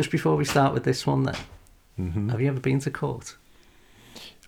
just 0.00 0.10
before 0.10 0.34
we 0.34 0.46
start 0.46 0.72
with 0.72 0.84
this 0.84 1.06
one, 1.06 1.24
then, 1.24 1.36
Mm-hmm. 2.00 2.30
have 2.30 2.40
you 2.40 2.48
ever 2.48 2.60
been 2.60 2.78
to 2.80 2.90
court? 2.90 3.36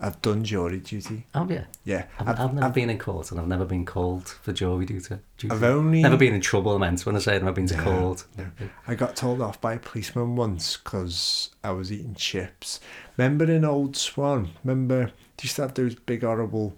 I've 0.01 0.23
done 0.23 0.43
jury 0.43 0.79
duty. 0.79 1.27
Have 1.35 1.51
you? 1.51 1.65
Yeah, 1.85 2.07
I've, 2.19 2.41
I've, 2.41 2.55
never 2.55 2.71
been 2.73 2.89
in 2.89 2.99
court 2.99 3.31
and 3.31 3.39
I've 3.39 3.47
never 3.47 3.67
been 3.67 3.85
called 3.85 4.27
for 4.27 4.55
jury 4.55 4.87
duty. 4.87 5.17
duty. 5.37 5.55
I've 5.55 5.63
only 5.63 6.01
Never 6.01 6.17
been 6.17 6.33
in 6.33 6.41
trouble, 6.41 6.75
I 6.75 6.79
meant 6.79 7.05
when 7.05 7.15
I 7.15 7.19
say 7.19 7.37
I've 7.37 7.43
never 7.43 7.55
been 7.57 7.67
to 7.67 7.77
No, 7.77 7.83
court. 7.85 8.25
no. 8.39 8.47
I 8.89 8.95
got 8.95 9.15
told 9.17 9.43
off 9.43 9.61
by 9.61 9.75
a 9.75 9.79
policeman 9.79 10.35
once 10.35 10.79
because 10.79 11.51
I 11.63 11.73
was 11.73 11.93
eating 11.93 12.15
chips. 12.15 12.81
Remember 13.19 13.45
in 13.45 13.63
Old 13.67 13.95
Swan? 13.95 14.53
Remember, 14.65 15.07
they 15.37 15.43
used 15.43 15.57
to 15.57 15.63
have 15.63 15.75
those 15.75 15.95
big 15.95 16.23
horrible 16.23 16.75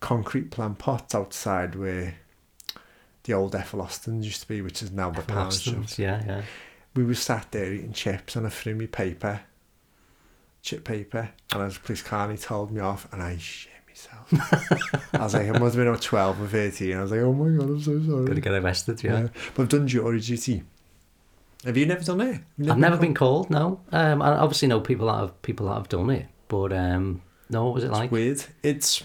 concrete 0.00 0.50
plant 0.50 0.78
pots 0.78 1.14
outside 1.14 1.74
where 1.74 2.14
the 3.24 3.34
old 3.34 3.54
Ethel 3.54 3.82
Austins 3.82 4.24
used 4.24 4.40
to 4.40 4.48
be, 4.48 4.62
which 4.62 4.82
is 4.82 4.90
now 4.90 5.10
the 5.10 5.20
pound 5.20 5.52
shop. 5.52 5.98
Yeah, 5.98 6.22
yeah. 6.26 6.42
We 6.94 7.04
were 7.04 7.14
sat 7.14 7.50
there 7.50 7.72
eating 7.72 7.92
chips 7.92 8.36
and 8.36 8.46
I 8.46 8.50
threw 8.50 8.74
me 8.74 8.86
paper, 8.86 9.40
chip 10.62 10.84
paper, 10.84 11.30
and 11.52 11.62
as 11.62 11.78
police 11.78 12.02
car 12.02 12.28
and 12.28 12.38
he 12.38 12.42
told 12.44 12.70
me 12.70 12.80
off 12.80 13.12
and 13.12 13.22
I 13.22 13.36
shit 13.36 13.72
myself. 13.88 14.28
I 15.12 15.18
was 15.18 15.34
like, 15.34 15.48
I 15.48 15.52
must 15.58 15.74
have 15.74 15.76
been 15.76 15.88
about 15.88 16.02
12 16.02 16.42
or 16.42 16.46
13. 16.46 16.96
I 16.96 17.02
was 17.02 17.10
like, 17.10 17.20
oh 17.20 17.32
my 17.32 17.56
god, 17.58 17.68
I'm 17.68 17.80
so 17.80 18.00
sorry. 18.02 18.26
Gonna 18.26 18.40
get 18.40 18.52
arrested, 18.52 19.02
yeah. 19.02 19.22
Yeah. 19.22 19.28
But 19.54 19.62
I've 19.64 19.68
done 19.68 19.88
jury 19.88 20.20
duty. 20.20 20.62
Have 21.64 21.76
you 21.76 21.86
never 21.86 22.04
done 22.04 22.20
it? 22.20 22.40
You've 22.58 22.70
I've 22.70 22.78
never 22.78 22.96
been 22.98 23.14
called, 23.14 23.50
no. 23.50 23.80
Um, 23.90 24.20
I 24.20 24.32
obviously 24.32 24.68
know 24.68 24.80
people 24.80 25.06
that 25.06 25.18
have 25.18 25.42
people 25.42 25.66
that 25.68 25.74
have 25.74 25.88
done 25.88 26.10
it, 26.10 26.26
but 26.48 26.72
um, 26.72 27.22
no, 27.48 27.64
what 27.64 27.74
was 27.74 27.84
it 27.84 27.90
like? 27.90 28.12
weird. 28.12 28.44
It's. 28.62 29.02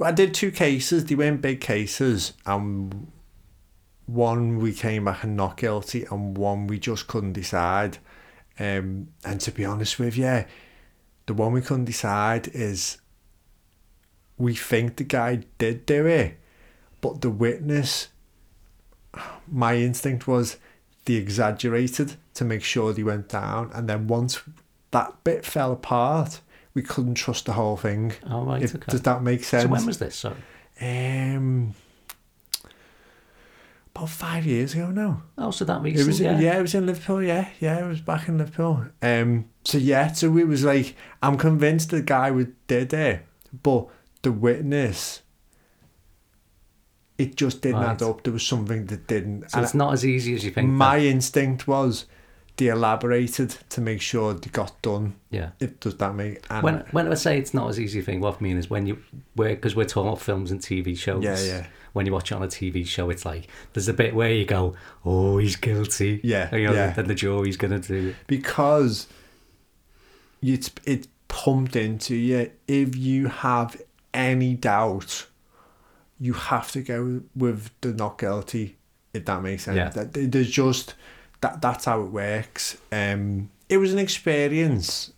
I 0.00 0.12
did 0.12 0.32
two 0.34 0.50
cases. 0.52 1.06
They 1.06 1.14
weren't 1.14 1.40
big 1.40 1.60
cases, 1.60 2.34
and 2.44 3.10
one 4.06 4.58
we 4.58 4.72
came 4.72 5.04
back 5.04 5.24
and 5.24 5.36
not 5.36 5.56
guilty, 5.56 6.04
and 6.10 6.36
one 6.38 6.66
we 6.66 6.78
just 6.78 7.06
couldn't 7.06 7.32
decide. 7.34 7.98
Um, 8.58 9.08
and 9.24 9.40
to 9.42 9.52
be 9.52 9.64
honest 9.64 9.98
with 9.98 10.16
you, 10.16 10.44
the 11.26 11.34
one 11.34 11.52
we 11.52 11.60
couldn't 11.60 11.84
decide 11.84 12.48
is 12.48 12.98
we 14.38 14.54
think 14.54 14.96
the 14.96 15.04
guy 15.04 15.42
did 15.58 15.84
do 15.86 16.06
it, 16.06 16.38
but 17.00 17.20
the 17.20 17.30
witness. 17.30 18.08
My 19.50 19.76
instinct 19.76 20.26
was 20.28 20.58
they 21.06 21.14
exaggerated 21.14 22.16
to 22.34 22.44
make 22.44 22.62
sure 22.62 22.92
they 22.92 23.02
went 23.02 23.28
down, 23.28 23.70
and 23.74 23.88
then 23.88 24.06
once 24.06 24.40
that 24.90 25.24
bit 25.24 25.44
fell 25.44 25.72
apart, 25.72 26.40
we 26.74 26.82
couldn't 26.82 27.14
trust 27.14 27.46
the 27.46 27.54
whole 27.54 27.76
thing. 27.76 28.12
Oh, 28.28 28.44
right, 28.44 28.62
If- 28.62 28.74
okay. 28.74 28.84
Does 28.88 29.02
that 29.02 29.22
make 29.22 29.42
sense? 29.44 29.64
So 29.64 29.68
when 29.68 29.86
was 29.86 29.98
this? 29.98 30.16
Sorry. 30.16 30.36
Um, 30.80 31.74
about 33.96 34.08
five 34.10 34.44
years 34.46 34.74
ago 34.74 34.90
now. 34.90 35.22
Oh, 35.38 35.50
so 35.50 35.64
that 35.64 35.78
It 35.80 35.82
recent, 35.84 36.06
was 36.06 36.20
yeah. 36.20 36.38
yeah. 36.38 36.58
it 36.58 36.62
was 36.62 36.74
in 36.74 36.86
Liverpool. 36.86 37.22
Yeah, 37.22 37.48
yeah, 37.60 37.84
it 37.84 37.88
was 37.88 38.00
back 38.00 38.28
in 38.28 38.38
Liverpool. 38.38 38.84
Um, 39.02 39.46
so 39.64 39.78
yeah, 39.78 40.12
so 40.12 40.36
it 40.36 40.46
was 40.46 40.64
like 40.64 40.94
I'm 41.22 41.36
convinced 41.36 41.90
the 41.90 42.02
guy 42.02 42.30
was 42.30 42.46
dead 42.66 42.90
there, 42.90 43.24
but 43.62 43.86
the 44.22 44.32
witness, 44.32 45.22
it 47.18 47.36
just 47.36 47.62
didn't 47.62 47.80
Right. 47.80 47.90
add 47.90 48.02
up. 48.02 48.22
There 48.22 48.32
was 48.32 48.46
something 48.46 48.86
that 48.86 49.06
didn't. 49.06 49.50
So 49.50 49.58
and 49.58 49.64
it's 49.64 49.74
not 49.74 49.92
as 49.94 50.04
easy 50.04 50.34
as 50.34 50.44
you 50.44 50.50
think. 50.50 50.68
my 50.68 50.98
then. 50.98 51.06
instinct 51.16 51.66
was 51.66 52.06
they 52.58 52.68
elaborated 52.68 53.50
to 53.68 53.80
make 53.80 54.00
sure 54.00 54.32
they 54.34 54.50
got 54.50 54.80
done. 54.82 55.14
yeah. 55.30 55.50
It 55.60 55.80
does 55.80 55.96
that 55.98 56.14
make 56.14 56.44
and 56.50 56.62
When 56.62 56.84
when 56.90 57.08
I 57.10 57.14
say 57.14 57.38
it's 57.38 57.52
not 57.54 57.68
as 57.68 57.78
easy 57.80 58.00
thing, 58.02 58.20
what 58.20 58.36
I 58.40 58.42
mean 58.42 58.56
is 58.58 58.68
when 58.70 58.86
you 58.86 58.98
we're 59.36 59.50
because 59.54 59.74
we're 59.76 59.84
talking 59.86 60.08
about 60.08 60.20
films 60.22 60.50
and 60.50 60.60
TV 60.60 60.96
shows. 60.96 61.22
Yeah, 61.24 61.38
yeah. 61.40 61.66
When 61.96 62.04
you 62.06 62.12
watch 62.12 62.30
it 62.30 62.34
on 62.34 62.42
a 62.42 62.46
TV 62.46 62.86
show, 62.86 63.08
it's 63.10 63.24
like 63.24 63.48
there's 63.72 63.88
a 63.88 63.94
bit 63.94 64.14
where 64.14 64.30
you 64.30 64.44
go, 64.44 64.74
"Oh, 65.04 65.38
he's 65.38 65.56
guilty." 65.56 66.20
Yeah, 66.22 66.48
And, 66.52 66.60
you 66.60 66.66
know, 66.68 66.74
yeah. 66.74 66.92
Then 66.92 67.06
the 67.08 67.14
jury's 67.14 67.56
gonna 67.56 67.78
do. 67.78 68.08
it. 68.10 68.16
because 68.26 69.06
it's 70.42 70.70
it's 70.84 71.08
pumped 71.28 71.74
into 71.76 72.14
you. 72.14 72.50
If 72.68 72.96
you 72.96 73.28
have 73.28 73.80
any 74.12 74.54
doubt, 74.54 75.26
you 76.20 76.32
have 76.34 76.70
to 76.72 76.82
go 76.82 77.22
with 77.34 77.70
the 77.80 77.92
not 77.92 78.18
guilty. 78.18 78.76
If 79.14 79.24
that 79.24 79.42
makes 79.42 79.64
sense. 79.64 79.76
Yeah. 79.76 79.88
That 79.88 80.12
there's 80.32 80.50
just 80.50 80.94
that 81.40 81.60
that's 81.62 81.86
how 81.86 82.02
it 82.02 82.10
works. 82.10 82.76
Um, 82.92 83.50
it 83.68 83.78
was 83.78 83.92
an 83.92 83.98
experience. 83.98 85.12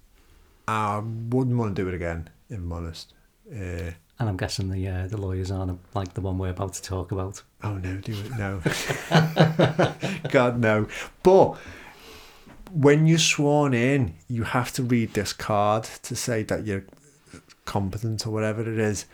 I 0.68 0.98
wouldn't 0.98 1.56
want 1.56 1.74
to 1.74 1.82
do 1.82 1.88
it 1.88 1.94
again. 1.94 2.28
If 2.48 2.58
I'm 2.58 2.72
honest. 2.72 3.12
Uh, 3.50 3.92
And 4.20 4.28
I'm 4.28 4.36
guessing 4.36 4.70
the 4.70 4.88
uh, 4.88 5.06
the 5.06 5.16
lawyers 5.16 5.50
aren't 5.50 5.78
like 5.94 6.14
the 6.14 6.20
one 6.20 6.38
we're 6.38 6.50
about 6.50 6.74
to 6.74 6.82
talk 6.82 7.12
about. 7.12 7.42
Oh 7.62 7.74
no, 7.74 7.96
do 7.98 8.12
it 8.12 8.36
no. 8.36 8.60
God 10.30 10.58
no. 10.58 10.88
But 11.22 11.56
when 12.72 13.06
you're 13.06 13.18
sworn 13.18 13.74
in, 13.74 14.14
you 14.28 14.42
have 14.42 14.72
to 14.72 14.82
read 14.82 15.14
this 15.14 15.32
card 15.32 15.84
to 16.02 16.16
say 16.16 16.42
that 16.44 16.66
you're 16.66 16.84
competent 17.64 18.26
or 18.26 18.30
whatever 18.30 18.62
it 18.62 18.78
is. 18.78 19.06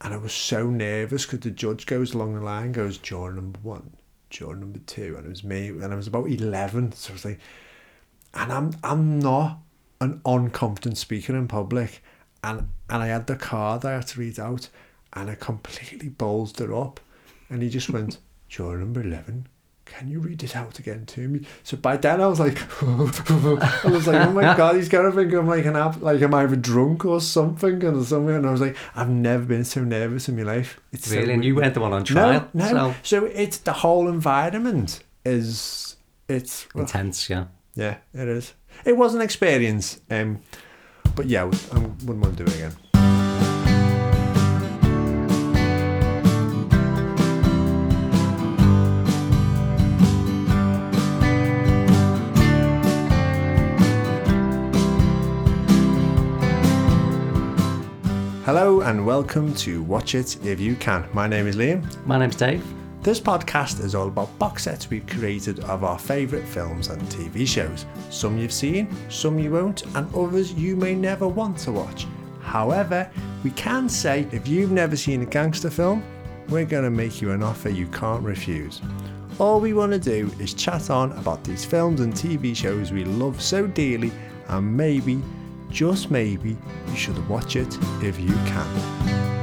And 0.00 0.14
I 0.14 0.18
was 0.18 0.32
so 0.32 0.68
nervous 0.68 1.24
because 1.24 1.40
the 1.40 1.50
judge 1.50 1.86
goes 1.86 2.14
along 2.14 2.34
the 2.34 2.40
line, 2.40 2.72
goes 2.72 2.98
juror 2.98 3.32
number 3.32 3.58
one, 3.62 3.92
juror 4.30 4.56
number 4.56 4.80
two, 4.80 5.16
and 5.16 5.26
it 5.26 5.30
was 5.30 5.44
me, 5.44 5.68
and 5.68 5.92
I 5.92 5.96
was 5.96 6.06
about 6.06 6.28
eleven. 6.28 6.92
So 6.92 7.10
I 7.10 7.14
was 7.14 7.24
like, 7.24 7.40
and 8.34 8.52
I'm 8.52 8.72
I'm 8.82 9.18
not 9.18 9.58
an 10.00 10.20
unconfident 10.24 10.96
speaker 10.96 11.36
in 11.36 11.48
public, 11.48 12.02
and 12.44 12.68
and 12.90 13.02
I 13.02 13.06
had 13.06 13.26
the 13.26 13.36
card 13.36 13.84
I 13.84 13.92
had 13.94 14.06
to 14.08 14.20
read 14.20 14.38
out, 14.38 14.68
and 15.14 15.30
I 15.30 15.34
completely 15.34 16.08
bowled 16.08 16.60
it 16.60 16.70
up, 16.70 17.00
and 17.48 17.62
he 17.62 17.68
just 17.68 17.90
went, 17.90 18.18
"Juror 18.48 18.78
number 18.78 19.00
eleven, 19.00 19.48
can 19.86 20.08
you 20.08 20.20
read 20.20 20.42
it 20.42 20.54
out 20.54 20.78
again 20.78 21.06
to 21.06 21.26
me?" 21.28 21.46
So 21.62 21.76
by 21.76 21.96
then 21.96 22.20
I 22.20 22.26
was 22.26 22.38
like, 22.40 22.58
I 22.82 23.88
was 23.88 24.06
like, 24.06 24.26
"Oh 24.28 24.32
my 24.32 24.42
god, 24.56 24.76
he's 24.76 24.88
gonna 24.88 25.12
think 25.12 25.32
I'm 25.32 25.46
like 25.48 25.64
an 25.64 25.76
app, 25.76 26.00
like 26.02 26.20
I'm 26.22 26.34
either 26.34 26.56
drunk 26.56 27.04
or 27.04 27.20
something 27.20 27.82
or 27.84 28.04
something," 28.04 28.34
and 28.36 28.46
I 28.46 28.50
was 28.50 28.60
like, 28.60 28.76
"I've 28.94 29.10
never 29.10 29.44
been 29.44 29.64
so 29.64 29.82
nervous 29.82 30.28
in 30.28 30.36
my 30.36 30.42
life." 30.42 30.80
It's 30.92 31.08
so 31.08 31.16
Really, 31.16 31.32
and 31.34 31.44
you 31.44 31.54
weren't 31.56 31.74
the 31.74 31.80
one 31.80 31.92
on 31.92 32.04
trial. 32.04 32.48
No, 32.52 32.72
no. 32.72 32.94
So 33.02 33.20
So 33.20 33.24
it's 33.26 33.58
the 33.58 33.72
whole 33.72 34.08
environment 34.08 35.02
is 35.24 35.96
it's 36.28 36.66
well, 36.74 36.82
intense, 36.84 37.28
yeah. 37.30 37.46
yeah, 37.74 37.96
it 38.12 38.28
is. 38.28 38.52
It 38.84 38.96
was 38.96 39.14
an 39.14 39.20
experience, 39.22 40.00
um, 40.10 40.40
but 41.16 41.26
yeah, 41.26 41.42
I 41.42 41.44
would- 41.44 41.60
I 41.72 41.78
wouldn't 41.78 42.20
want 42.24 42.36
to 42.36 42.44
do 42.44 42.50
it 42.50 42.54
again. 42.56 43.84
Hello 58.44 58.82
and 58.82 59.06
welcome 59.06 59.54
to 59.54 59.82
Watch 59.82 60.14
It 60.14 60.44
If 60.44 60.60
You 60.60 60.76
Can. 60.76 61.06
My 61.14 61.26
name 61.26 61.46
is 61.46 61.56
Liam. 61.56 61.82
My 62.06 62.18
name's 62.18 62.36
Dave. 62.36 62.62
This 63.04 63.20
podcast 63.20 63.84
is 63.84 63.94
all 63.94 64.08
about 64.08 64.38
box 64.38 64.62
sets 64.62 64.88
we've 64.88 65.06
created 65.06 65.60
of 65.64 65.84
our 65.84 65.98
favourite 65.98 66.46
films 66.46 66.88
and 66.88 67.02
TV 67.02 67.46
shows. 67.46 67.84
Some 68.08 68.38
you've 68.38 68.50
seen, 68.50 68.88
some 69.10 69.38
you 69.38 69.50
won't, 69.50 69.84
and 69.94 70.12
others 70.14 70.54
you 70.54 70.74
may 70.74 70.94
never 70.94 71.28
want 71.28 71.58
to 71.58 71.72
watch. 71.72 72.06
However, 72.40 73.10
we 73.42 73.50
can 73.50 73.90
say 73.90 74.26
if 74.32 74.48
you've 74.48 74.70
never 74.70 74.96
seen 74.96 75.20
a 75.20 75.26
gangster 75.26 75.68
film, 75.68 76.02
we're 76.48 76.64
going 76.64 76.84
to 76.84 76.90
make 76.90 77.20
you 77.20 77.32
an 77.32 77.42
offer 77.42 77.68
you 77.68 77.88
can't 77.88 78.22
refuse. 78.22 78.80
All 79.38 79.60
we 79.60 79.74
want 79.74 79.92
to 79.92 79.98
do 79.98 80.34
is 80.40 80.54
chat 80.54 80.88
on 80.88 81.12
about 81.12 81.44
these 81.44 81.62
films 81.62 82.00
and 82.00 82.14
TV 82.14 82.56
shows 82.56 82.90
we 82.90 83.04
love 83.04 83.42
so 83.42 83.66
dearly, 83.66 84.12
and 84.48 84.74
maybe, 84.74 85.20
just 85.68 86.10
maybe, 86.10 86.56
you 86.88 86.96
should 86.96 87.28
watch 87.28 87.54
it 87.54 87.76
if 88.02 88.18
you 88.18 88.32
can. 88.46 89.33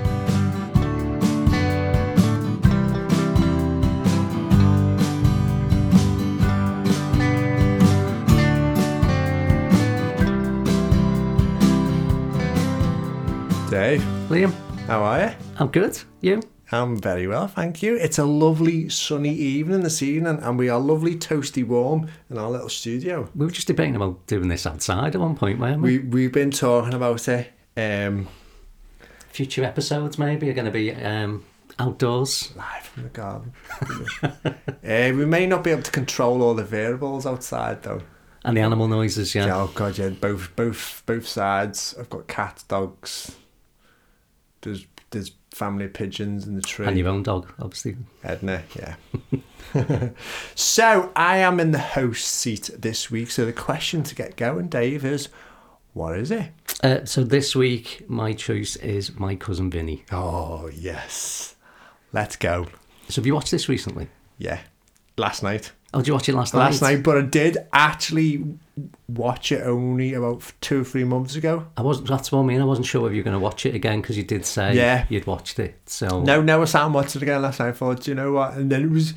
Dave, 13.92 14.02
Liam, 14.30 14.54
how 14.88 15.04
are 15.04 15.20
you? 15.20 15.32
I'm 15.58 15.68
good. 15.68 16.02
You? 16.22 16.42
I'm 16.72 16.98
very 16.98 17.28
well, 17.28 17.50
thank 17.50 17.84
you. 17.84 17.98
It's 17.98 18.18
a 18.18 18.24
lovely 18.24 18.88
sunny 18.88 19.34
evening 19.34 19.82
this 19.82 20.02
evening, 20.02 20.40
and 20.42 20.58
we 20.58 20.70
are 20.70 20.80
lovely 20.80 21.18
toasty 21.18 21.68
warm 21.68 22.08
in 22.30 22.38
our 22.38 22.50
little 22.50 22.70
studio. 22.70 23.28
We 23.36 23.46
were 23.46 23.52
just 23.52 23.68
debating 23.68 23.98
about 23.98 24.26
doing 24.28 24.48
this 24.48 24.66
outside 24.66 25.14
at 25.14 25.20
one 25.20 25.36
point, 25.36 25.60
weren't 25.60 25.82
we? 25.82 25.98
We 25.98 26.06
we've 26.06 26.32
been 26.32 26.52
talking 26.52 26.94
about 26.94 27.28
it. 27.28 27.52
Um, 27.76 28.30
Future 29.28 29.66
episodes 29.66 30.18
maybe 30.18 30.50
are 30.50 30.54
going 30.54 30.64
to 30.64 30.72
be 30.72 30.94
um, 30.94 31.44
outdoors. 31.78 32.54
live 32.56 32.84
from 32.84 33.04
the 33.04 33.10
garden. 33.10 33.54
uh, 34.24 35.18
we 35.18 35.26
may 35.26 35.46
not 35.46 35.66
be 35.66 35.72
able 35.72 35.84
to 35.84 35.92
control 35.92 36.42
all 36.42 36.54
the 36.54 36.64
variables 36.64 37.26
outside 37.26 37.84
though. 37.84 38.04
And 38.46 38.56
the 38.56 38.62
animal 38.62 38.88
noises, 38.88 39.36
yeah. 39.36 39.54
Oh 39.54 39.70
god, 39.76 39.98
yeah, 39.98 40.12
both 40.12 40.56
both 40.56 41.04
both 41.06 41.28
sides. 41.28 41.94
I've 42.00 42.10
got 42.10 42.30
cats, 42.30 42.64
dogs. 42.64 43.36
There's 44.62 44.86
there's 45.12 45.32
family 45.52 45.86
of 45.86 45.94
pigeons 45.94 46.48
in 46.48 46.56
the 46.56 46.62
tree. 46.62 46.88
And 46.88 46.98
your 46.98 47.10
own 47.10 47.24
dog, 47.24 47.52
obviously. 47.60 47.98
Edna, 48.24 48.64
yeah. 48.76 48.96
so 50.56 51.12
I 51.16 51.38
am 51.38 51.60
in 51.60 51.72
the 51.72 51.80
host 51.80 52.26
seat 52.26 52.70
this 52.78 53.12
week. 53.12 53.30
So 53.30 53.46
the 53.46 53.54
question 53.54 54.04
to 54.04 54.16
get 54.16 54.38
going, 54.38 54.70
Dave, 54.70 55.06
is 55.06 55.30
what 55.94 56.18
is 56.18 56.32
it? 56.32 56.52
Uh, 56.82 57.06
so 57.06 57.24
this 57.24 57.56
week, 57.56 58.10
my 58.10 58.34
choice 58.34 58.78
is 58.78 59.20
My 59.20 59.36
Cousin 59.36 59.70
Vinny. 59.70 60.06
Oh, 60.12 60.70
yes. 60.74 61.56
Let's 62.14 62.38
go. 62.38 62.68
So 63.10 63.22
have 63.22 63.26
you 63.26 63.36
watched 63.36 63.52
this 63.52 63.68
recently? 63.68 64.08
Yeah. 64.38 64.62
Last 65.18 65.44
night. 65.44 65.74
Oh, 65.94 66.00
did 66.00 66.08
you 66.08 66.14
watch 66.14 66.30
it 66.30 66.36
last, 66.36 66.54
Last 66.54 66.82
night? 66.82 66.96
night, 66.96 67.04
but 67.04 67.18
I 67.18 67.22
did 67.22 67.58
actually 67.74 68.46
watch 69.10 69.52
it 69.52 69.62
only 69.68 70.14
about 70.14 70.42
two 70.62 70.82
or 70.82 70.84
three 70.86 71.04
months 71.04 71.36
ago. 71.36 71.66
I 71.76 71.82
wasn't. 71.82 72.08
That's 72.08 72.32
what 72.32 72.40
I 72.40 72.44
mean. 72.44 72.62
I 72.62 72.64
wasn't 72.64 72.88
sure 72.88 73.08
if 73.08 73.14
you 73.14 73.20
were 73.20 73.24
going 73.26 73.36
to 73.36 73.40
watch 73.40 73.66
it 73.66 73.76
again 73.76 74.00
because 74.02 74.16
you 74.18 74.24
did 74.24 74.46
say 74.46 74.74
Yeah. 74.76 75.06
you'd 75.10 75.28
watched 75.28 75.60
it. 75.60 75.76
So 75.88 76.22
No, 76.24 76.42
no, 76.42 76.62
I 76.62 76.66
sat 76.66 76.86
and 76.86 76.94
watched 76.94 77.18
it 77.18 77.22
again 77.24 77.42
last 77.42 77.60
night. 77.60 77.68
I 77.70 77.72
thought, 77.74 78.08
you 78.08 78.16
know 78.16 78.32
what? 78.32 78.54
And 78.54 78.72
then 78.72 78.84
it 78.84 78.90
was 78.90 79.14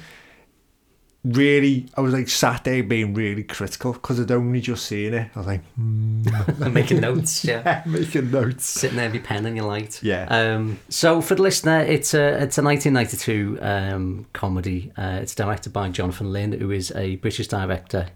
really, 1.24 1.86
I 1.96 2.00
was 2.00 2.12
like 2.12 2.28
sat 2.28 2.64
there 2.64 2.82
being 2.82 3.14
really 3.14 3.42
critical 3.42 3.94
because 3.94 4.20
I'd 4.20 4.30
only 4.30 4.60
just 4.60 4.86
seen 4.86 5.14
it. 5.14 5.30
I 5.34 5.38
was 5.38 5.46
like, 5.46 5.62
I'm 5.76 6.22
making 6.72 7.00
notes. 7.00 7.44
Yeah. 7.44 7.82
making 7.86 8.30
notes. 8.30 8.66
Sitting 8.66 8.96
there 8.96 9.06
with 9.06 9.14
your 9.14 9.24
pen 9.24 9.46
and 9.46 9.56
your 9.56 9.66
light. 9.66 10.02
Yeah. 10.02 10.26
Um, 10.28 10.78
so 10.88 11.20
for 11.20 11.34
the 11.34 11.42
listener, 11.42 11.80
it's 11.80 12.14
a 12.14 12.42
it's 12.42 12.58
a 12.58 12.62
1992 12.62 13.58
um, 13.62 14.26
comedy. 14.32 14.92
Uh, 14.96 15.18
it's 15.22 15.34
directed 15.34 15.72
by 15.72 15.88
Jonathan 15.88 16.32
Lynn, 16.32 16.52
who 16.52 16.70
is 16.70 16.90
a 16.92 17.16
British 17.16 17.48
director. 17.48 18.08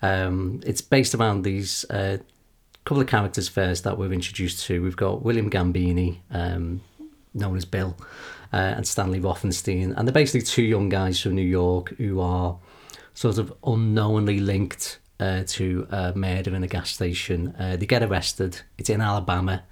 Um, 0.00 0.60
it's 0.66 0.80
based 0.80 1.14
around 1.14 1.42
these 1.42 1.84
uh, 1.90 2.18
couple 2.84 3.00
of 3.00 3.06
characters 3.08 3.48
first 3.48 3.84
that 3.84 3.98
we're 3.98 4.12
introduced 4.12 4.64
to. 4.66 4.82
We've 4.82 4.96
got 4.96 5.22
William 5.22 5.48
Gambini, 5.50 6.18
um, 6.30 6.80
known 7.34 7.56
as 7.56 7.64
Bill, 7.64 7.96
uh, 8.52 8.56
and 8.76 8.86
Stanley 8.86 9.20
Rothenstein, 9.20 9.94
and 9.96 10.06
they're 10.06 10.12
basically 10.12 10.42
two 10.42 10.62
young 10.62 10.88
guys 10.88 11.20
from 11.20 11.34
New 11.34 11.42
York 11.42 11.90
who 11.98 12.20
are 12.20 12.58
sort 13.14 13.38
of 13.38 13.52
unknowingly 13.64 14.40
linked 14.40 14.98
uh, 15.20 15.42
to 15.46 15.86
a 15.90 16.12
murder 16.14 16.54
in 16.54 16.62
a 16.64 16.66
gas 16.66 16.90
station. 16.90 17.54
Uh, 17.58 17.76
they 17.76 17.86
get 17.86 18.02
arrested. 18.02 18.60
It's 18.78 18.90
in 18.90 19.00
Alabama. 19.00 19.62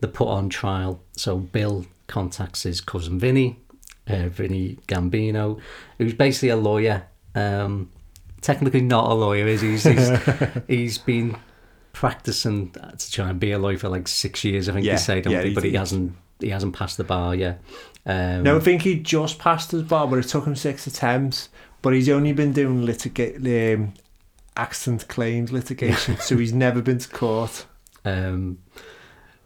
They're 0.00 0.10
put 0.10 0.28
on 0.28 0.48
trial. 0.48 1.00
So 1.12 1.36
Bill 1.38 1.86
contacts 2.06 2.62
his 2.62 2.80
cousin 2.80 3.18
Vinny, 3.18 3.60
uh, 4.06 4.28
Vinny 4.28 4.78
Gambino, 4.88 5.60
who's 5.98 6.14
basically 6.14 6.48
a 6.50 6.56
lawyer. 6.56 7.04
Um, 7.34 7.90
technically 8.40 8.80
not 8.80 9.10
a 9.10 9.14
lawyer, 9.14 9.46
is 9.46 9.60
he? 9.60 9.70
He's, 9.72 9.84
he's, 9.84 10.10
he's 10.68 10.98
been 10.98 11.36
practicing 11.92 12.70
to 12.70 13.10
try 13.10 13.28
and 13.30 13.40
be 13.40 13.52
a 13.52 13.58
lawyer 13.58 13.78
for 13.78 13.88
like 13.88 14.08
six 14.08 14.44
years, 14.44 14.68
I 14.68 14.72
think 14.72 14.86
Yeah, 14.86 14.92
they 14.94 14.98
say, 14.98 15.22
yeah, 15.26 15.42
he- 15.42 15.54
But 15.54 15.64
he 15.64 15.70
he- 15.70 15.76
hasn't 15.76 16.14
he 16.40 16.50
hasn't 16.50 16.76
passed 16.76 16.96
the 16.98 17.02
bar 17.04 17.34
yet. 17.34 17.60
Um, 18.08 18.42
No, 18.42 18.56
I 18.56 18.60
think 18.60 18.82
he 18.82 18.98
just 18.98 19.38
passed 19.38 19.70
his 19.70 19.82
bar, 19.82 20.08
but 20.08 20.18
it 20.18 20.28
took 20.28 20.46
him 20.46 20.56
six 20.56 20.86
attempts. 20.86 21.50
But 21.80 21.92
he's 21.92 22.08
only 22.08 22.32
been 22.32 22.52
doing 22.52 22.84
litigate 22.84 23.36
um, 23.36 23.94
accident 24.56 25.06
claims 25.06 25.52
litigation, 25.52 26.16
so 26.20 26.36
he's 26.36 26.52
never 26.52 26.82
been 26.82 26.98
to 26.98 27.08
court. 27.08 27.66
Um, 28.04 28.58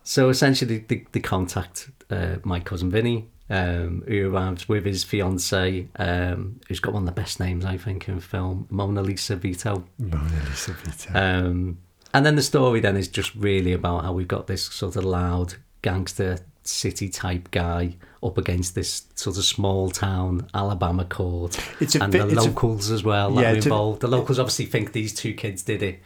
so 0.02 0.30
essentially, 0.30 0.78
they, 0.78 1.04
they 1.12 1.20
contact 1.20 1.90
uh, 2.08 2.36
my 2.42 2.58
cousin 2.60 2.90
Vinny, 2.90 3.28
um, 3.50 4.02
who 4.08 4.32
arrives 4.34 4.68
with 4.68 4.86
his 4.86 5.04
fiance, 5.04 5.88
um, 5.96 6.60
who's 6.68 6.80
got 6.80 6.94
one 6.94 7.02
of 7.02 7.06
the 7.06 7.20
best 7.20 7.38
names 7.38 7.64
I 7.66 7.76
think 7.76 8.08
in 8.08 8.20
film, 8.20 8.66
Mona 8.70 9.02
Lisa 9.02 9.36
Vito. 9.36 9.84
Mona 9.98 10.42
Lisa 10.48 10.72
Vito. 10.72 11.10
Um, 11.14 11.78
and 12.14 12.24
then 12.24 12.36
the 12.36 12.42
story 12.42 12.80
then 12.80 12.96
is 12.96 13.08
just 13.08 13.34
really 13.34 13.72
about 13.72 14.04
how 14.04 14.12
we've 14.12 14.28
got 14.28 14.46
this 14.46 14.64
sort 14.64 14.96
of 14.96 15.04
loud 15.04 15.54
gangster 15.82 16.38
city 16.64 17.08
type 17.08 17.50
guy 17.50 17.96
up 18.22 18.38
against 18.38 18.74
this 18.74 19.02
sort 19.14 19.36
of 19.36 19.44
small 19.44 19.90
town 19.90 20.46
Alabama 20.54 21.04
court, 21.04 21.58
It's 21.80 21.94
a 21.96 22.02
and 22.02 22.12
bit- 22.12 22.28
the 22.28 22.34
it's 22.34 22.44
a- 22.46 22.48
locals 22.48 22.90
as 22.90 23.02
well 23.04 23.34
Yeah, 23.34 23.52
it's 23.52 23.66
a- 23.66 23.68
involved. 23.68 24.00
the 24.00 24.08
locals 24.08 24.38
obviously 24.38 24.66
think 24.66 24.92
these 24.92 25.12
two 25.12 25.34
kids 25.34 25.62
did 25.62 25.82
it. 25.82 26.00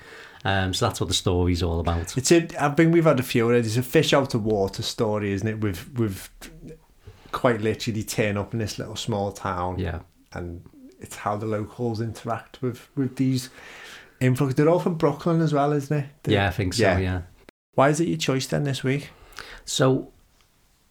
Um, 0.44 0.72
so 0.74 0.86
that's 0.86 1.00
what 1.00 1.08
the 1.08 1.14
story's 1.14 1.62
all 1.62 1.80
about. 1.80 2.16
It's 2.16 2.30
a, 2.30 2.46
I 2.64 2.68
think 2.70 2.94
we've 2.94 3.04
had 3.04 3.18
a 3.18 3.22
few. 3.24 3.50
It's 3.50 3.76
a 3.76 3.82
fish 3.82 4.12
out 4.12 4.32
of 4.34 4.44
water 4.44 4.82
story, 4.82 5.32
isn't 5.32 5.48
it? 5.48 5.60
With 5.60 5.92
with 5.98 6.30
quite 7.32 7.60
literally 7.60 8.02
turn 8.02 8.36
up 8.36 8.52
in 8.52 8.60
this 8.60 8.78
little 8.78 8.96
small 8.96 9.32
town, 9.32 9.78
Yeah. 9.78 10.00
and 10.32 10.62
it's 11.00 11.16
how 11.16 11.36
the 11.36 11.46
locals 11.46 12.00
interact 12.00 12.62
with 12.62 12.88
with 12.96 13.16
these 13.16 13.50
influx. 14.20 14.54
They're 14.54 14.68
all 14.68 14.78
from 14.78 14.94
Brooklyn 14.94 15.40
as 15.40 15.52
well, 15.52 15.72
isn't 15.72 15.96
it? 15.96 16.06
The- 16.22 16.32
Yeah, 16.32 16.46
I 16.48 16.50
think 16.50 16.74
so. 16.74 16.82
Yeah. 16.82 16.98
Yeah. 16.98 17.20
Why 17.74 17.88
is 17.90 18.00
it 18.00 18.08
your 18.08 18.16
choice 18.18 18.46
then 18.46 18.64
this 18.64 18.82
week? 18.84 19.10
So 19.64 20.12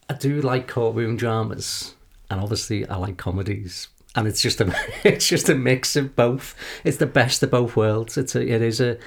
I 0.08 0.14
do 0.14 0.40
like 0.40 0.68
courtroom 0.68 1.16
dramas, 1.16 1.94
and 2.30 2.40
obviously 2.40 2.86
I 2.88 2.96
like 2.96 3.16
comedies, 3.16 3.88
and 4.14 4.26
it's 4.28 4.40
just 4.40 4.60
a 4.60 4.74
it's 5.04 5.28
just 5.28 5.48
a 5.48 5.54
mix 5.54 5.96
of 5.96 6.14
both. 6.16 6.54
It's 6.84 6.98
the 6.98 7.06
best 7.06 7.42
of 7.42 7.50
both 7.50 7.76
worlds. 7.76 8.16
It's 8.16 8.34
a 8.34 8.40
it 8.42 8.62
is 8.62 8.80
a. 8.80 8.98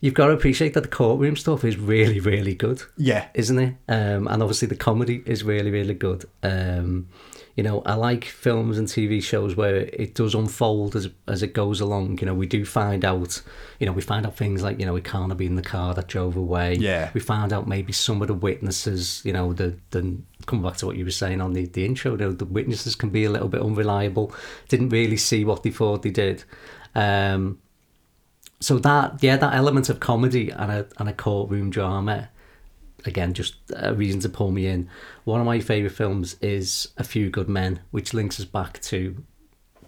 You've 0.00 0.14
got 0.14 0.26
to 0.26 0.32
appreciate 0.32 0.74
that 0.74 0.82
the 0.82 0.88
courtroom 0.88 1.36
stuff 1.36 1.64
is 1.64 1.78
really 1.78 2.20
really 2.20 2.54
good, 2.54 2.82
Yeah, 2.96 3.28
isn't 3.34 3.58
it? 3.58 3.74
Um, 3.88 4.28
and 4.28 4.42
obviously 4.42 4.68
the 4.68 4.76
comedy 4.76 5.22
is 5.26 5.42
really 5.42 5.70
really 5.70 5.94
good. 5.94 6.24
Um, 6.42 7.08
you 7.56 7.62
know, 7.62 7.80
I 7.86 7.94
like 7.94 8.26
films 8.26 8.76
and 8.76 8.86
TV 8.86 9.22
shows 9.22 9.56
where 9.56 9.76
it 9.76 10.14
does 10.14 10.34
unfold 10.34 10.94
as 10.94 11.08
as 11.26 11.42
it 11.42 11.54
goes 11.54 11.80
along. 11.80 12.18
You 12.18 12.26
know, 12.26 12.34
we 12.34 12.46
do 12.46 12.66
find 12.66 13.02
out, 13.02 13.40
you 13.80 13.86
know, 13.86 13.92
we 13.92 14.02
find 14.02 14.26
out 14.26 14.36
things 14.36 14.62
like, 14.62 14.78
you 14.78 14.84
know, 14.84 14.94
it 14.94 15.04
can't 15.04 15.30
have 15.30 15.38
been 15.38 15.56
the 15.56 15.62
car 15.62 15.94
that 15.94 16.06
drove 16.06 16.36
away. 16.36 16.74
Yeah. 16.74 17.10
We 17.14 17.20
found 17.20 17.54
out 17.54 17.66
maybe 17.66 17.94
some 17.94 18.20
of 18.20 18.28
the 18.28 18.34
witnesses, 18.34 19.22
you 19.24 19.32
know, 19.32 19.54
the 19.54 19.74
the 19.90 20.18
come 20.44 20.62
back 20.62 20.76
to 20.76 20.86
what 20.86 20.96
you 20.96 21.04
were 21.06 21.10
saying 21.10 21.40
on 21.40 21.54
the, 21.54 21.64
the 21.64 21.86
intro, 21.86 22.12
you 22.12 22.18
know, 22.18 22.32
the 22.32 22.44
witnesses 22.44 22.94
can 22.94 23.08
be 23.08 23.24
a 23.24 23.30
little 23.30 23.48
bit 23.48 23.62
unreliable. 23.62 24.34
Didn't 24.68 24.90
really 24.90 25.16
see 25.16 25.42
what 25.46 25.62
they 25.62 25.70
thought 25.70 26.02
they 26.02 26.10
did. 26.10 26.44
Um 26.94 27.58
so 28.60 28.78
that 28.80 29.22
yeah, 29.22 29.38
that 29.38 29.54
element 29.54 29.88
of 29.88 29.98
comedy 30.00 30.50
and 30.50 30.70
a 30.70 30.86
and 30.98 31.08
a 31.08 31.14
courtroom 31.14 31.70
drama 31.70 32.28
again, 33.06 33.32
just 33.34 33.56
a 33.74 33.94
reason 33.94 34.20
to 34.20 34.28
pull 34.28 34.50
me 34.50 34.66
in. 34.66 34.88
One 35.24 35.40
of 35.40 35.46
my 35.46 35.60
favourite 35.60 35.94
films 35.94 36.36
is 36.40 36.88
A 36.96 37.04
Few 37.04 37.30
Good 37.30 37.48
Men, 37.48 37.80
which 37.90 38.14
links 38.14 38.38
us 38.40 38.46
back 38.46 38.80
to 38.82 39.22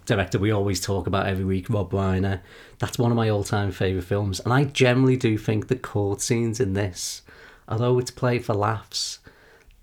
director 0.05 0.39
we 0.39 0.49
always 0.51 0.81
talk 0.81 1.05
about 1.05 1.27
every 1.27 1.45
week, 1.45 1.69
Rob 1.69 1.91
Reiner. 1.91 2.41
That's 2.79 2.97
one 2.97 3.11
of 3.11 3.17
my 3.17 3.29
all-time 3.29 3.71
favourite 3.71 4.05
films, 4.07 4.39
and 4.39 4.51
I 4.51 4.63
generally 4.63 5.17
do 5.17 5.37
think 5.37 5.67
the 5.67 5.75
court 5.75 6.21
scenes 6.21 6.59
in 6.59 6.73
this, 6.73 7.21
although 7.67 7.99
it's 7.99 8.09
played 8.11 8.43
for 8.43 8.55
laughs, 8.55 9.19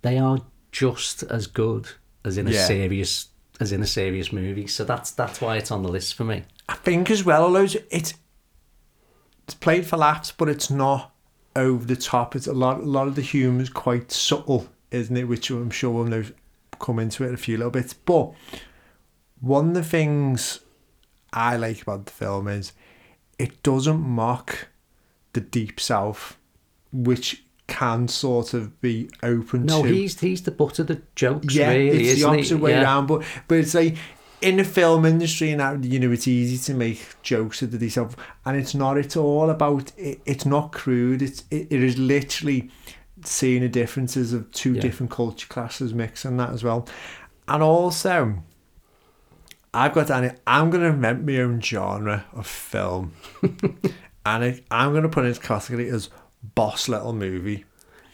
they 0.02 0.18
are 0.18 0.38
just 0.72 1.22
as 1.24 1.46
good 1.46 1.88
as 2.24 2.36
in 2.38 2.48
a 2.48 2.50
Yeah. 2.50 2.66
serious 2.66 3.28
as 3.58 3.72
in 3.72 3.80
a 3.82 3.86
serious 3.86 4.32
movie. 4.32 4.66
So 4.66 4.84
that's 4.84 5.10
that's 5.12 5.40
why 5.40 5.56
it's 5.56 5.70
on 5.70 5.82
the 5.82 5.88
list 5.88 6.14
for 6.14 6.24
me. 6.24 6.42
I 6.68 6.74
think 6.74 7.10
as 7.10 7.24
well, 7.24 7.44
although 7.44 7.62
it's, 7.62 8.12
it's 9.46 9.54
played 9.54 9.86
for 9.86 9.96
laughs, 9.96 10.32
but 10.32 10.48
it's 10.48 10.70
not 10.70 11.12
over 11.56 11.84
the 11.84 11.96
top. 11.96 12.36
It's 12.36 12.46
a 12.46 12.52
lot. 12.52 12.78
A 12.78 12.82
lot 12.84 13.08
of 13.08 13.16
the 13.16 13.22
humour 13.22 13.62
is 13.62 13.70
quite 13.70 14.12
subtle, 14.12 14.68
isn't 14.92 15.16
it? 15.16 15.24
Which 15.24 15.50
I'm 15.50 15.70
sure 15.70 15.90
we'll 15.90 16.04
know, 16.04 16.24
come 16.78 16.98
into 17.00 17.24
it 17.24 17.34
a 17.34 17.36
few 17.36 17.56
little 17.56 17.70
bits. 17.72 17.92
But 17.94 18.32
one 19.40 19.68
of 19.68 19.74
the 19.74 19.82
things 19.84 20.60
I 21.32 21.56
like 21.56 21.82
about 21.82 22.06
the 22.06 22.12
film 22.12 22.46
is 22.48 22.72
it 23.38 23.62
doesn't 23.62 24.00
mock 24.00 24.68
the 25.32 25.40
deep 25.40 25.80
south, 25.80 26.36
which 26.92 27.42
can 27.66 28.06
sort 28.06 28.54
of 28.54 28.80
be 28.80 29.10
open 29.24 29.66
No, 29.66 29.82
to 29.82 29.88
he's 29.88 30.20
he's 30.20 30.42
the 30.42 30.52
butt 30.52 30.78
of 30.78 30.86
the 30.86 31.02
jokes, 31.16 31.52
yeah, 31.54 31.70
really, 31.72 32.08
it's 32.08 32.20
the 32.20 32.28
opposite 32.28 32.58
way 32.58 32.70
Yeah. 32.70 32.82
around. 32.84 33.06
But 33.08 33.24
but 33.48 33.58
it's 33.58 33.74
like 33.74 33.96
in 34.46 34.56
the 34.58 34.64
film 34.64 35.04
industry 35.04 35.54
now, 35.56 35.72
you 35.74 35.98
know, 35.98 36.12
it's 36.12 36.28
easy 36.28 36.56
to 36.72 36.78
make 36.78 37.20
jokes 37.22 37.62
of 37.62 37.72
the 37.72 37.78
yourself, 37.84 38.16
and 38.44 38.56
it's 38.56 38.74
not. 38.74 38.96
It's 38.96 39.16
all 39.16 39.50
about. 39.50 39.92
It, 39.96 40.20
it's 40.24 40.46
not 40.46 40.72
crude. 40.72 41.20
It's 41.22 41.44
it, 41.50 41.66
it 41.70 41.82
is 41.82 41.98
literally 41.98 42.70
seeing 43.24 43.62
the 43.62 43.68
differences 43.68 44.32
of 44.32 44.50
two 44.52 44.74
Yeah. 44.74 44.82
different 44.82 45.10
culture 45.10 45.48
classes 45.48 45.92
mixing 45.92 46.36
that 46.38 46.50
as 46.50 46.62
well, 46.64 46.88
and 47.48 47.62
also. 47.62 48.42
I've 49.74 49.92
got 49.92 50.06
Danny. 50.06 50.30
I'm 50.46 50.70
going 50.70 50.82
to 50.84 50.88
invent 50.88 51.26
my 51.26 51.36
own 51.38 51.60
genre 51.60 52.24
of 52.32 52.46
film, 52.46 53.12
and 54.24 54.42
it, 54.44 54.64
I'm 54.70 54.92
going 54.92 55.02
to 55.02 55.08
put 55.10 55.26
it 55.26 55.42
category 55.42 55.90
as 55.90 56.08
boss 56.54 56.88
little 56.88 57.12
movie 57.12 57.65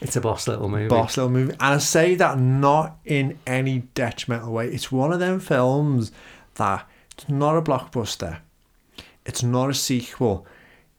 It's 0.03 0.17
a 0.17 0.21
boss 0.21 0.49
little 0.49 0.69
movie. 0.69 0.89
boss 0.89 1.17
little 1.17 1.31
movie. 1.31 1.53
And 1.53 1.61
I 1.75 1.79
say 1.79 2.15
that 2.17 2.39
not 2.39 2.99
in 3.05 3.39
any 3.47 3.81
detrimental 3.95 4.53
way. 4.53 4.69
It's 4.69 4.91
one 4.93 5.13
of 5.13 5.21
them 5.21 5.41
films 5.41 6.13
that 6.57 6.87
it's 7.17 7.29
not 7.29 7.57
a 7.57 7.63
blockbuster. 7.63 8.39
It's 9.25 9.43
not 9.43 9.71
a 9.71 9.75
sequel. 9.75 10.47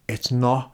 It's 0.08 0.32
not 0.32 0.74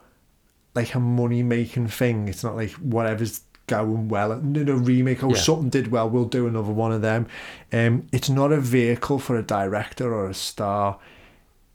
like 0.76 0.94
a 0.96 1.00
money 1.00 1.44
making 1.44 1.88
thing. 1.88 2.28
It's 2.28 2.44
not 2.44 2.56
like 2.56 2.72
whatever's 2.74 3.42
going 3.68 4.08
well. 4.10 4.36
No, 4.42 4.64
no 4.64 4.74
remake. 4.74 5.24
Oh, 5.24 5.30
Yeah. 5.30 5.42
something 5.42 5.70
did 5.70 5.92
well. 5.92 6.10
We'll 6.10 6.26
do 6.26 6.48
another 6.48 6.72
one 6.72 6.92
of 6.92 7.02
them. 7.02 7.28
Um, 7.74 8.08
it's 8.12 8.30
not 8.30 8.52
a 8.52 8.60
vehicle 8.60 9.20
for 9.20 9.36
a 9.38 9.44
director 9.44 10.14
or 10.14 10.30
a 10.30 10.34
star. 10.34 11.00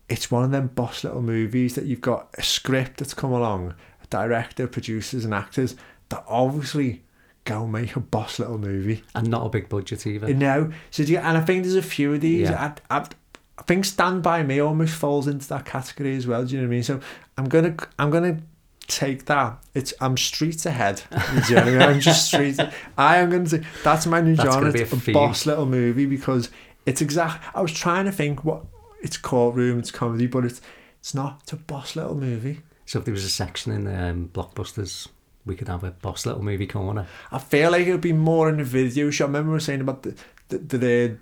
It's 0.07 0.29
one 0.29 0.43
of 0.43 0.51
them 0.51 0.67
boss 0.67 1.03
little 1.03 1.21
movies 1.21 1.75
that 1.75 1.85
you've 1.85 2.01
got 2.01 2.29
a 2.37 2.43
script 2.43 2.97
that's 2.97 3.13
come 3.13 3.31
along, 3.31 3.73
a 4.03 4.07
director, 4.07 4.67
producers, 4.67 5.25
and 5.25 5.33
actors 5.33 5.75
that 6.09 6.23
obviously 6.27 7.03
go 7.43 7.67
make 7.67 7.95
a 7.95 7.99
boss 7.99 8.39
little 8.39 8.57
movie. 8.57 9.03
and 9.13 9.29
not 9.29 9.45
a 9.45 9.49
big 9.49 9.69
budget 9.69 10.05
either. 10.07 10.27
You 10.27 10.33
know, 10.33 10.71
so 10.91 11.05
do 11.05 11.11
you, 11.13 11.17
and 11.19 11.37
I 11.37 11.41
think 11.41 11.63
there's 11.63 11.75
a 11.75 11.81
few 11.81 12.13
of 12.13 12.21
these. 12.21 12.49
Yeah. 12.49 12.73
I, 12.89 12.97
I, 12.97 13.07
I 13.57 13.61
think 13.63 13.85
Stand 13.85 14.23
by 14.23 14.43
Me 14.43 14.59
almost 14.59 14.95
falls 14.95 15.27
into 15.27 15.47
that 15.49 15.65
category 15.65 16.15
as 16.15 16.27
well. 16.27 16.45
Do 16.45 16.53
you 16.55 16.61
know 16.61 16.67
what 16.67 16.71
I 16.71 16.75
mean? 16.75 16.83
So 16.83 16.99
I'm 17.37 17.45
gonna 17.45 17.75
I'm 17.97 18.09
gonna 18.09 18.39
take 18.87 19.25
that. 19.25 19.63
It's 19.73 19.93
I'm 20.01 20.17
streets 20.17 20.65
ahead. 20.65 21.01
Do 21.11 21.17
you 21.49 21.55
know 21.55 21.61
what 21.61 21.67
I 21.67 21.71
mean? 21.71 21.81
I'm 21.81 21.99
just 21.99 22.27
streets. 22.27 22.59
I 22.97 23.17
am 23.17 23.29
gonna 23.29 23.47
say 23.47 23.63
that's 23.83 24.05
my 24.05 24.21
new 24.21 24.35
That's 24.35 24.51
genre. 24.53 24.73
It's 24.73 24.91
a 25.07 25.11
a 25.11 25.13
boss 25.13 25.45
little 25.45 25.65
movie 25.65 26.05
because 26.05 26.49
it's 26.85 27.01
exact. 27.01 27.43
I 27.55 27.61
was 27.61 27.71
trying 27.71 28.05
to 28.05 28.11
think 28.11 28.43
what 28.43 28.65
it's 29.01 29.17
courtroom, 29.17 29.79
it's 29.79 29.91
comedy, 29.91 30.27
but 30.27 30.45
it's 30.45 30.61
it's 30.99 31.13
not. 31.13 31.39
It's 31.43 31.53
a 31.53 31.57
boss 31.57 31.95
little 31.95 32.15
movie. 32.15 32.61
So 32.85 32.99
if 32.99 33.05
there 33.05 33.13
was 33.13 33.23
a 33.23 33.29
section 33.29 33.71
in 33.71 33.87
um, 33.87 34.29
Blockbusters, 34.33 35.07
we 35.45 35.55
could 35.55 35.67
have 35.67 35.83
a 35.83 35.91
boss 35.91 36.25
little 36.25 36.43
movie 36.43 36.67
corner. 36.67 37.05
I 37.31 37.39
feel 37.39 37.71
like 37.71 37.85
it 37.87 37.91
would 37.91 38.01
be 38.01 38.13
more 38.13 38.49
in 38.49 38.57
the 38.57 38.63
video 38.63 39.09
shop. 39.11 39.27
Remember 39.27 39.49
we 39.51 39.53
were 39.55 39.59
saying 39.59 39.81
about 39.81 40.03
the 40.03 40.15
the 40.49 40.57
the, 40.57 41.17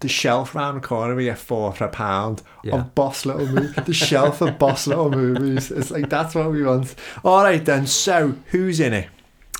the, 0.00 0.08
shelf 0.08 0.54
round 0.54 0.82
the 0.82 0.86
corner 0.86 1.14
we 1.14 1.24
get 1.24 1.38
four 1.38 1.72
for 1.72 1.84
a 1.84 1.88
pound 1.88 2.42
Yeah. 2.62 2.76
of 2.76 2.94
boss 2.94 3.24
little 3.26 3.46
movies. 3.46 3.74
the 3.84 3.94
shelf 3.94 4.40
of 4.40 4.58
boss 4.58 4.86
little 4.86 5.10
movies. 5.10 5.70
It's 5.70 5.90
like 5.90 6.08
that's 6.08 6.34
what 6.34 6.50
we 6.50 6.62
want. 6.62 6.94
All 7.24 7.42
right 7.42 7.64
then. 7.64 7.86
So 7.86 8.34
who's 8.46 8.80
in 8.80 8.92
it? 8.92 9.08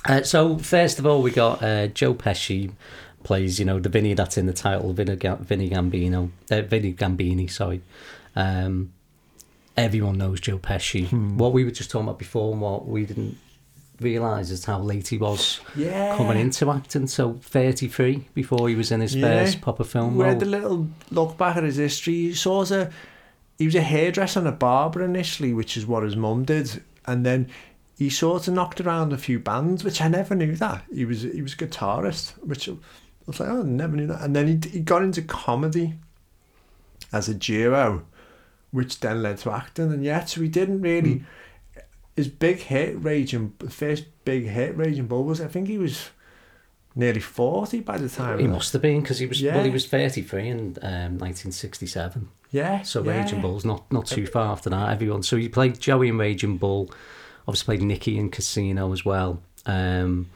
Uh, 0.07 0.21
so 0.21 0.57
first 0.57 0.99
of 0.99 1.05
all, 1.05 1.21
we 1.21 1.31
got 1.31 1.63
uh, 1.63 1.87
Joe 1.87 2.13
Pesci 2.13 2.71
plays, 3.23 3.57
you 3.59 3.65
know, 3.65 3.79
the 3.79 3.89
Vinny 3.89 4.13
that's 4.13 4.37
in 4.37 4.45
the 4.45 4.53
title, 4.53 4.93
Vinny 4.93 5.15
Gambino, 5.17 6.29
uh, 6.51 6.61
Vinny 6.61 6.93
Gambini, 6.93 7.49
sorry. 7.49 7.81
Um, 8.35 8.93
everyone 9.75 10.17
knows 10.19 10.39
Joe 10.39 10.59
Pesci. 10.59 11.07
Hmm. 11.07 11.37
What 11.37 11.53
we 11.53 11.63
were 11.63 11.71
just 11.71 11.89
talking 11.89 12.07
about 12.07 12.19
before, 12.19 12.51
and 12.51 12.61
what 12.61 12.87
we 12.87 13.05
didn't 13.05 13.37
realise 14.01 14.49
is 14.51 14.65
how 14.65 14.79
late 14.79 15.07
he 15.07 15.17
was 15.17 15.59
Yeah. 15.75 16.15
coming 16.17 16.37
into 16.39 16.69
acting. 16.69 17.07
So 17.07 17.33
33 17.41 18.27
before 18.33 18.67
he 18.69 18.75
was 18.75 18.91
in 18.91 19.01
his 19.01 19.15
Yeah. 19.15 19.27
first 19.43 19.61
proper 19.61 19.83
film 19.83 20.19
had 20.19 20.41
a 20.41 20.45
little 20.45 20.87
look 21.11 21.37
back 21.37 21.57
at 21.57 21.63
his 21.63 21.77
history. 21.77 22.13
He 22.13 22.33
sort 22.33 22.71
of 22.71 22.93
he 23.57 23.65
was 23.65 23.75
a 23.75 23.81
hairdresser 23.81 24.39
and 24.39 24.47
a 24.49 24.51
barber 24.51 25.01
initially, 25.01 25.53
which 25.53 25.77
is 25.77 25.85
what 25.85 26.03
his 26.03 26.15
mum 26.17 26.43
did, 26.43 26.81
and 27.05 27.25
then 27.25 27.47
he 27.97 28.09
sort 28.09 28.47
of 28.49 28.53
knocked 28.53 28.81
around 28.81 29.13
a 29.13 29.17
few 29.17 29.39
bands, 29.39 29.81
which 29.85 30.01
I 30.01 30.09
never 30.09 30.35
knew 30.35 30.55
that 30.57 30.83
he 30.93 31.05
was 31.05 31.21
he 31.21 31.41
was 31.41 31.53
a 31.53 31.57
guitarist, 31.57 32.33
which 32.45 32.67
I 32.67 32.73
was 33.25 33.39
like, 33.39 33.47
oh, 33.49 33.61
I 33.61 33.63
never 33.63 33.95
knew 33.95 34.07
that. 34.07 34.21
And 34.21 34.35
then 34.35 34.47
he 34.47 34.69
he 34.69 34.79
got 34.81 35.03
into 35.03 35.21
comedy 35.21 35.93
as 37.13 37.29
a 37.29 37.33
duo, 37.33 38.03
which 38.71 38.99
then 38.99 39.23
led 39.23 39.37
to 39.39 39.51
acting, 39.51 39.93
and 39.93 40.03
yet 40.03 40.29
so 40.29 40.41
he 40.41 40.49
didn't 40.49 40.81
really. 40.81 41.13
Hmm. 41.19 41.23
His 42.15 42.27
big 42.27 42.59
hit, 42.59 43.03
Raging, 43.03 43.53
first 43.69 44.05
big 44.23 44.45
hit, 44.47 44.77
Raging 44.77 45.07
Bull 45.07 45.23
was 45.23 45.41
I 45.41 45.47
think 45.47 45.67
he 45.67 45.77
was 45.77 46.09
nearly 46.95 47.19
forty 47.19 47.81
by 47.81 47.97
the 47.97 48.09
time. 48.09 48.39
He 48.39 48.47
must 48.47 48.71
have 48.73 48.81
been 48.81 49.01
because 49.01 49.19
he 49.19 49.25
was 49.25 49.41
well. 49.43 49.63
He 49.63 49.69
was 49.69 49.87
thirty 49.87 50.21
three 50.21 50.47
in 50.47 50.77
um, 50.81 51.17
nineteen 51.17 51.51
sixty 51.51 51.85
seven. 51.85 52.29
Yeah. 52.51 52.83
So 52.83 53.03
yeah. 53.03 53.21
Raging 53.21 53.41
Bull's 53.41 53.65
not 53.65 53.91
not 53.91 54.05
too 54.05 54.25
far 54.25 54.51
after 54.51 54.69
that. 54.69 54.89
Everyone. 54.91 55.23
So 55.23 55.35
he 55.35 55.49
played 55.49 55.79
Joey 55.79 56.07
in 56.07 56.17
Raging 56.17 56.57
Bull. 56.57 56.89
Obviously 57.47 57.77
played 57.77 57.87
Nicky 57.87 58.17
in 58.17 58.29
Casino 58.29 58.91
as 58.93 59.03
well. 59.03 59.41
Um, 59.65 60.29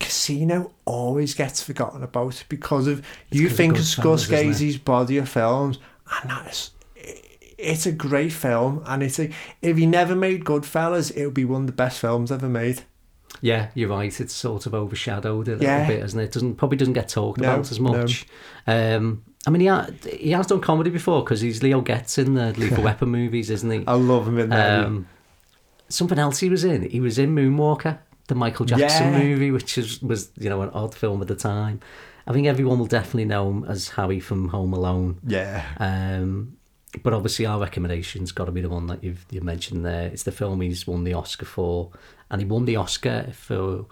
Casino 0.00 0.72
always 0.84 1.34
gets 1.34 1.62
forgotten 1.62 2.02
about 2.02 2.42
because 2.48 2.86
of 2.86 3.04
you 3.30 3.48
think 3.48 3.76
of 3.76 3.82
Goodfellas, 3.82 4.14
isn't 4.22 4.34
it? 4.34 4.46
Scorsese's 4.46 4.78
body 4.78 5.18
of 5.18 5.28
films, 5.28 5.78
and 6.22 6.30
that's 6.30 6.70
it's 7.58 7.84
a 7.86 7.92
great 7.92 8.32
film, 8.32 8.82
and 8.86 9.02
it's 9.02 9.18
a 9.18 9.30
if 9.60 9.76
he 9.76 9.84
never 9.86 10.14
made 10.16 10.44
Goodfellas, 10.44 11.14
it 11.16 11.24
would 11.26 11.34
be 11.34 11.44
one 11.44 11.62
of 11.62 11.66
the 11.66 11.72
best 11.72 11.98
films 12.00 12.30
ever 12.32 12.48
made. 12.48 12.82
yeah, 13.42 13.68
you're 13.74 13.90
right. 13.90 14.18
It's 14.20 14.32
sort 14.32 14.66
of 14.66 14.74
overshadowed 14.74 15.48
a 15.48 15.52
little 15.52 15.64
Yeah. 15.64 15.86
bit, 15.86 16.02
isn't 16.04 16.18
it? 16.20 16.32
Doesn't 16.32 16.54
probably 16.56 16.78
doesn't 16.78 16.94
get 16.94 17.08
talked 17.08 17.40
No, 17.40 17.52
about 17.54 17.70
as 17.70 17.78
much. 17.78 18.26
Um, 18.66 19.22
I 19.46 19.50
mean, 19.50 19.60
he 19.60 19.66
ha- 19.68 19.88
he 20.10 20.30
has 20.32 20.46
done 20.46 20.60
comedy 20.60 20.90
before 20.90 21.22
because 21.22 21.40
he's 21.40 21.62
Leo 21.62 21.80
Getz 21.80 22.18
in 22.18 22.34
the 22.34 22.52
Lethal 22.54 22.82
Weapon 22.88 23.08
movies, 23.10 23.50
isn't 23.50 23.70
he? 23.70 23.84
I 23.86 23.92
love 23.94 24.26
him 24.26 24.38
in 24.38 24.48
there. 24.50 24.84
Um, 24.86 25.06
something 25.88 26.18
else 26.18 26.38
he 26.38 26.48
was 26.50 26.64
in. 26.64 26.82
He 26.88 27.00
was 27.00 27.18
in 27.18 27.34
Moonwalker, 27.34 27.98
the 28.28 28.34
Michael 28.34 28.66
Jackson 28.66 29.12
Yeah. 29.12 29.18
movie, 29.22 29.50
which 29.50 29.78
is, 29.78 30.02
was 30.02 30.30
you 30.38 30.48
know 30.50 30.62
an 30.62 30.70
odd 30.70 30.94
film 30.94 31.22
at 31.22 31.28
the 31.28 31.36
time. 31.36 31.80
I 32.26 32.32
think 32.32 32.46
everyone 32.46 32.78
will 32.78 32.86
definitely 32.86 33.24
know 33.24 33.48
him 33.48 33.64
as 33.64 33.88
Harry 33.90 34.20
from 34.20 34.48
Home 34.48 34.74
Alone. 34.74 35.18
yeah, 35.26 35.64
Um, 35.78 36.57
but 37.02 37.12
obviously, 37.12 37.46
our 37.46 37.60
recommendation's 37.60 38.32
got 38.32 38.46
to 38.46 38.52
be 38.52 38.60
the 38.60 38.68
one 38.68 38.86
that 38.86 39.04
you've 39.04 39.26
you 39.30 39.40
mentioned 39.40 39.84
there. 39.84 40.06
It's 40.06 40.22
the 40.22 40.32
film 40.32 40.60
he's 40.60 40.86
won 40.86 41.04
the 41.04 41.14
Oscar 41.14 41.44
for, 41.44 41.90
and 42.30 42.40
he 42.40 42.46
won 42.46 42.64
the 42.64 42.76
Oscar 42.76 43.30
for 43.32 43.86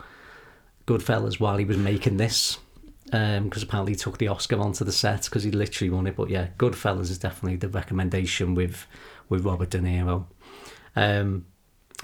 Goodfellas 0.86 1.38
while 1.38 1.58
he 1.58 1.64
was 1.64 1.76
making 1.76 2.16
this. 2.16 2.58
Because 3.04 3.62
apparently 3.62 3.92
he 3.92 3.96
took 3.96 4.18
the 4.18 4.28
Oscar 4.28 4.58
onto 4.58 4.84
the 4.84 4.90
set 4.90 5.24
because 5.24 5.44
he 5.44 5.52
literally 5.52 5.90
won 5.90 6.08
it. 6.08 6.16
But 6.16 6.28
yeah, 6.28 6.48
Goodfellas 6.58 7.10
is 7.10 7.18
definitely 7.18 7.56
the 7.56 7.68
recommendation 7.68 8.54
with 8.54 8.86
with 9.28 9.44
Robert 9.44 9.70
De 9.70 9.78
Niro. 9.78 10.26
Um, 10.96 11.46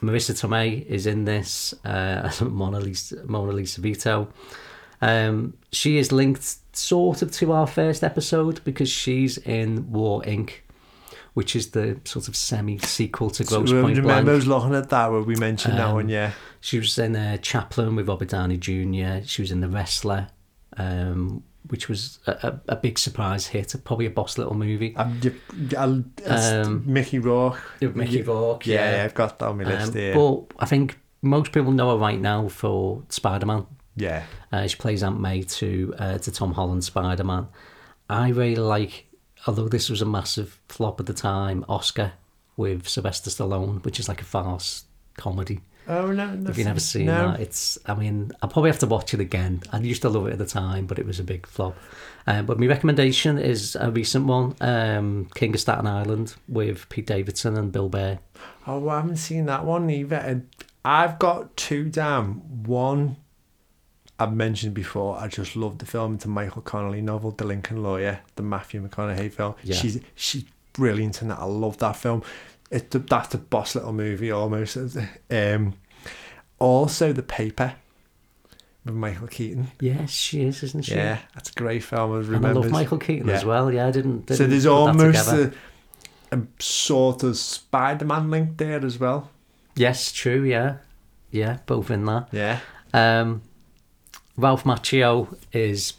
Marisa 0.00 0.32
Tomei 0.32 0.84
is 0.86 1.06
in 1.06 1.24
this 1.24 1.74
uh, 1.84 2.22
as 2.24 2.40
Mona 2.40 2.80
Lisa, 2.80 3.24
Mona 3.24 3.52
Lisa 3.52 3.80
Vito. 3.80 4.28
Um, 5.00 5.54
she 5.72 5.98
is 5.98 6.12
linked 6.12 6.58
sort 6.76 7.22
of 7.22 7.32
to 7.32 7.52
our 7.52 7.66
first 7.66 8.04
episode 8.04 8.62
because 8.62 8.88
she's 8.88 9.38
in 9.38 9.90
War 9.90 10.22
Inc., 10.22 10.60
which 11.34 11.56
is 11.56 11.70
the 11.70 11.98
sort 12.04 12.28
of 12.28 12.36
semi 12.36 12.78
sequel 12.78 13.30
to 13.30 13.44
Grosse 13.44 13.70
so, 13.70 13.82
Pointe 13.82 13.96
remember 13.96 14.12
I 14.12 14.22
Blank. 14.22 14.36
was 14.36 14.46
looking 14.46 14.74
at 14.74 14.90
that 14.90 15.10
where 15.10 15.22
we 15.22 15.34
mentioned 15.36 15.78
that 15.78 15.88
Um, 15.88 15.94
one. 15.94 16.08
Yeah, 16.08 16.32
She 16.60 16.78
was 16.78 16.98
in 16.98 17.16
uh, 17.16 17.36
Chaplin 17.38 17.96
with 17.96 18.08
Robert 18.08 18.28
Downey 18.28 18.56
Jr. 18.58 19.24
She 19.26 19.42
was 19.42 19.50
in 19.50 19.60
The 19.60 19.68
Wrestler, 19.68 20.28
um, 20.76 21.42
which 21.68 21.88
was 21.88 22.18
a, 22.26 22.32
a, 22.68 22.72
a 22.72 22.76
big 22.76 22.98
surprise 22.98 23.46
hit, 23.46 23.74
probably 23.84 24.06
a 24.06 24.10
boss 24.10 24.36
little 24.36 24.54
movie. 24.54 24.94
I'm, 24.96 25.20
I'll, 25.78 26.04
Um, 26.26 26.82
Mickey 26.86 27.18
Rourke. 27.18 27.60
Mickey. 27.80 28.22
Rourke, 28.22 28.66
Yeah, 28.66 28.96
yeah. 28.96 29.04
I've 29.04 29.14
got 29.14 29.38
that 29.38 29.46
on 29.48 29.58
my 29.58 29.64
list 29.64 29.88
Um, 29.92 29.94
here. 29.94 30.14
But 30.14 30.44
I 30.58 30.66
think 30.66 30.98
most 31.22 31.52
people 31.52 31.72
know 31.72 31.90
her 31.90 31.96
right 31.98 32.20
now 32.20 32.48
for 32.48 33.04
Spider 33.08 33.46
Man. 33.46 33.66
yeah, 33.96 34.24
Uh, 34.52 34.66
she 34.66 34.76
plays 34.76 35.02
Aunt 35.02 35.20
May 35.20 35.42
to 35.42 35.94
uh, 35.98 36.18
to 36.18 36.30
Tom 36.32 36.52
Holland 36.52 36.84
Spider 36.84 37.24
Man. 37.24 37.46
I 38.10 38.28
really 38.30 38.56
like, 38.56 39.06
although 39.46 39.68
this 39.68 39.88
was 39.88 40.02
a 40.02 40.06
massive 40.06 40.60
flop 40.68 41.00
at 41.00 41.06
the 41.06 41.14
time, 41.14 41.64
Oscar 41.68 42.12
with 42.56 42.88
Sylvester 42.88 43.30
Stallone, 43.30 43.84
which 43.84 43.98
is 43.98 44.08
like 44.08 44.20
a 44.20 44.24
farce 44.24 44.84
comedy. 45.16 45.60
oh 45.88 46.12
no, 46.12 46.34
no 46.34 46.50
If 46.50 46.58
you've 46.58 46.66
never 46.66 46.80
seen 46.80 47.06
no. 47.06 47.32
that, 47.32 47.40
it's. 47.40 47.78
I 47.86 47.94
mean, 47.94 48.30
I'll 48.40 48.48
probably 48.48 48.70
have 48.70 48.78
to 48.80 48.86
watch 48.86 49.14
it 49.14 49.20
again. 49.20 49.62
I 49.72 49.78
used 49.78 50.02
to 50.02 50.08
love 50.08 50.26
it 50.26 50.32
at 50.32 50.38
the 50.38 50.46
time, 50.46 50.86
but 50.86 50.98
it 50.98 51.06
was 51.06 51.18
a 51.18 51.24
big 51.24 51.46
flop. 51.46 51.76
Um, 52.26 52.46
but 52.46 52.58
my 52.60 52.66
recommendation 52.66 53.38
is 53.38 53.76
a 53.80 53.90
recent 53.90 54.26
one, 54.26 54.54
um, 54.60 55.28
King 55.34 55.54
of 55.54 55.60
Staten 55.60 55.86
Island 55.86 56.36
with 56.48 56.88
Pete 56.88 57.06
Davidson 57.06 57.56
and 57.56 57.72
Bill 57.72 57.88
Burr. 57.88 58.18
Oh, 58.66 58.88
I 58.88 58.96
haven't 58.96 59.16
seen 59.16 59.46
that 59.46 59.64
one 59.64 59.90
either. 59.90 60.42
I've 60.84 61.18
got 61.18 61.56
two 61.56 61.88
down. 61.88 62.34
One 62.64 63.16
I've 64.18 64.34
mentioned 64.34 64.74
before. 64.74 65.18
I 65.18 65.28
just 65.28 65.56
love 65.56 65.78
the 65.78 65.86
film. 65.86 66.14
It's 66.14 66.24
a 66.24 66.28
Michael 66.28 66.62
Connelly 66.62 67.00
novel, 67.00 67.32
The 67.32 67.44
Lincoln 67.44 67.82
Lawyer, 67.82 68.20
the 68.36 68.42
Matthew 68.42 68.86
McConaughey 68.86 69.32
film. 69.32 69.54
Yeah. 69.64 69.74
She's 69.76 70.00
she's 70.14 70.44
brilliant 70.72 71.22
in 71.22 71.28
that. 71.28 71.38
I 71.38 71.44
love 71.44 71.78
that 71.78 71.96
film. 71.96 72.22
It's 72.70 72.88
the, 72.90 73.00
that's 73.00 73.34
a 73.34 73.38
boss 73.38 73.74
little 73.74 73.92
movie 73.92 74.30
almost. 74.30 74.76
Um, 75.30 75.74
also, 76.58 77.12
The 77.12 77.22
Paper 77.22 77.74
with 78.84 78.94
Michael 78.94 79.28
Keaton. 79.28 79.68
Yes, 79.80 80.10
she 80.10 80.42
is, 80.42 80.62
isn't 80.62 80.84
she? 80.86 80.94
Yeah, 80.94 81.18
that's 81.34 81.50
a 81.50 81.54
great 81.54 81.82
film. 81.84 82.12
I 82.12 82.36
And 82.36 82.46
I 82.46 82.52
love 82.52 82.70
Michael 82.70 82.98
Keaton 82.98 83.28
as 83.30 83.44
well. 83.44 83.72
Yeah, 83.72 83.88
I 83.88 83.90
didn't. 83.90 84.28
So 84.28 84.36
didn't 84.36 84.50
there's 84.50 84.64
put 84.64 84.72
almost 84.72 85.28
a, 85.28 85.52
a 86.30 86.40
sort 86.58 87.22
of 87.22 87.36
Spider-Man 87.36 88.30
link 88.30 88.56
there 88.56 88.84
as 88.84 88.98
well. 88.98 89.30
Yes, 89.76 90.12
true. 90.12 90.42
Yeah, 90.42 90.76
yeah, 91.30 91.58
both 91.66 91.90
in 91.90 92.04
that. 92.06 92.28
Yeah. 92.32 92.60
Um, 92.94 93.42
Ralph 94.36 94.64
Macchio 94.64 95.36
is 95.52 95.94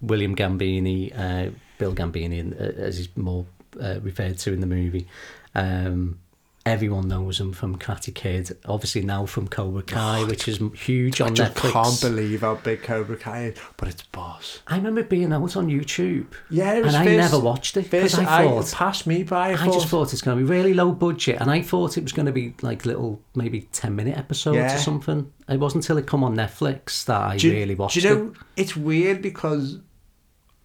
William 0.00 0.34
Gambini, 0.34 1.12
uh, 1.16 1.50
Bill 1.78 1.94
Gambini, 1.94 2.52
uh, 2.52 2.80
as 2.80 2.98
he's 2.98 3.16
more 3.16 3.46
uh, 3.80 4.00
referred 4.00 4.38
to 4.38 4.52
in 4.52 4.60
the 4.60 4.66
movie. 4.66 5.06
Um, 5.54 6.18
everyone 6.64 7.08
knows 7.08 7.40
him 7.40 7.52
from 7.52 7.76
Karate 7.76 8.14
Kid. 8.14 8.56
Obviously 8.66 9.02
now 9.02 9.26
from 9.26 9.48
Cobra 9.48 9.80
oh, 9.80 9.82
Kai, 9.82 10.24
which 10.24 10.46
is 10.46 10.60
huge 10.74 11.20
I 11.20 11.26
on 11.26 11.34
just 11.34 11.54
Netflix. 11.54 11.72
can't 11.72 12.00
believe 12.00 12.40
how 12.42 12.54
big 12.56 12.82
Cobra 12.82 13.16
Kai 13.16 13.44
is, 13.46 13.58
but 13.76 13.88
it's 13.88 14.02
boss. 14.04 14.60
I 14.66 14.76
remember 14.76 15.02
being 15.02 15.32
out 15.32 15.56
on 15.56 15.66
YouTube, 15.66 16.26
Yeah, 16.50 16.74
it 16.74 16.84
was 16.84 16.94
and 16.94 17.08
I 17.08 17.16
never 17.16 17.38
watched 17.38 17.76
it 17.76 17.90
because 17.90 18.14
First, 18.14 18.28
I 18.28 18.44
I, 18.44 18.48
thought. 18.48 18.72
passed 18.72 19.06
me 19.06 19.24
by. 19.24 19.50
I, 19.50 19.62
I 19.62 19.66
just 19.66 19.88
thought 19.88 20.12
it's 20.12 20.22
going 20.22 20.38
to 20.38 20.44
be 20.44 20.48
really 20.48 20.72
low 20.74 20.92
budget, 20.92 21.40
and 21.40 21.50
I 21.50 21.62
thought 21.62 21.98
it 21.98 22.02
was 22.02 22.12
going 22.12 22.26
to 22.26 22.32
be 22.32 22.54
like 22.62 22.86
little, 22.86 23.20
maybe 23.34 23.62
ten 23.72 23.96
minute 23.96 24.16
episodes 24.16 24.56
Yeah. 24.56 24.74
or 24.74 24.78
something. 24.78 25.32
It 25.48 25.58
wasn't 25.58 25.84
until 25.84 25.98
it 25.98 26.06
come 26.06 26.22
on 26.22 26.36
Netflix 26.36 27.04
that 27.06 27.20
I 27.20 27.34
you- 27.34 27.50
really 27.50 27.74
watched 27.74 28.00
do 28.00 28.00
you 28.08 28.14
know, 28.14 28.26
it. 28.26 28.32
it's 28.56 28.76
weird 28.76 29.20
because 29.20 29.80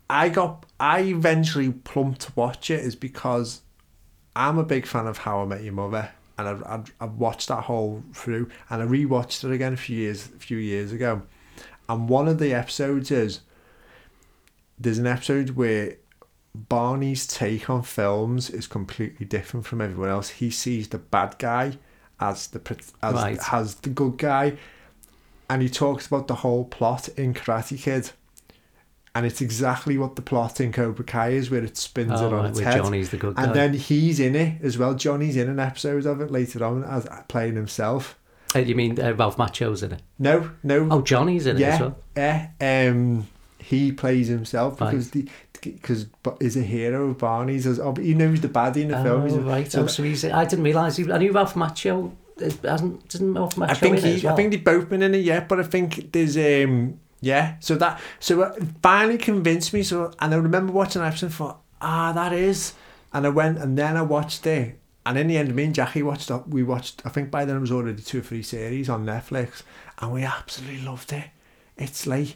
I 0.10 0.30
got, 0.30 0.66
I 0.80 1.01
eventually 1.01 1.72
plumped 1.72 2.22
to 2.22 2.32
watch 2.36 2.70
it 2.70 2.80
is 2.82 2.96
because 2.96 3.62
I'm 4.38 4.58
a 4.58 4.63
big 4.63 4.86
fan 4.86 5.08
of 5.08 5.17
How 5.20 5.41
I 5.41 5.46
Met 5.46 5.63
Your 5.63 5.74
Mother. 5.74 6.10
and 6.38 6.48
I, 6.48 6.75
I, 6.75 6.84
I 7.01 7.06
watched 7.06 7.48
that 7.48 7.63
whole 7.63 8.03
through, 8.13 8.50
and 8.70 8.82
I 8.82 8.86
rewatched 8.86 9.44
it 9.44 9.51
again 9.51 9.74
a 9.74 9.77
few 9.77 9.98
years 9.98 10.27
a 10.27 10.39
few 10.39 10.58
years 10.58 10.91
ago, 10.91 11.24
and 11.89 12.08
one 12.08 12.27
of 12.27 12.38
the 12.38 12.53
episodes 12.53 13.10
is 13.12 13.41
there's 14.79 15.00
an 15.00 15.08
episode 15.08 15.51
where 15.51 15.96
Barney's 16.53 17.25
take 17.27 17.70
on 17.70 17.82
films 17.84 18.50
is 18.50 18.67
completely 18.67 19.25
different 19.25 19.65
from 19.65 19.82
everyone 19.82 20.10
else. 20.10 20.29
He 20.29 20.50
sees 20.51 20.88
the 20.89 20.98
bad 21.00 21.38
guy 21.39 21.77
as 22.20 22.48
the 22.48 22.62
as 23.01 23.13
Right. 23.15 23.39
as 23.53 23.75
the 23.75 23.89
good 23.89 24.17
guy, 24.17 24.58
and 25.50 25.62
he 25.63 25.70
talks 25.70 26.06
about 26.08 26.27
the 26.27 26.36
whole 26.36 26.65
plot 26.65 27.10
in 27.10 27.34
Karate 27.34 27.79
Kid. 27.79 28.12
And 29.17 29.25
it's 29.25 29.41
exactly 29.41 29.97
what 29.97 30.15
the 30.15 30.21
plot 30.21 30.62
in 30.62 30.71
Cobra 30.71 31.03
Kai 31.03 31.29
is, 31.29 31.50
where 31.50 31.63
it 31.63 31.75
spins 31.75 32.12
Oh, 32.21 32.27
it 32.27 32.33
on 32.33 32.41
right, 32.41 32.50
its 32.51 32.59
head. 32.59 32.77
Johnny's 32.77 33.09
the 33.09 33.17
good 33.17 33.36
guy. 33.36 33.43
And 33.45 33.53
then 33.55 33.74
he's 33.74 34.19
in 34.19 34.36
it 34.36 34.62
as 34.62 34.77
well. 34.77 34.93
Johnny's 34.93 35.36
in 35.36 35.50
an 35.50 35.59
episode 35.59 36.05
of 36.05 36.21
it 36.21 36.29
later 36.29 36.63
on 36.63 36.83
as 36.83 37.07
playing 37.27 37.55
himself. 37.55 38.17
Uh, 38.55 38.59
you 38.59 38.75
mean 38.75 39.00
uh, 39.00 39.13
Ralph 39.13 39.38
Macchio's 39.38 39.81
in 39.81 39.93
it? 39.93 40.01
No, 40.19 40.51
no. 40.63 40.88
Oh, 40.91 41.01
Johnny's 41.01 41.47
in 41.47 41.57
it 41.57 41.63
as 41.63 41.79
yeah, 41.79 41.81
well. 41.81 41.97
yeah. 42.62 42.89
Um, 42.89 43.27
he 43.59 43.91
plays 43.91 44.27
himself 44.27 44.79
Right. 44.79 44.91
because 44.91 45.12
the 45.12 45.27
because 45.59 46.05
is 46.39 46.55
a 46.55 46.62
hero 46.62 47.09
of 47.09 47.17
Barney's. 47.17 47.65
As, 47.65 47.79
oh, 47.79 47.95
he 47.95 48.13
knows 48.13 48.41
the 48.41 48.47
baddie 48.50 48.83
in 48.83 48.89
the 48.89 49.01
film. 49.01 49.24
He's 49.24 49.33
Oh, 49.33 49.39
a- 49.39 49.41
right. 49.41 49.71
so 49.71 49.83
oh, 49.83 49.88
so 49.88 50.03
he's, 50.03 50.24
I 50.24 50.45
didn't 50.45 50.63
realise. 50.63 50.95
He, 50.97 51.12
I 51.12 51.17
knew 51.17 51.31
Ralph 51.31 51.55
Macchio 51.55 52.12
hasn't. 52.63 53.09
Doesn't 53.09 53.33
Ralph 53.33 53.55
Macchio 53.55 53.69
I 53.71 53.74
think 53.74 53.97
in 53.97 54.05
it 54.05 54.07
as 54.15 54.21
he, 54.21 54.25
well? 54.27 54.33
I 54.33 54.38
think 54.38 54.51
they've 54.51 54.63
both 54.63 54.88
been 54.89 55.01
in 55.01 55.15
it 55.15 55.24
yet, 55.25 55.50
but 55.50 55.59
I 55.59 55.63
think 55.63 56.12
there's 56.13 56.38
um 56.38 57.00
yeah. 57.21 57.55
So 57.59 57.75
that 57.75 58.00
so 58.19 58.41
it 58.43 58.63
finally 58.81 59.17
convinced 59.17 59.74
me. 59.74 59.83
So 59.83 60.12
and 60.19 60.33
I 60.33 60.38
remember 60.38 60.71
watching 60.74 61.01
episode 61.01 61.27
and 61.27 61.36
thought, 61.36 61.62
ah, 61.81 62.12
that 62.13 62.33
is. 62.33 62.74
And 63.13 63.25
I 63.25 63.29
went 63.29 63.57
and 63.57 63.77
then 63.77 63.97
I 63.97 64.01
watched 64.01 64.45
it. 64.45 64.79
And 65.05 65.17
in 65.17 65.27
the 65.27 65.38
end, 65.38 65.55
me 65.55 65.63
and 65.63 65.74
Jackie 65.74 66.03
watched 66.03 66.29
up. 66.29 66.50
We 66.50 66.63
watched. 66.63 67.01
I 67.05 67.09
think 67.09 67.31
by 67.31 67.45
then 67.45 67.55
it 67.55 67.62
was 67.62 67.71
already 67.71 68.01
two 68.01 68.19
or 68.19 68.21
three 68.21 68.43
series 68.43 68.89
on 68.89 69.05
Netflix, 69.05 69.63
and 70.00 70.12
we 70.12 70.24
absolutely 70.24 70.81
loved 70.81 71.13
it. 71.13 71.29
It's 71.77 72.05
like 72.05 72.36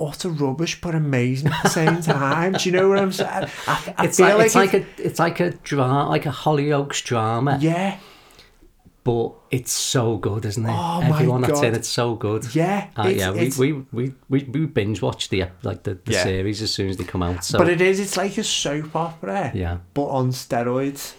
utter 0.00 0.28
rubbish, 0.28 0.80
but 0.80 0.94
amazing 0.94 1.48
at 1.52 1.62
the 1.64 1.68
same 1.68 2.00
time. 2.02 2.52
Do 2.52 2.68
you 2.68 2.76
know 2.76 2.88
what 2.88 2.98
I'm 2.98 3.12
saying? 3.12 3.48
I, 3.66 3.94
I 3.98 4.04
it's 4.04 4.18
feel 4.18 4.36
like, 4.36 4.46
it's 4.46 4.54
like, 4.54 4.72
like 4.72 4.82
a 4.98 5.02
it's 5.02 5.18
like 5.18 5.40
a 5.40 5.50
drama, 5.50 6.08
like 6.08 6.26
a 6.26 6.30
Hollyoaks 6.30 7.02
drama, 7.02 7.58
yeah, 7.60 7.98
but 9.04 9.32
it's 9.50 9.72
so 9.72 10.16
good, 10.16 10.44
isn't 10.44 10.64
it? 10.64 10.70
Oh, 10.70 11.00
my 11.02 11.08
Everyone 11.08 11.40
that's 11.42 11.60
in 11.62 11.74
it's 11.74 11.88
so 11.88 12.14
good. 12.14 12.54
yeah, 12.54 12.88
Uh, 12.96 13.02
it's- 13.08 13.16
yeah, 13.18 13.30
we, 13.32 13.38
it's- 13.40 13.58
we, 13.58 13.72
we, 13.92 14.14
we, 14.28 14.44
we 14.44 14.66
binge 14.66 15.02
watch 15.02 15.28
the 15.28 15.44
like 15.62 15.82
the, 15.82 15.94
the 16.04 16.12
Yeah. 16.12 16.22
series 16.22 16.62
as 16.62 16.72
soon 16.72 16.88
as 16.88 16.96
they 16.96 17.04
come 17.04 17.22
out. 17.22 17.44
So 17.44 17.58
But 17.58 17.68
it 17.68 17.80
is. 17.80 17.98
It's 17.98 18.16
like 18.16 18.38
a 18.38 18.44
soap 18.44 18.94
opera. 18.94 19.50
yeah, 19.54 19.78
but 19.94 20.04
on 20.06 20.30
steroids, 20.30 21.14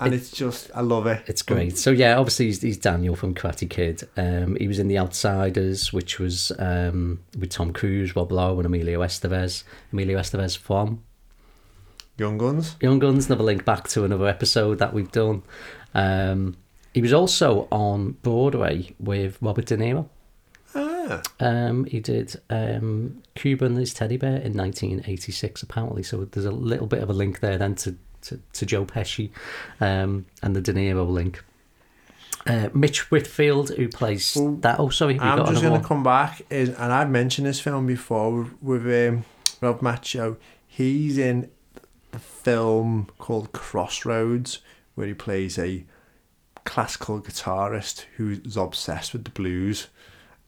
and 0.00 0.12
It- 0.12 0.16
it's 0.18 0.30
just 0.32 0.70
I 0.74 0.80
love 0.80 1.06
it. 1.06 1.22
it's 1.26 1.42
great. 1.42 1.78
So 1.78 1.90
yeah, 1.90 2.16
obviously 2.18 2.46
he's, 2.46 2.60
he's 2.62 2.78
Daniel 2.78 3.14
from 3.16 3.34
Karate 3.34 3.68
Kid. 3.70 4.08
Um, 4.16 4.56
he 4.56 4.66
was 4.68 4.78
in 4.80 4.88
The 4.88 4.98
Outsiders, 4.98 5.92
which 5.92 6.18
was 6.18 6.50
um, 6.58 7.20
with 7.38 7.50
Tom 7.50 7.72
Cruise, 7.72 8.14
Rob 8.16 8.32
Lowe, 8.32 8.56
and 8.58 8.66
Emilio 8.66 9.00
Estevez. 9.00 9.62
Emilio 9.92 10.18
Estevez 10.18 10.56
from 10.58 11.02
Young 12.16 12.36
Guns. 12.38 12.74
Young 12.80 12.98
Guns, 12.98 13.26
another 13.26 13.44
link 13.44 13.64
back 13.64 13.86
to 13.90 14.04
another 14.04 14.26
episode 14.26 14.78
that 14.80 14.92
we've 14.92 15.12
done. 15.12 15.42
Um, 15.94 16.56
he 16.94 17.02
was 17.02 17.12
also 17.12 17.68
on 17.70 18.12
Broadway 18.22 18.94
with 18.98 19.38
Robert 19.40 19.66
De 19.66 19.76
Niro. 19.76 20.08
Ah, 20.74 21.22
Um, 21.40 21.84
he 21.86 22.00
did 22.00 22.40
um, 22.50 23.22
Cuba 23.34 23.64
and 23.64 23.76
his 23.76 23.94
teddy 23.94 24.16
bear 24.16 24.36
in 24.36 24.54
1986, 24.54 25.62
apparently. 25.62 26.02
So 26.02 26.24
there's 26.24 26.46
a 26.46 26.50
little 26.50 26.86
bit 26.86 27.02
of 27.02 27.08
a 27.08 27.12
link 27.12 27.40
there 27.40 27.56
then 27.58 27.74
to, 27.76 27.96
to, 28.22 28.40
to 28.52 28.66
Joe 28.66 28.84
Pesci 28.84 29.30
um, 29.80 30.26
and 30.42 30.54
the 30.54 30.60
De 30.60 30.72
Niro 30.72 31.08
link. 31.08 31.42
Uh, 32.46 32.68
Mitch 32.72 33.10
Whitfield, 33.10 33.70
who 33.70 33.88
plays 33.88 34.34
Well, 34.36 34.52
that. 34.56 34.78
Oh, 34.78 34.88
sorry, 34.90 35.18
I'm 35.20 35.38
got 35.38 35.48
just 35.48 35.62
going 35.62 35.80
to 35.80 35.86
come 35.86 36.02
back, 36.02 36.42
is, 36.50 36.70
and 36.70 36.92
I've 36.92 37.10
mentioned 37.10 37.46
this 37.46 37.60
film 37.60 37.86
before 37.86 38.32
with, 38.60 38.84
with 38.84 39.08
um, 39.08 39.24
Rob 39.60 39.80
Macchio. 39.80 40.36
He's 40.66 41.18
in 41.18 41.50
a 42.12 42.18
film 42.18 43.08
called 43.18 43.52
Crossroads, 43.52 44.60
where 44.94 45.06
he 45.06 45.14
plays 45.14 45.58
a 45.58 45.84
classical 46.68 47.18
guitarist 47.18 48.04
who's 48.18 48.56
obsessed 48.56 49.14
with 49.14 49.24
the 49.24 49.30
blues. 49.30 49.88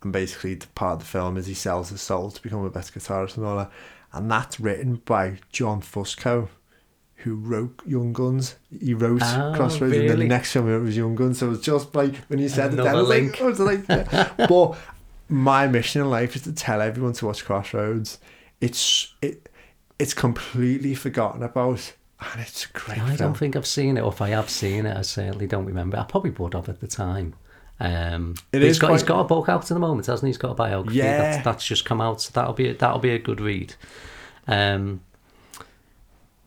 And 0.03 0.13
basically, 0.13 0.55
the 0.55 0.67
part 0.69 0.95
of 0.95 0.99
the 1.01 1.05
film 1.07 1.39
is 1.39 1.47
he 1.47 1.55
sells 1.55 1.89
his 1.89 2.03
soul 2.03 2.31
to 2.31 2.43
become 2.43 2.63
a 2.65 2.71
better 2.71 2.99
guitarist 2.99 3.37
and 3.39 3.47
all 3.47 3.57
that. 3.57 3.71
And 4.13 4.31
that's 4.31 4.61
written 4.61 4.97
by 5.07 5.39
John 5.51 5.81
Fusco, 5.81 6.49
who 7.17 7.37
wrote 7.37 7.81
Young 7.87 8.13
Guns. 8.13 8.57
He 8.83 8.93
wrote 8.93 9.23
Oh, 9.23 9.53
Crossroads, 9.57 9.97
and 9.97 10.11
then 10.11 10.19
the 10.19 10.27
next 10.27 10.53
film 10.53 10.67
he 10.67 10.73
wrote 10.73 10.83
was 10.83 10.97
Young 10.97 11.15
Guns. 11.15 11.39
So 11.39 11.47
it 11.47 11.51
was 11.51 11.61
just 11.63 11.95
like 11.95 12.17
when 12.29 12.39
you 12.39 12.49
said 12.51 12.75
it, 12.75 12.81
I 12.81 12.83
Another 12.83 12.99
was 13.01 13.09
link. 13.09 13.41
Oh, 13.41 13.47
like, 13.47 13.47
I 13.47 13.49
was 13.49 13.61
like, 13.61 13.89
yeah. 13.89 14.47
but 14.47 14.77
my 15.29 15.69
mission 15.69 16.03
in 16.03 16.11
life 16.11 16.37
is 16.37 16.43
to 16.43 16.53
tell 16.53 16.83
everyone 16.83 17.15
to 17.15 17.27
watch 17.27 17.45
Crossroads. 17.45 18.19
It's 18.61 19.15
it, 19.23 19.49
it's 19.99 20.13
completely 20.15 20.95
forgotten 20.95 21.43
about, 21.43 21.95
and 22.33 22.41
it's 22.41 22.67
a 22.67 22.69
great. 22.73 22.99
I 22.99 23.07
film. 23.09 23.17
don't 23.17 23.37
think 23.37 23.57
I've 23.57 23.67
seen 23.67 23.97
it, 23.97 24.01
or 24.03 24.13
if 24.13 24.21
I 24.21 24.31
have 24.31 24.51
seen 24.51 24.87
it, 24.87 24.97
I 24.97 25.03
certainly 25.03 25.47
don't 25.47 25.65
remember. 25.67 25.99
I 25.99 26.05
probably 26.05 26.31
would 26.31 26.55
have 26.55 26.69
at 26.69 26.81
the 26.81 26.87
time. 26.87 27.35
Um, 27.83 28.35
It 28.53 28.59
but 28.59 28.63
he's 28.63 28.73
is 28.73 28.79
got 28.79 28.91
he's 28.93 29.03
quite- 29.03 29.09
got 29.09 29.21
a 29.21 29.25
book 29.25 29.49
out 29.49 29.63
at 29.63 29.69
the 29.69 29.79
moment, 29.79 30.07
hasn't 30.07 30.27
he? 30.27 30.29
He's 30.29 30.37
got 30.39 30.51
a 30.51 30.55
biography 30.55 30.99
Yeah. 30.99 31.17
that's, 31.33 31.45
that's 31.45 31.65
just 31.67 31.85
come 31.87 32.01
out. 32.01 32.21
So 32.21 32.31
that'll 32.35 32.53
be 32.53 32.73
that'll 32.73 32.99
be 32.99 33.11
a 33.11 33.19
good 33.19 33.41
read. 33.41 33.75
Um, 34.47 35.01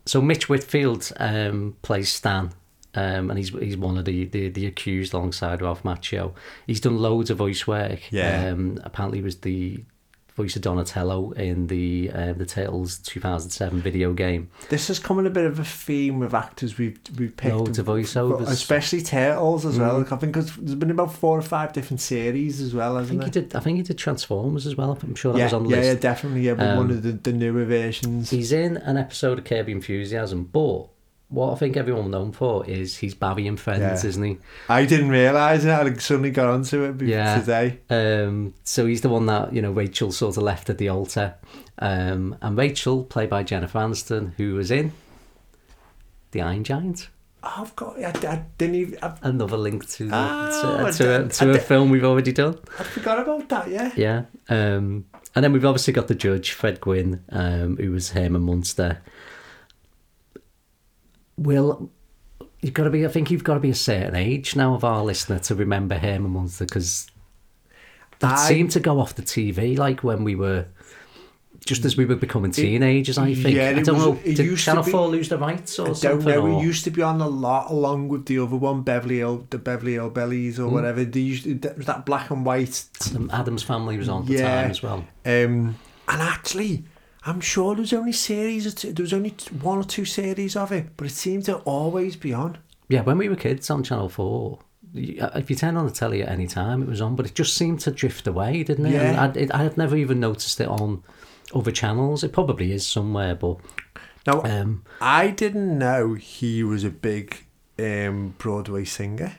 so 0.06 0.20
Mitch 0.22 0.48
Whitfield 0.48 1.10
um, 1.16 1.76
plays 1.82 2.10
Stan, 2.12 2.52
um, 2.94 3.30
and 3.30 3.38
he's 3.38 3.48
he's 3.48 3.76
one 3.76 3.96
of 3.98 4.04
the, 4.04 4.26
the, 4.26 4.48
the 4.48 4.66
accused 4.66 5.12
alongside 5.14 5.60
Ralph 5.62 5.82
Macchio. 5.82 6.34
He's 6.66 6.80
done 6.80 6.98
loads 6.98 7.30
of 7.30 7.38
voice 7.38 7.66
work. 7.66 8.00
Yeah. 8.12 8.50
Um, 8.50 8.78
apparently, 8.84 9.18
he 9.18 9.24
was 9.24 9.38
the 9.40 9.82
voice 10.36 10.56
of 10.56 10.62
Donatello 10.62 11.30
in 11.32 11.68
the 11.68 12.10
uh, 12.12 12.32
the 12.32 12.44
Turtles 12.46 12.98
2007 12.98 13.80
video 13.80 14.12
game. 14.12 14.50
This 14.68 14.90
is 14.90 14.98
coming 14.98 15.26
a 15.26 15.30
bit 15.30 15.44
of 15.44 15.58
a 15.58 15.64
theme 15.64 16.18
with 16.18 16.34
actors 16.34 16.76
we've 16.76 16.98
we've 17.18 17.36
picked, 17.36 17.54
Loads 17.54 17.78
of 17.78 17.86
voiceovers. 17.86 18.48
especially 18.48 19.02
Turtles 19.02 19.64
as 19.64 19.78
well. 19.78 20.02
Mm. 20.02 20.12
I 20.12 20.16
think 20.16 20.34
'cause 20.34 20.54
there's 20.56 20.74
been 20.74 20.90
about 20.90 21.12
four 21.12 21.38
or 21.38 21.42
five 21.42 21.72
different 21.72 22.00
series 22.00 22.60
as 22.60 22.74
well, 22.74 22.96
I 22.96 23.04
think 23.04 23.22
he 23.24 23.30
did. 23.30 23.54
I 23.54 23.60
think 23.60 23.76
he 23.76 23.82
did 23.82 23.96
Transformers 23.98 24.66
as 24.66 24.76
well. 24.76 24.98
I'm 25.02 25.14
sure 25.14 25.32
that 25.32 25.38
yeah, 25.38 25.44
was 25.46 25.52
on 25.54 25.64
the 25.64 25.70
yeah, 25.70 25.82
yeah, 25.82 25.94
definitely. 25.94 26.42
Yeah, 26.42 26.54
but 26.54 26.68
Um, 26.68 26.76
one 26.78 26.90
of 26.90 27.02
the, 27.02 27.12
the 27.12 27.32
newer 27.32 27.64
versions. 27.64 28.30
He's 28.30 28.52
in 28.52 28.76
an 28.78 28.96
episode 28.96 29.38
of 29.38 29.44
Curb 29.44 29.68
Your 29.68 29.76
Enthusiasm, 29.76 30.48
but 30.52 30.88
what 31.34 31.52
I 31.52 31.56
think 31.56 31.76
everyone 31.76 32.10
known 32.10 32.32
for 32.32 32.64
is 32.66 32.96
he's 32.98 33.14
Barry 33.14 33.46
and 33.46 33.58
Friends, 33.58 34.02
Yeah. 34.04 34.08
isn't 34.08 34.22
he? 34.22 34.38
I 34.68 34.84
didn't 34.86 35.08
realise 35.10 35.64
it. 35.64 35.70
I 35.70 35.92
suddenly 35.94 36.30
got 36.30 36.46
onto 36.48 36.84
it 36.84 36.98
be- 36.98 37.06
Yeah. 37.06 37.38
today. 37.40 37.78
Um, 37.90 38.54
so 38.64 38.86
he's 38.86 39.00
the 39.02 39.08
one 39.08 39.26
that 39.26 39.52
you 39.52 39.60
know 39.62 39.72
Rachel 39.72 40.12
sort 40.12 40.36
of 40.36 40.42
left 40.42 40.70
at 40.70 40.78
the 40.78 40.88
altar, 40.88 41.34
um, 41.78 42.36
and 42.40 42.56
Rachel, 42.56 43.04
played 43.04 43.30
by 43.30 43.42
Jennifer 43.42 43.78
Aniston, 43.78 44.32
who 44.36 44.54
was 44.54 44.70
in 44.70 44.92
the 46.30 46.40
Iron 46.42 46.64
Giant. 46.64 47.08
Oh, 47.42 47.52
I've 47.58 47.76
got. 47.76 47.98
I, 47.98 48.08
I 48.32 48.42
didn't 48.56 48.74
even. 48.76 48.98
I, 49.02 49.14
Another 49.22 49.56
link 49.58 49.86
to 49.90 50.08
the, 50.08 50.16
Oh, 50.16 50.90
to, 50.90 50.92
to, 50.96 51.20
a, 51.20 51.24
I 51.24 51.28
to 51.28 51.50
a 51.50 51.58
film 51.58 51.90
we've 51.90 52.04
already 52.04 52.32
done. 52.32 52.58
I 52.78 52.84
forgot 52.84 53.18
about 53.20 53.48
that. 53.50 53.68
Yeah. 53.68 53.92
Yeah. 53.96 54.22
Um, 54.48 55.04
and 55.34 55.44
then 55.44 55.52
we've 55.52 55.64
obviously 55.64 55.92
got 55.92 56.08
the 56.08 56.14
judge, 56.14 56.52
Fred 56.52 56.80
Gwynne, 56.80 57.22
um, 57.30 57.76
who 57.76 57.90
was 57.90 58.12
Herman 58.12 58.42
Munster. 58.42 58.98
Will, 61.36 61.90
you've 62.60 62.74
got 62.74 62.84
to 62.84 62.90
be, 62.90 63.04
I 63.04 63.08
think 63.08 63.30
you've 63.30 63.44
got 63.44 63.54
to 63.54 63.60
be 63.60 63.70
a 63.70 63.74
certain 63.74 64.14
age 64.14 64.54
now 64.56 64.74
of 64.74 64.84
our 64.84 65.02
listener 65.04 65.38
to 65.40 65.54
remember 65.54 65.96
Herman 65.98 66.30
Munster 66.32 66.64
because 66.64 67.08
that 68.20 68.38
I- 68.38 68.48
seemed 68.48 68.70
to 68.72 68.80
go 68.80 69.00
off 69.00 69.14
the 69.14 69.22
TV 69.22 69.76
like 69.76 70.04
when 70.04 70.22
we 70.24 70.34
were, 70.34 70.66
just 71.66 71.84
as 71.84 71.96
we 71.96 72.04
were 72.04 72.14
becoming 72.16 72.50
teenagers, 72.52 73.18
I 73.18 73.34
think. 73.34 73.56
yeah, 73.56 73.70
I 73.70 73.82
don't 73.82 73.96
was- 73.96 74.04
know, 74.04 74.18
it 74.24 74.36
did 74.36 74.46
used 74.46 74.60
to 74.64 74.66
Channel 74.66 74.84
be- 74.84 74.90
4 74.92 75.08
lose 75.08 75.28
the 75.28 75.38
rights 75.38 75.78
or 75.78 75.82
I 75.82 75.86
don't 75.88 75.94
something? 75.96 76.28
know. 76.28 76.46
or- 76.46 76.60
It 76.60 76.64
used 76.64 76.84
to 76.84 76.90
be 76.90 77.02
on 77.02 77.20
a 77.20 77.28
lot 77.28 77.70
along 77.70 78.08
with 78.08 78.26
the 78.26 78.38
other 78.38 78.56
one, 78.56 78.82
Beverly 78.82 79.16
Hill, 79.18 79.46
the 79.50 79.58
Beverly 79.58 79.94
Hillbillies 79.94 80.58
or 80.58 80.68
whatever. 80.68 81.04
They 81.04 81.20
used 81.20 81.44
to, 81.44 81.54
that 81.54 81.76
was 81.78 81.86
that 81.86 82.06
black 82.06 82.30
and 82.30 82.44
white. 82.46 82.84
Adam- 83.06 83.30
Addams 83.32 83.62
family 83.62 83.96
was 83.98 84.08
on 84.08 84.22
at 84.22 84.28
the 84.28 84.34
Yeah. 84.34 84.62
time 84.62 84.70
as 84.70 84.82
well. 84.82 84.98
Um, 85.26 85.76
and 86.06 86.22
actually, 86.22 86.84
I'm 87.26 87.40
sure 87.40 87.74
there 87.74 87.82
was 87.82 87.92
only 87.92 88.12
series. 88.12 88.74
There 88.74 89.02
was 89.02 89.12
only 89.12 89.30
t- 89.30 89.54
one 89.56 89.78
or 89.78 89.84
two 89.84 90.04
series 90.04 90.56
of 90.56 90.72
it, 90.72 90.88
but 90.96 91.06
it 91.06 91.10
seemed 91.10 91.44
to 91.46 91.56
always 91.58 92.16
be 92.16 92.32
on. 92.32 92.58
Yeah, 92.88 93.00
when 93.00 93.16
we 93.16 93.28
were 93.28 93.36
kids 93.36 93.70
on 93.70 93.82
Channel 93.82 94.10
4, 94.10 94.58
uh, 95.20 95.30
if 95.34 95.48
you 95.48 95.56
turn 95.56 95.76
on 95.76 95.86
the 95.86 95.92
telly 95.92 96.22
at 96.22 96.28
any 96.28 96.46
time, 96.46 96.82
it 96.82 96.88
was 96.88 97.00
on, 97.00 97.16
but 97.16 97.26
it 97.26 97.34
just 97.34 97.56
seemed 97.56 97.80
to 97.80 97.90
drift 97.90 98.26
away, 98.26 98.62
didn't 98.62 98.86
it? 98.86 98.92
Yeah. 98.92 99.02
And 99.02 99.16
I'd, 99.16 99.36
it, 99.36 99.54
I 99.54 99.62
had 99.62 99.76
never 99.78 99.96
even 99.96 100.20
noticed 100.20 100.60
it 100.60 100.68
on 100.68 101.02
other 101.54 101.72
channels. 101.72 102.22
It 102.22 102.32
probably 102.32 102.72
is 102.72 102.86
somewhere, 102.86 103.34
but 103.34 103.56
Now, 104.26 104.42
um, 104.42 104.84
I 105.00 105.28
didn't 105.28 105.78
know 105.78 106.14
he 106.14 106.62
was 106.62 106.84
a 106.84 106.90
big 106.90 107.44
um, 107.78 108.34
Broadway 108.38 108.84
singer. 108.84 109.36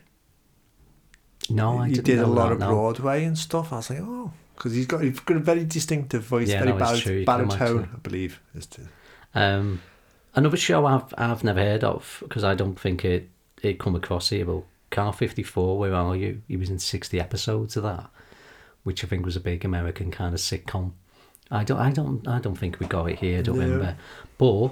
no, 1.49 1.77
I 1.79 1.89
he 1.89 1.95
did 1.95 2.17
a 2.19 2.25
lot 2.27 2.47
that, 2.47 2.53
of 2.53 2.59
no. 2.59 2.69
Broadway 2.69 3.23
and 3.23 3.37
stuff. 3.37 3.71
I 3.71 3.77
was 3.77 3.89
like, 3.91 3.99
oh, 4.01 4.33
because 4.55 4.73
he's 4.73 4.85
got 4.85 5.01
he's 5.01 5.19
got 5.19 5.37
a 5.37 5.39
very 5.41 5.63
distinctive 5.65 6.23
voice, 6.23 6.49
Yeah, 6.49 6.59
very 6.63 6.71
no, 6.71 6.77
it's 6.77 6.91
barit- 6.91 7.01
true, 7.01 7.13
you 7.19 7.25
can 7.25 7.47
baritone. 7.47 7.89
I 7.93 7.97
believe. 7.97 8.39
Um, 9.33 9.81
another 10.33 10.57
show 10.57 10.85
I've 10.85 11.13
I've 11.17 11.43
never 11.43 11.61
heard 11.61 11.83
of 11.83 12.19
because 12.23 12.43
I 12.43 12.55
don't 12.55 12.79
think 12.79 13.03
it 13.05 13.29
it 13.61 13.79
come 13.79 13.95
across 13.95 14.29
here, 14.29 14.45
but 14.45 14.63
Car 14.91 15.11
54, 15.11 15.77
Where 15.77 15.93
Are 15.93 16.15
You? 16.15 16.41
He 16.47 16.55
was 16.57 16.69
in 16.69 16.79
60 16.79 17.19
episodes 17.19 17.75
of 17.75 17.83
that, 17.83 18.09
which 18.83 19.03
I 19.03 19.07
think 19.07 19.25
was 19.25 19.35
a 19.35 19.39
big 19.41 19.65
American 19.65 20.11
kind 20.11 20.33
of 20.33 20.39
sitcom. 20.39 20.91
I 21.51 21.63
don't, 21.63 21.79
I 21.79 21.91
don't, 21.91 22.27
I 22.27 22.39
don't 22.39 22.55
think 22.57 22.79
we 22.79 22.85
got 22.87 23.09
it 23.09 23.19
here. 23.19 23.39
I 23.39 23.41
don't 23.41 23.57
No. 23.57 23.63
remember, 23.63 23.97
but 24.37 24.69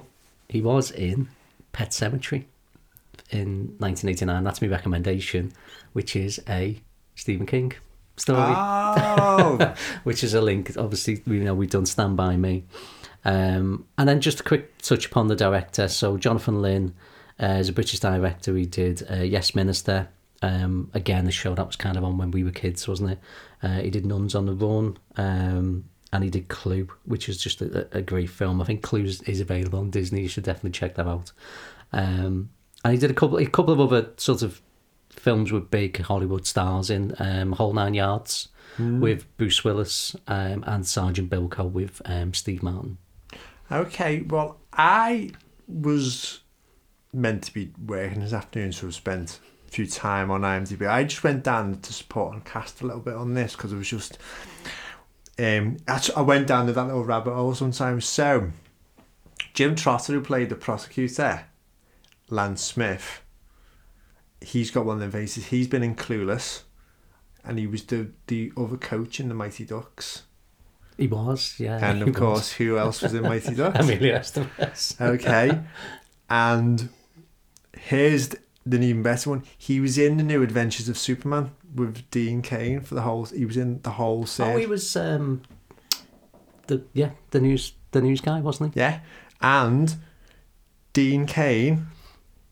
he 0.49 0.61
was 0.61 0.91
in 0.91 1.27
Pet 1.71 1.89
Sematary 1.89 2.45
in 3.31 3.75
1989. 3.79 4.43
That's 4.43 4.61
my 4.61 4.67
recommendation, 4.67 5.51
which 5.93 6.15
is 6.15 6.41
a 6.47 6.81
Stephen 7.15 7.45
King 7.45 7.73
story 8.15 8.53
Oh, 8.55 9.75
which 10.03 10.23
is 10.23 10.33
a 10.33 10.41
link. 10.41 10.73
Obviously, 10.77 11.21
we 11.25 11.39
know 11.39 11.53
we've 11.53 11.69
done 11.69 11.85
Stand 11.85 12.17
By 12.17 12.35
Me. 12.35 12.63
Um, 13.25 13.85
and 13.97 14.07
then 14.07 14.21
just 14.21 14.41
a 14.41 14.43
quick 14.43 14.77
touch 14.81 15.05
upon 15.05 15.27
the 15.27 15.35
director. 15.35 15.87
So, 15.87 16.17
Jonathan 16.17 16.61
Lynn 16.61 16.93
uh, 17.41 17.57
is 17.59 17.69
a 17.69 17.73
British 17.73 17.99
director. 17.99 18.55
He 18.55 18.65
did 18.65 19.05
uh, 19.09 19.15
Yes 19.15 19.55
Minister. 19.55 20.09
Um, 20.41 20.91
again, 20.93 21.23
the 21.25 21.31
show 21.31 21.55
that 21.55 21.65
was 21.65 21.77
kind 21.77 21.97
of 21.97 22.03
on 22.03 22.17
when 22.17 22.31
we 22.31 22.43
were 22.43 22.51
kids, 22.51 22.87
wasn't 22.87 23.11
it? 23.11 23.19
Uh, 23.61 23.79
he 23.79 23.89
did 23.89 24.05
Nuns 24.05 24.35
on 24.35 24.45
the 24.45 24.53
Run. 24.53 24.97
Um, 25.15 25.85
and 26.11 26.23
he 26.23 26.29
did 26.29 26.47
Clue, 26.47 26.87
which 27.05 27.27
is 27.27 27.41
just 27.41 27.61
a, 27.61 27.87
a 27.97 28.01
great 28.01 28.29
film. 28.29 28.61
I 28.61 28.65
think 28.65 28.83
Clue 28.83 29.03
is 29.03 29.39
available 29.39 29.79
on 29.79 29.89
Disney. 29.89 30.21
You 30.21 30.27
should 30.27 30.43
definitely 30.43 30.71
check 30.71 30.95
that 30.95 31.07
out. 31.07 31.31
Um, 31.91 32.49
and 32.83 32.93
he 32.93 32.99
did 32.99 33.09
a 33.09 33.15
couple, 33.15 33.37
a 33.37 33.45
couple 33.47 33.73
of 33.73 33.79
other 33.79 34.09
sort 34.17 34.43
of 34.43 34.61
films 35.23 35.53
with 35.53 35.71
big 35.71 36.01
Hollywood 36.01 36.45
stars 36.45 36.89
in 36.89 37.15
um, 37.17 37.53
Whole 37.53 37.71
Nine 37.71 37.93
Yards 37.93 38.49
with 38.77 39.37
Bruce 39.37 39.63
Willis 39.63 40.15
um, 40.27 40.63
and 40.67 40.85
Sergeant 40.85 41.29
Bilko 41.29 41.71
with 41.71 42.01
um, 42.05 42.33
Steve 42.33 42.61
Martin. 42.61 42.97
okay. 43.71 44.21
Well, 44.21 44.57
I 44.73 45.31
was 45.67 46.41
meant 47.13 47.43
to 47.43 47.53
be 47.53 47.71
working 47.85 48.19
this 48.19 48.33
afternoon, 48.33 48.73
so 48.73 48.87
I 48.87 48.89
spent 48.89 49.39
a 49.67 49.71
few 49.71 49.87
time 49.87 50.29
on 50.29 50.41
IMDb. 50.41 50.89
I 50.89 51.05
just 51.05 51.23
went 51.23 51.43
down 51.43 51.79
to 51.79 51.93
support 51.93 52.33
and 52.33 52.43
cast 52.43 52.81
a 52.81 52.85
little 52.85 53.01
bit 53.01 53.13
on 53.13 53.33
this 53.33 53.55
because 53.55 53.71
it 53.71 53.77
was 53.77 53.89
just. 53.89 54.17
Um, 55.39 55.77
actually, 55.87 56.15
I 56.15 56.21
went 56.21 56.47
down 56.47 56.67
to 56.67 56.73
that 56.73 56.85
little 56.85 57.05
rabbit 57.05 57.33
hole 57.33 57.55
sometimes. 57.55 58.05
So, 58.05 58.51
Jim 59.53 59.75
Trotter, 59.75 60.13
who 60.13 60.21
played 60.21 60.49
the 60.49 60.55
prosecutor, 60.55 61.45
Lane 62.29 62.57
Smith, 62.57 63.22
he's 64.43 64.71
got 64.71 64.85
one 64.85 65.01
of 65.01 65.11
the 65.11 65.17
faces. 65.17 65.47
He's 65.47 65.67
been 65.67 65.83
in 65.83 65.95
Clueless, 65.95 66.63
and 67.43 67.57
he 67.57 67.67
was 67.67 67.83
the 67.83 68.11
the 68.27 68.51
other 68.57 68.77
coach 68.77 69.19
in 69.19 69.29
the 69.29 69.35
Mighty 69.35 69.65
Ducks. 69.65 70.23
He 70.97 71.07
was, 71.07 71.55
yeah. 71.57 71.79
And 71.81 72.03
of 72.03 72.13
course, 72.13 72.53
who 72.53 72.77
else 72.77 73.01
was 73.01 73.13
in 73.13 73.23
Mighty. 73.23 73.55
Ducks? 73.55 73.79
Emilio 73.79 74.17
Estevez. 74.19 75.01
Okay. 75.01 75.59
and 76.29 76.89
here's 77.75 78.29
th- 78.29 78.43
the 78.65 78.79
even 78.79 79.01
better 79.01 79.29
one. 79.31 79.43
He 79.57 79.79
was 79.79 79.97
in 79.97 80.17
the 80.17 80.23
New 80.23 80.43
Adventures 80.43 80.87
of 80.87 80.97
Superman 80.97 81.51
with 81.73 82.09
Dean 82.11 82.41
Cain 82.41 82.81
for 82.81 82.95
the 82.95 83.01
whole. 83.01 83.25
He 83.25 83.45
was 83.45 83.57
in 83.57 83.81
the 83.81 83.91
whole 83.91 84.25
series. 84.25 84.55
Oh, 84.55 84.57
he 84.57 84.65
was 84.67 84.95
um, 84.95 85.41
the 86.67 86.83
yeah 86.93 87.11
the 87.31 87.41
news 87.41 87.73
the 87.91 88.01
news 88.01 88.21
guy, 88.21 88.39
wasn't 88.39 88.73
he? 88.73 88.79
yeah, 88.79 88.99
and 89.41 89.95
Dean 90.93 91.25
Cain 91.25 91.87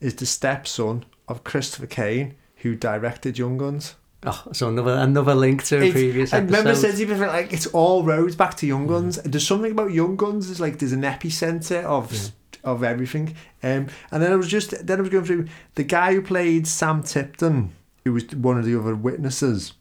is 0.00 0.16
the 0.16 0.26
stepson 0.26 1.04
of 1.32 1.42
Christopher 1.44 1.86
Cain, 1.86 2.34
who 2.56 2.76
directed 2.76 3.38
Young 3.38 3.58
Guns. 3.58 3.96
Oh, 4.24 4.44
so 4.52 4.68
another 4.68 4.92
another 4.92 5.34
link 5.34 5.64
to 5.64 5.76
a 5.76 5.78
It's- 5.78 5.92
previous 5.92 6.32
I 6.32 6.36
episode. 6.38 6.56
remember 6.58 6.78
says 6.78 7.00
even 7.00 7.18
like 7.20 7.52
it's 7.52 7.66
all 7.66 8.04
roads 8.04 8.36
back 8.36 8.54
to 8.58 8.66
Young 8.68 8.86
Guns. 8.86 9.16
There's 9.24 9.44
something 9.46 9.72
about 9.72 9.90
Young 9.92 10.14
Guns 10.14 10.48
is 10.48 10.60
like 10.60 10.78
there's 10.78 10.92
an 10.92 11.02
epicenter 11.02 11.82
of 11.82 12.30
of 12.62 12.84
everything. 12.84 13.34
Um, 13.64 13.88
and 14.12 14.22
then 14.22 14.30
I 14.32 14.36
was 14.36 14.46
just 14.46 14.86
then 14.86 14.98
I 14.98 15.00
was 15.00 15.10
going 15.10 15.24
through 15.24 15.46
the 15.74 15.82
guy 15.82 16.14
who 16.14 16.22
played 16.22 16.68
Sam 16.68 17.02
Tipton, 17.02 17.72
who 18.04 18.12
was 18.12 18.24
one 18.32 18.58
of 18.58 18.64
the 18.64 18.78
other 18.78 18.94
witnesses. 18.94 19.72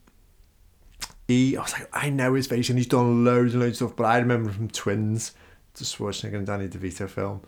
He, 1.27 1.55
I 1.55 1.61
was 1.61 1.73
like, 1.73 1.87
I 1.93 2.09
know 2.09 2.33
his 2.33 2.47
face, 2.47 2.67
and 2.69 2.77
he's 2.77 2.87
done 2.87 3.23
loads 3.23 3.53
and 3.53 3.61
loads 3.61 3.79
of 3.79 3.87
stuff. 3.89 3.95
But 3.95 4.05
I 4.05 4.17
remember 4.17 4.51
from 4.51 4.69
Twins, 4.69 5.33
the 5.75 5.83
Schwarzenegger 5.85 6.35
and 6.35 6.47
Danny 6.47 6.67
DeVito 6.67 7.07
film, 7.07 7.41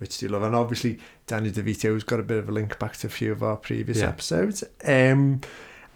which 0.00 0.18
do 0.18 0.26
you 0.26 0.32
love? 0.32 0.42
And 0.42 0.54
obviously, 0.54 0.98
Danny 1.26 1.50
DeVito's 1.50 2.04
got 2.04 2.20
a 2.20 2.22
bit 2.24 2.38
of 2.38 2.48
a 2.48 2.52
link 2.52 2.78
back 2.78 2.96
to 2.98 3.06
a 3.06 3.10
few 3.10 3.32
of 3.32 3.42
our 3.42 3.56
previous 3.56 3.98
Yeah. 3.98 4.08
episodes. 4.08 4.64
Um, 4.84 5.40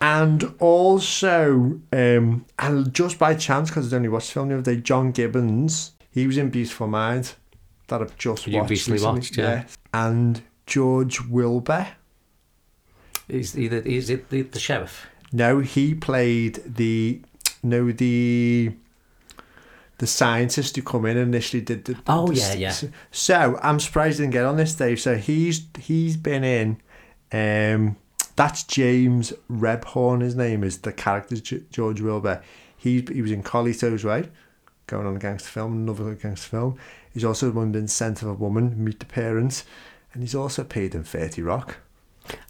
and 0.00 0.54
also, 0.60 1.80
um, 1.92 2.44
and 2.58 2.92
just 2.94 3.18
by 3.18 3.34
chance, 3.34 3.70
because 3.70 3.92
I 3.92 3.96
only 3.96 4.08
watched 4.08 4.28
the 4.28 4.32
film 4.34 4.48
the 4.50 4.58
other 4.58 4.74
day, 4.74 4.80
John 4.80 5.10
Gibbons, 5.12 5.92
he 6.10 6.26
was 6.26 6.36
in 6.36 6.50
Beautiful 6.50 6.86
Mind, 6.86 7.34
that 7.88 8.00
I've 8.02 8.16
just 8.18 8.46
You 8.46 8.58
watched. 8.58 8.70
recently 8.70 9.02
watched, 9.02 9.36
yeah. 9.36 9.64
And 9.92 10.42
George 10.66 11.20
Wilbur, 11.22 11.88
either 13.28 13.80
he's 13.82 14.08
the, 14.08 14.22
the, 14.28 14.42
the 14.42 14.58
sheriff. 14.58 15.06
no, 15.32 15.60
he 15.60 15.94
played 15.94 16.60
the, 16.66 17.20
no, 17.62 17.90
the, 17.92 18.74
the 19.98 20.06
scientist 20.06 20.76
who 20.76 20.82
come 20.82 21.06
in 21.06 21.16
and 21.16 21.34
initially 21.34 21.62
did 21.62 21.84
the. 21.84 21.96
Oh, 22.06 22.26
the- 22.28 22.34
yeah, 22.34 22.54
yeah. 22.54 22.74
So 23.10 23.58
I'm 23.62 23.78
surprised 23.80 24.18
he 24.18 24.24
didn't 24.24 24.32
get 24.32 24.44
on 24.44 24.56
this, 24.56 24.74
Dave. 24.74 25.00
So 25.00 25.16
he's 25.16 25.66
he's 25.78 26.16
been 26.16 26.44
in, 26.44 26.80
um, 27.32 27.96
that's 28.36 28.64
James 28.64 29.32
Rebhorn. 29.50 30.20
His 30.20 30.34
name 30.34 30.64
is 30.64 30.78
the 30.78 30.92
character 30.92 31.36
George 31.36 32.00
Wilbur. 32.00 32.42
He 32.76 33.04
he 33.12 33.22
was 33.22 33.30
in 33.30 33.42
Carlito's 33.42 34.04
Way, 34.04 34.28
going 34.86 35.06
on 35.06 35.16
a 35.16 35.18
gangster 35.18 35.48
film, 35.48 35.72
another 35.74 36.14
gangster 36.14 36.48
film. 36.48 36.78
He's 37.12 37.24
also 37.24 37.50
one 37.50 37.70
been 37.72 37.86
Scent 37.88 38.22
of 38.22 38.28
a 38.28 38.34
woman, 38.34 38.82
meet 38.82 38.98
the 38.98 39.06
parents, 39.06 39.64
and 40.12 40.22
he's 40.22 40.34
also 40.34 40.64
paid 40.64 40.94
in 40.94 41.04
Thirty 41.04 41.42
Rock. 41.42 41.76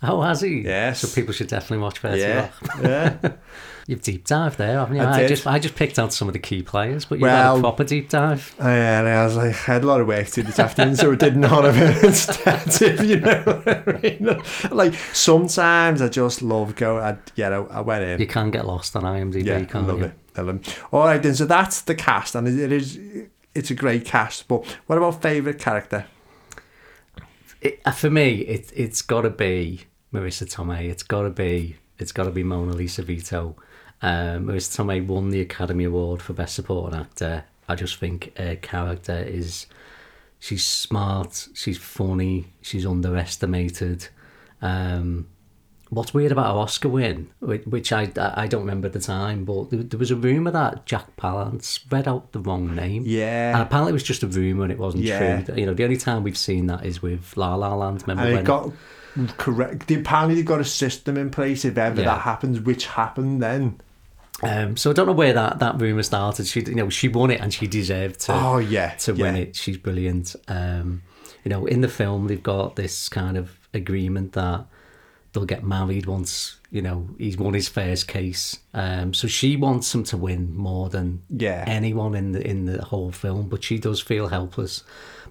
Oh, 0.03 0.21
has 0.23 0.41
he? 0.41 0.61
Yes. 0.63 1.01
So 1.01 1.09
people 1.15 1.33
should 1.35 1.49
definitely 1.49 1.79
watch 1.83 1.99
Thirty 1.99 2.21
yeah, 2.21 2.51
yeah. 2.83 3.33
You've 3.87 4.01
deep 4.01 4.25
dived 4.27 4.57
there, 4.57 4.79
haven't 4.79 4.97
you? 4.97 5.03
I 5.03 5.25
I, 5.25 5.27
just 5.27 5.47
I 5.47 5.59
just 5.59 5.75
picked 5.77 5.99
out 5.99 6.11
some 6.13 6.27
of 6.27 6.33
the 6.33 6.39
key 6.39 6.63
players, 6.63 7.05
but 7.05 7.17
you've 7.17 7.23
Well- 7.23 7.55
had 7.57 7.59
a 7.59 7.63
proper 7.63 7.85
deep 7.85 8.09
dive. 8.09 8.55
Yeah, 8.59 9.01
And 9.01 9.09
I 9.09 9.25
was 9.25 9.37
like, 9.37 9.49
I 9.49 9.73
had 9.73 9.85
a 9.85 9.87
lot 9.87 10.01
of 10.01 10.07
work 10.07 10.27
to 10.27 10.35
do 10.37 10.43
this 10.43 10.59
afternoon, 10.59 10.97
so 10.97 11.13
I 11.13 11.17
did 11.17 11.37
none 11.37 11.67
of 11.67 11.77
it 11.77 12.03
instead. 12.05 12.63
If 12.81 13.03
you 13.05 13.21
know 13.21 13.43
what 13.43 13.89
I 13.89 14.01
mean? 14.01 14.41
Like 14.71 14.95
sometimes 15.13 16.01
I 16.01 16.09
just 16.09 16.41
love 16.41 16.77
go. 16.77 16.99
I, 16.99 17.19
yeah, 17.35 17.49
I, 17.51 17.79
I 17.79 17.81
went 17.83 18.05
in. 18.05 18.21
You 18.21 18.27
can 18.27 18.51
get 18.51 18.67
lost 18.67 18.97
on 18.97 19.03
IMDb, 19.03 19.45
Yeah, 19.45 19.65
can't 19.65 19.87
love 19.87 19.99
you? 19.99 20.05
it. 20.07 20.13
I 20.37 20.41
love 20.43 20.57
it. 20.57 20.79
All 20.93 21.05
right, 21.05 21.23
then. 21.23 21.35
So 21.35 21.45
that's 21.45 21.83
the 21.83 21.95
cast, 21.95 22.35
and 22.35 22.49
it, 22.49 22.59
it 22.59 22.73
is. 22.73 22.99
It's 23.55 23.71
a 23.71 23.75
great 23.75 24.05
cast. 24.07 24.49
But 24.49 24.65
what 24.87 24.97
about 24.97 25.21
favorite 25.21 25.59
character? 25.59 26.07
It, 27.65 27.81
uh, 27.85 27.91
for 27.91 28.11
me, 28.11 28.41
it 28.43 28.71
it's 28.77 29.03
got 29.03 29.23
to 29.23 29.31
be 29.31 29.81
Marisa 30.13 30.47
Tomei. 30.47 30.91
It's 30.91 31.03
got 31.03 31.23
to 31.23 31.31
be 31.31 31.77
it's 31.99 32.13
got 32.13 32.25
to 32.25 32.31
be 32.31 32.45
Mona 32.45 32.75
Lisa 32.75 33.03
Vito. 33.03 33.57
Um, 34.03 34.47
Marisa 34.47 34.77
Tomei 34.77 35.05
won 35.05 35.31
the 35.31 35.41
Academy 35.41 35.85
Award 35.85 36.21
for 36.21 36.35
Best 36.35 36.55
Supporting 36.55 37.01
Actor. 37.01 37.45
I 37.67 37.75
just 37.75 37.97
think 37.97 38.37
her 38.37 38.57
character 38.57 39.17
is 39.17 39.67
she's 40.39 40.65
smart, 40.65 41.49
she's 41.55 41.79
funny, 41.79 42.53
she's 42.61 42.85
underestimated. 42.85 44.09
Um, 44.61 45.29
what's 45.95 46.13
weird 46.13 46.33
about 46.33 46.47
her 46.53 46.59
Oscar 46.61 46.89
win, 46.89 47.29
whi- 47.41 47.63
which 47.67 47.93
I 47.93 48.11
I 48.17 48.47
don't 48.47 48.61
remember 48.63 48.87
at 48.87 48.93
the 48.93 49.01
time, 49.01 49.45
but 49.45 49.69
there, 49.71 49.99
was 49.99 50.11
a 50.11 50.17
rumor 50.17 50.51
that 50.51 50.87
Jack 50.87 51.17
Palance 51.17 51.81
read 51.91 52.07
out 52.09 52.33
the 52.33 52.41
wrong 52.41 52.75
name. 52.75 53.05
Yeah, 53.07 53.51
And 53.51 53.59
Yeah, 53.59 53.63
apparently 53.63 53.91
it 53.91 53.95
was 53.95 54.03
just 54.03 54.23
a 54.23 54.27
rumour 54.27 54.65
and 54.65 54.73
it 54.73 54.79
wasn't 54.79 55.05
Yeah. 55.05 55.43
true. 55.43 55.55
You 55.57 55.67
know, 55.67 55.75
the 55.75 55.85
only 55.85 55.97
time 55.97 56.23
we've 56.23 56.37
seen 56.39 56.67
that 56.67 56.85
is 56.85 57.01
with 57.03 57.37
La 57.37 57.55
La 57.55 57.75
Land. 57.75 58.03
Remember 58.07 58.25
and 58.25 58.35
when? 58.37 58.45
got 58.45 58.73
correct. 59.39 59.87
They, 59.89 59.95
apparently, 59.97 60.35
they've 60.35 60.45
got 60.45 60.61
a 60.61 60.65
system 60.65 61.17
in 61.17 61.31
place 61.31 61.65
if 61.65 61.79
ever 61.79 62.01
Yeah. 62.01 62.07
that 62.09 62.21
happens, 62.23 62.61
which 62.61 62.87
happened 62.87 63.43
then. 63.43 63.81
um, 64.43 64.77
so 64.77 64.91
I 64.91 64.93
don't 64.93 65.07
know 65.07 65.13
where 65.13 65.33
that, 65.33 65.61
that 65.61 65.81
rumour 65.81 66.03
started. 66.03 66.47
She, 66.49 66.61
you 66.63 66.75
know, 66.75 66.89
she 66.91 67.09
won 67.09 67.31
it 67.31 67.41
and 67.41 67.55
she 67.55 67.67
deserved 67.69 68.21
to 68.23 68.33
Oh 68.35 68.59
yeah, 68.59 68.91
to 68.97 69.13
win 69.15 69.37
it. 69.37 69.55
She's 69.57 69.77
brilliant. 69.79 70.35
Um, 70.49 71.03
you 71.45 71.51
know, 71.51 71.67
in 71.67 71.81
the 71.83 71.89
film 71.89 72.27
they've 72.27 72.43
got 72.43 72.75
this 72.77 73.09
kind 73.09 73.37
of 73.37 73.57
agreement 73.73 74.33
that 74.33 74.67
they'll 75.35 75.45
get 75.45 75.63
married 75.65 76.07
once 76.07 76.57
you 76.71 76.81
know 76.81 77.09
he's 77.19 77.37
won 77.37 77.53
his 77.55 77.69
first 77.69 78.09
case. 78.09 78.59
Um, 78.73 79.13
so 79.13 79.29
she 79.29 79.57
wants 79.57 79.95
him 79.95 80.03
to 80.05 80.17
win 80.17 80.57
more 80.57 80.89
than 80.89 81.23
Yeah. 81.29 81.65
anyone 81.67 82.15
in 82.15 82.33
the 82.33 82.45
in 82.45 82.65
the 82.65 82.83
whole 82.83 83.13
film, 83.13 83.49
but 83.51 83.63
she 83.63 83.79
does 83.79 84.01
feel 84.01 84.29
helpless. 84.29 84.83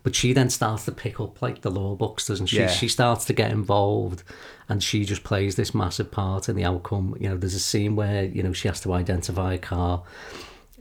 But 0.04 0.16
she 0.16 0.34
then 0.34 0.50
starts 0.50 0.84
to 0.86 0.92
pick 0.92 1.20
up 1.22 1.42
like 1.42 1.62
the 1.62 1.72
law 1.72 1.96
books, 1.96 2.28
doesn't 2.28 2.48
she? 2.48 2.58
Yeah. 2.60 2.68
She 2.68 2.90
starts 2.90 3.24
to 3.26 3.34
get 3.34 3.52
involved, 3.52 4.24
and 4.70 4.84
she 4.84 5.06
just 5.06 5.24
plays 5.24 5.56
this 5.56 5.74
massive 5.74 6.12
part 6.12 6.48
in 6.50 6.56
the 6.58 6.66
outcome. 6.66 7.16
You 7.20 7.30
know, 7.30 7.38
there's 7.38 7.56
a 7.56 7.60
scene 7.60 7.96
where 7.96 8.26
you 8.26 8.44
know 8.44 8.54
she 8.54 8.68
has 8.68 8.82
to 8.82 8.94
identify 8.94 9.54
a 9.54 9.58
car, 9.58 10.04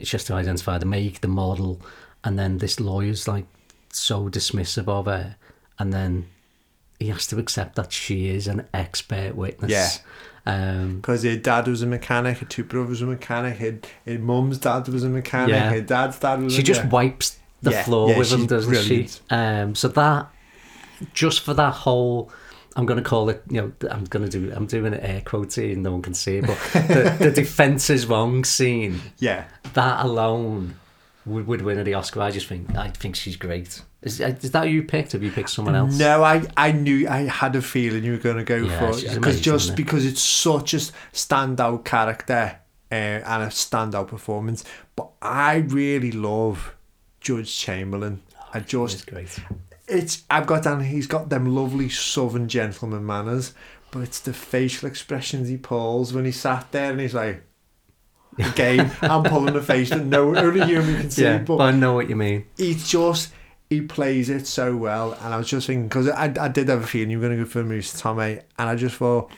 she 0.01 0.13
has 0.17 0.25
to 0.25 0.35
identify 0.35 0.77
the 0.79 0.87
make, 0.87 1.21
the 1.21 1.29
model, 1.29 1.81
and 2.25 2.37
then 2.39 2.59
this 2.59 2.81
lawyer's 2.81 3.27
like 3.29 3.47
so 3.93 4.29
dismissive 4.29 4.89
of 4.89 5.07
her, 5.07 5.37
and 5.79 5.93
then 5.93 6.27
he 7.03 7.09
has 7.11 7.27
to 7.29 7.39
accept 7.39 7.77
that 7.77 7.93
she 7.93 8.29
is 8.29 8.47
an 8.47 8.67
expert 8.73 9.35
witness. 9.35 9.71
Yeah. 9.71 9.91
Um, 10.45 10.97
Because 10.97 11.23
her 11.23 11.37
dad 11.37 11.69
was 11.69 11.83
a 11.83 11.87
mechanic, 11.87 12.39
her 12.39 12.47
two 12.47 12.65
brothers 12.65 13.01
were 13.01 13.09
a 13.09 13.11
mechanic, 13.11 13.59
her, 13.59 13.79
her 14.13 14.19
mum's 14.19 14.59
dad 14.59 14.89
was 14.89 15.05
a 15.05 15.09
mechanic, 15.09 15.51
Yeah. 15.55 15.71
her 15.71 15.81
dad's 15.81 16.19
dad 16.19 16.41
was 16.43 16.55
she 16.55 16.63
just 16.63 16.85
wipes 16.87 17.39
the 17.63 17.71
Yeah, 17.71 17.83
floor 17.85 18.11
yeah, 18.11 18.19
with 18.19 18.33
him, 18.33 18.47
doesn't 18.47 18.69
brilliant. 18.71 19.11
she? 19.11 19.35
Um, 19.35 19.75
so 19.77 19.89
that 19.89 20.27
just 21.15 21.41
for 21.41 21.55
that 21.55 21.73
whole 21.75 22.31
I'm 22.75 22.87
going 22.87 22.97
to 23.03 23.05
call 23.09 23.29
it. 23.29 23.43
You 23.51 23.61
know, 23.61 23.73
I'm 23.91 24.05
going 24.05 24.27
to 24.27 24.31
do. 24.31 24.51
I'm 24.57 24.65
doing 24.65 24.95
an 24.95 25.01
air 25.01 25.21
quotes 25.21 25.57
here, 25.57 25.73
and 25.73 25.83
no 25.83 25.93
one 25.93 26.01
can 26.01 26.15
see 26.15 26.39
it. 26.39 26.47
But 26.47 26.57
the, 26.73 27.17
the 27.27 27.31
defense 27.43 27.91
is 27.91 28.07
wrong 28.07 28.45
scene. 28.45 28.99
Yeah. 29.19 29.45
That 29.75 30.03
alone 30.03 30.77
would, 31.27 31.47
would 31.47 31.63
win 31.63 31.83
the 31.85 31.95
Oscar. 31.95 32.21
I 32.23 32.31
just 32.31 32.47
think. 32.47 32.75
I 32.77 32.89
think 32.89 33.17
she's 33.17 33.37
great. 33.37 33.83
Is, 34.03 34.21
is 34.21 34.51
that 34.51 34.69
you 34.69 34.83
picked? 34.83 35.13
Have 35.13 35.23
you 35.23 35.31
picked 35.31 35.51
someone 35.51 35.77
else? 35.77 35.97
No, 35.97 36.25
I, 36.25 36.45
I 36.57 36.73
knew 36.73 37.09
I 37.09 37.19
had 37.29 37.55
a 37.55 37.63
feeling 37.63 38.03
you 38.03 38.13
were 38.13 38.19
going 38.19 38.37
to 38.39 38.45
go 38.45 38.57
Yeah, 38.57 38.79
for 38.93 38.99
it 38.99 39.15
because 39.15 39.41
just 39.41 39.71
it? 39.71 39.77
because 39.77 40.05
it's 40.05 40.21
such 40.23 40.75
a 40.75 40.79
standout 41.13 41.85
character 41.85 42.59
uh, 42.91 42.95
and 42.95 43.43
a 43.45 43.47
standout 43.47 44.09
performance. 44.09 44.65
But 44.97 45.11
I 45.23 45.57
really 45.57 46.11
love 46.13 46.75
Judge 47.21 47.57
Chamberlain. 47.57 48.23
I 48.53 48.59
It's 48.59 48.71
just 48.71 49.07
great. 49.07 49.39
it's 49.87 50.25
I've 50.29 50.47
got 50.47 50.65
down. 50.65 50.83
He's 50.83 51.07
got 51.07 51.29
them 51.31 51.55
lovely 51.55 51.89
southern 51.89 52.49
gentleman 52.49 53.07
manners, 53.07 53.55
but 53.93 54.01
it's 54.01 54.19
the 54.19 54.33
facial 54.33 54.89
expressions 54.89 55.49
he 55.49 55.57
pulls 55.57 56.13
when 56.13 56.25
he 56.25 56.33
sat 56.33 56.73
there 56.73 56.91
and 56.91 57.01
he's 57.01 57.15
like. 57.15 57.45
Again, 58.39 58.91
I'm 59.03 59.23
pulling 59.25 59.55
a 59.57 59.63
face 59.63 59.91
that 59.91 60.05
no 60.05 60.35
only 60.35 60.67
you 60.71 60.79
and 60.81 60.89
me 60.89 60.95
can 61.01 61.11
see, 61.11 61.23
Yeah, 61.25 61.39
but 61.39 61.59
but 61.59 61.65
I 61.65 61.71
know 61.73 61.93
what 61.95 62.09
you 62.09 62.17
mean. 62.17 62.47
he 62.57 62.75
just 62.75 63.33
he 63.69 63.81
plays 63.83 64.29
it 64.29 64.47
so 64.47 64.77
well 64.77 65.13
and 65.23 65.33
I 65.33 65.39
was 65.39 65.49
just 65.49 65.67
thinking 65.67 65.89
because 65.89 66.09
I, 66.09 66.33
I 66.41 66.49
did 66.49 66.69
have 66.69 66.83
a 66.83 66.87
feeling 66.87 67.11
you 67.11 67.19
were 67.19 67.27
going 67.27 67.39
to 67.39 67.45
go 67.45 67.49
for 67.51 67.63
Moose 67.65 67.99
Tommy 67.99 68.41
and 68.59 68.69
I 68.69 68.75
just 68.77 68.97
thought 68.97 69.31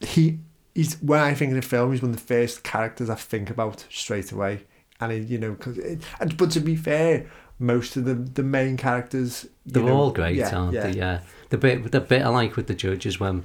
he 0.00 0.38
he's 0.74 1.00
when 1.02 1.20
I 1.20 1.34
think 1.34 1.50
of 1.52 1.56
the 1.56 1.62
film 1.62 1.92
he's 1.92 2.02
one 2.02 2.10
of 2.12 2.16
the 2.16 2.22
first 2.22 2.62
characters 2.64 3.08
I 3.10 3.14
think 3.14 3.50
about 3.50 3.84
straight 3.90 4.32
away 4.32 4.64
and 5.00 5.12
he, 5.12 5.18
you 5.18 5.38
know 5.38 5.52
because 5.52 5.78
and 6.20 6.36
but 6.36 6.50
to 6.52 6.60
be 6.60 6.76
fair 6.76 7.26
most 7.58 7.96
of 7.96 8.04
the 8.04 8.14
the 8.14 8.42
main 8.42 8.76
characters 8.76 9.46
They're 9.66 9.82
know, 9.82 9.96
all 9.96 10.10
great, 10.10 10.36
yeah, 10.36 10.54
aren't 10.56 10.72
yeah. 10.74 10.82
they? 10.86 10.98
Yeah. 10.98 11.20
The 11.50 11.58
bit 11.58 11.92
the 11.92 12.00
bit 12.00 12.22
I 12.22 12.28
like 12.28 12.56
with 12.56 12.66
the 12.66 12.74
judge 12.74 13.06
is 13.06 13.20
when 13.20 13.44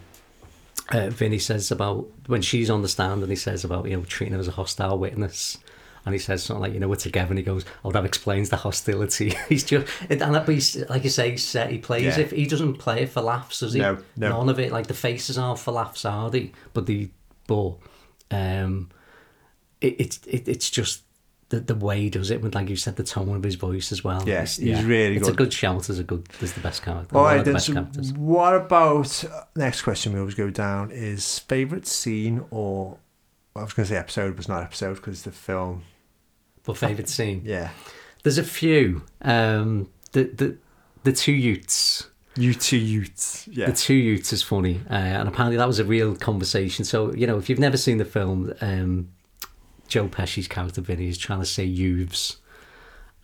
uh, 0.92 1.10
Vinny 1.10 1.40
says 1.40 1.72
about 1.72 2.08
when 2.28 2.42
she's 2.42 2.70
on 2.70 2.82
the 2.82 2.88
stand 2.88 3.22
and 3.22 3.30
he 3.32 3.36
says 3.36 3.64
about 3.64 3.88
you 3.90 3.96
know 3.98 4.04
treating 4.04 4.34
her 4.34 4.40
as 4.40 4.48
a 4.48 4.52
hostile 4.52 4.98
witness. 4.98 5.58
And 6.06 6.16
he 6.16 6.20
says 6.20 6.44
something 6.44 6.62
like, 6.62 6.74
you 6.74 6.80
know, 6.80 6.88
we're 6.88 6.96
together, 6.96 7.30
and 7.30 7.38
he 7.38 7.44
goes, 7.44 7.66
"Oh, 7.84 7.92
that 7.92 8.06
explains 8.06 8.50
the 8.50 8.56
hostility." 8.56 9.36
he's 9.50 9.66
just, 9.66 9.86
and 10.10 10.22
that, 10.22 10.48
he's, 10.48 10.78
like 10.90 11.04
you 11.04 11.10
say, 11.10 11.32
he's. 11.32 11.52
He 11.52 11.78
plays 11.78 12.18
Yeah. 12.18 12.24
it. 12.24 12.32
He 12.32 12.48
doesn't 12.48 12.76
play 12.76 13.04
it 13.04 13.10
for 13.10 13.22
laughs, 13.22 13.60
does 13.60 13.74
he? 13.74 13.82
No, 13.82 13.98
no. 14.16 14.30
None 14.30 14.50
of 14.50 14.60
it. 14.60 14.72
Like 14.72 14.88
the 14.88 14.94
faces 14.94 15.38
aren't 15.38 15.60
for 15.60 15.72
laughs, 15.72 16.06
are 16.06 16.30
they? 16.32 16.54
But 16.74 16.86
the, 16.86 17.10
but, 17.48 17.74
um, 18.32 18.90
it, 19.82 19.96
it's 20.00 20.20
it, 20.26 20.48
it's 20.48 20.70
just 20.70 21.04
the 21.50 21.60
the 21.60 21.76
way 21.76 22.02
he 22.02 22.10
does 22.10 22.30
it 22.32 22.42
with, 22.42 22.54
like 22.56 22.70
you 22.70 22.76
said, 22.76 22.96
the 22.96 23.04
tone 23.04 23.36
of 23.36 23.44
his 23.44 23.56
voice 23.56 23.92
as 23.92 24.04
well. 24.04 24.22
Yeah, 24.28 24.36
It's- 24.44 24.58
he's 24.58 24.84
really 24.84 25.16
good. 25.16 25.22
It's 25.22 25.28
a 25.30 25.34
good. 25.34 25.52
shout 25.54 25.90
as 25.90 26.00
a 26.00 26.04
good 26.04 26.28
as 26.42 26.54
the 26.54 26.60
best 26.62 26.84
character. 26.84 27.18
All 27.18 27.24
right, 27.24 27.44
then. 27.44 27.60
So 27.60 27.74
characters. 27.74 28.14
what 28.14 28.56
about 28.56 29.24
uh, 29.26 29.44
next 29.56 29.82
question? 29.82 30.14
We 30.14 30.20
always 30.20 30.36
go 30.36 30.50
down 30.50 30.92
is 30.92 31.40
favorite 31.40 31.88
scene 31.88 32.44
or 32.52 32.98
I 33.56 33.64
was 33.64 33.74
going 33.74 33.86
to 33.88 33.94
say 33.94 33.98
episode, 33.98 34.32
but 34.36 34.40
it's 34.40 34.48
not 34.48 34.64
episode 34.64 34.96
because 34.96 35.24
the 35.24 35.32
film. 35.32 35.84
But 36.64 36.78
favourite 36.78 37.10
scene. 37.10 37.42
Yeah, 37.46 37.70
There's 38.24 38.38
a 38.38 38.44
few. 38.44 39.04
Um, 39.22 39.90
the 40.12 40.26
the 40.26 40.58
the 41.04 41.14
two 41.14 41.32
Yutes. 41.34 42.06
you 42.36 42.54
two 42.54 42.80
Yutes. 42.80 43.48
Yeah, 43.52 43.66
The 43.68 43.74
two 43.74 43.94
Yutes 44.00 44.32
is 44.34 44.44
funny, 44.44 44.82
uh, 44.90 44.94
and 44.94 45.28
apparently 45.28 45.58
that 45.58 45.68
was 45.68 45.80
a 45.80 45.84
real 45.86 46.16
conversation. 46.16 46.86
So 46.86 47.12
you 47.14 47.26
know, 47.26 47.38
if 47.40 47.50
you've 47.50 47.60
never 47.60 47.78
seen 47.78 47.98
the 47.98 48.06
film, 48.06 48.54
um, 48.62 49.10
Joe 49.90 50.08
Pesci's 50.08 50.48
character 50.48 50.82
Vinny 50.82 51.08
is 51.10 51.18
trying 51.18 51.40
to 51.40 51.46
say 51.46 51.66
youths, 51.66 52.38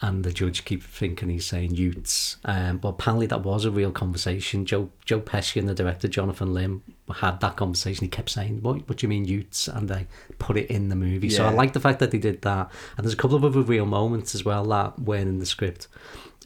and 0.01 0.23
the 0.25 0.33
judge 0.33 0.65
keeps 0.65 0.85
thinking 0.85 1.29
he's 1.29 1.45
saying 1.45 1.71
Yutes. 1.75 2.35
Um, 2.43 2.77
but 2.79 2.89
apparently 2.89 3.27
that 3.27 3.43
was 3.43 3.63
a 3.63 3.71
real 3.71 3.91
conversation. 3.91 4.65
Joe 4.65 4.89
Joe 5.05 5.21
Pesci 5.21 5.57
and 5.57 5.69
the 5.69 5.73
director 5.73 6.07
Jonathan 6.09 6.53
Lynn 6.53 6.81
had 7.15 7.39
that 7.39 7.55
conversation. 7.55 8.03
He 8.03 8.09
kept 8.09 8.29
saying, 8.29 8.61
"What 8.61 8.89
what 8.89 8.97
do 8.97 9.05
you 9.05 9.09
mean 9.09 9.25
Yutes?" 9.25 9.67
and 9.73 9.87
they 9.87 10.07
put 10.37 10.57
it 10.57 10.67
in 10.69 10.89
the 10.89 10.95
movie. 10.97 11.29
So 11.29 11.45
I 11.45 11.49
like 11.51 11.71
the 11.73 11.79
fact 11.79 11.99
that 11.99 12.11
they 12.11 12.17
did 12.17 12.41
that. 12.41 12.69
And 12.97 13.05
there's 13.05 13.13
a 13.13 13.17
couple 13.17 13.37
of 13.37 13.45
other 13.45 13.61
real 13.61 13.85
moments 13.85 14.35
as 14.35 14.43
well 14.43 14.65
that 14.65 14.99
weren't 14.99 15.29
in 15.29 15.39
the 15.39 15.45
script. 15.45 15.87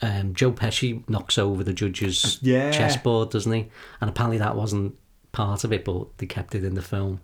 Um, 0.01 0.33
Joe 0.35 0.51
Pesci 0.51 1.07
knocks 1.09 1.37
over 1.37 1.63
the 1.63 1.73
judge's 1.73 2.37
Yeah. 2.41 2.71
chessboard, 2.71 3.31
doesn't 3.31 3.51
he? 3.51 3.67
And 3.99 4.09
apparently 4.09 4.37
that 4.37 4.55
wasn't 4.55 4.95
part 5.31 5.63
of 5.63 5.73
it, 5.73 5.83
but 5.85 6.17
they 6.19 6.25
kept 6.25 6.53
it 6.55 6.63
in 6.63 6.75
the 6.75 6.81
film. 6.81 7.19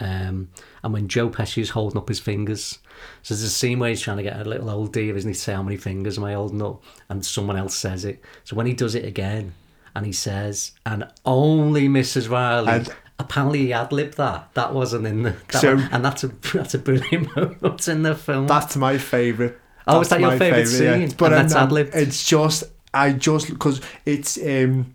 Um, 0.00 0.48
and 0.82 0.92
when 0.92 1.08
Joe 1.08 1.28
Pesci 1.28 1.60
is 1.62 1.70
holding 1.70 1.98
up 1.98 2.08
his 2.08 2.20
fingers, 2.20 2.78
so 3.22 3.34
there's 3.34 3.42
a 3.42 3.50
scene 3.50 3.78
where 3.78 3.90
he's 3.90 4.00
trying 4.00 4.16
to 4.18 4.22
get 4.22 4.38
a 4.40 4.44
little 4.48 4.70
old 4.70 4.92
dear, 4.92 5.16
isn't 5.16 5.28
he? 5.28 5.34
Say 5.34 5.52
how 5.54 5.62
many 5.62 5.76
fingers 5.76 6.18
am 6.18 6.24
I 6.24 6.34
holding 6.34 6.62
up? 6.62 6.82
And 7.08 7.24
someone 7.24 7.56
else 7.56 7.74
says 7.76 8.04
it. 8.04 8.22
So 8.44 8.54
when 8.56 8.66
he 8.66 8.72
does 8.74 8.94
it 8.94 9.04
again, 9.04 9.54
and 9.94 10.06
he 10.06 10.12
says, 10.12 10.72
and 10.86 11.08
only 11.26 11.88
Mrs. 11.88 12.30
Riley. 12.30 12.68
And- 12.68 12.94
apparently 13.20 13.58
he 13.58 13.72
ad 13.72 13.90
libbed 13.90 14.14
that. 14.16 14.48
That 14.54 14.72
wasn't 14.72 15.04
in 15.06 15.24
the. 15.24 15.30
That 15.50 15.60
So- 15.60 15.74
one- 15.74 15.88
and 15.90 16.04
that's 16.04 16.22
a 16.22 16.28
that's 16.54 16.74
a 16.74 16.78
brilliant 16.78 17.34
moment 17.36 17.88
in 17.88 18.02
the 18.04 18.14
film. 18.14 18.46
that's 18.46 18.76
my 18.76 18.96
favourite. 18.98 19.56
Oh, 19.88 20.00
is 20.02 20.08
That's 20.08 20.20
that 20.22 20.28
your 20.30 20.38
favourite 20.38 20.66
scene? 20.66 21.12
But 21.18 21.32
And 21.32 21.34
that's 21.42 21.54
not- 21.54 21.64
ad-libbed? 21.64 21.94
It's 21.96 22.24
just 22.24 22.64
I 22.94 23.12
just 23.12 23.48
because 23.48 23.80
it's 24.06 24.38
um 24.38 24.94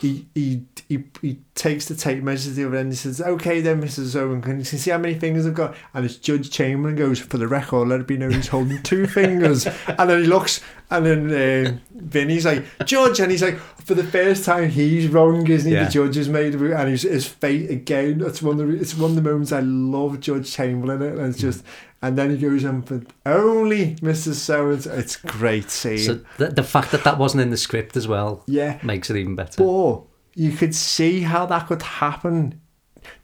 he, 0.00 0.26
he 0.34 0.64
he 0.88 1.04
he 1.20 1.40
takes 1.54 1.84
the 1.84 1.94
tape 1.94 2.22
measures 2.22 2.56
the 2.56 2.64
other 2.64 2.76
end. 2.76 2.90
He 2.90 2.96
says, 2.96 3.20
"Okay, 3.20 3.60
then, 3.60 3.82
Mrs. 3.82 4.16
Owen, 4.16 4.40
can 4.40 4.58
you 4.58 4.64
see 4.64 4.90
how 4.90 4.96
many 4.96 5.12
fingers 5.12 5.46
I've 5.46 5.52
got?" 5.52 5.76
And 5.92 6.06
it's 6.06 6.16
Judge 6.16 6.50
Chamberlain 6.50 6.96
goes, 6.96 7.18
"For 7.18 7.36
the 7.36 7.46
record, 7.46 7.88
let 7.88 8.00
it 8.00 8.06
be 8.06 8.16
known 8.16 8.32
he's 8.32 8.48
holding 8.48 8.82
two 8.82 9.06
fingers." 9.18 9.66
And 9.66 10.08
then 10.08 10.22
he 10.22 10.26
looks, 10.26 10.62
and 10.90 11.04
then 11.04 11.66
um, 11.66 11.80
Vinny's 11.94 12.46
like, 12.46 12.64
"Judge," 12.86 13.20
and 13.20 13.30
he's 13.30 13.42
like, 13.42 13.58
"For 13.58 13.92
the 13.92 14.04
first 14.04 14.46
time, 14.46 14.70
he's 14.70 15.06
wrong, 15.08 15.46
isn't 15.46 15.70
he?" 15.70 15.76
Yeah. 15.76 15.84
The 15.84 15.90
judge 15.90 16.16
has 16.16 16.30
made, 16.30 16.54
it, 16.54 16.60
and 16.62 16.88
his 16.88 17.02
his 17.02 17.26
face 17.26 17.68
again. 17.68 18.20
That's 18.20 18.40
one 18.40 18.58
of 18.58 18.68
the 18.68 18.74
it's 18.74 18.96
one 18.96 19.10
of 19.10 19.16
the 19.16 19.22
moments 19.22 19.52
I 19.52 19.60
love 19.60 20.18
Judge 20.20 20.50
Chamberlain, 20.50 21.02
and 21.02 21.20
it's 21.20 21.38
just. 21.38 21.62
And 22.02 22.16
then 22.16 22.30
he 22.30 22.38
goes 22.38 22.64
on 22.64 22.82
for 22.82 23.02
only 23.26 23.96
Mrs. 23.96 24.34
So 24.34 24.70
It's 24.70 25.16
great 25.16 25.70
scene. 25.70 25.98
so 25.98 26.20
the, 26.38 26.48
the 26.48 26.62
fact 26.62 26.92
that 26.92 27.04
that 27.04 27.18
wasn't 27.18 27.42
in 27.42 27.50
the 27.50 27.56
script 27.58 27.96
as 27.96 28.08
well 28.08 28.42
yeah, 28.46 28.78
makes 28.82 29.10
it 29.10 29.16
even 29.16 29.36
better. 29.36 29.62
but 29.62 30.02
you 30.34 30.52
could 30.52 30.74
see 30.74 31.20
how 31.22 31.44
that 31.46 31.66
could 31.66 31.82
happen. 31.82 32.60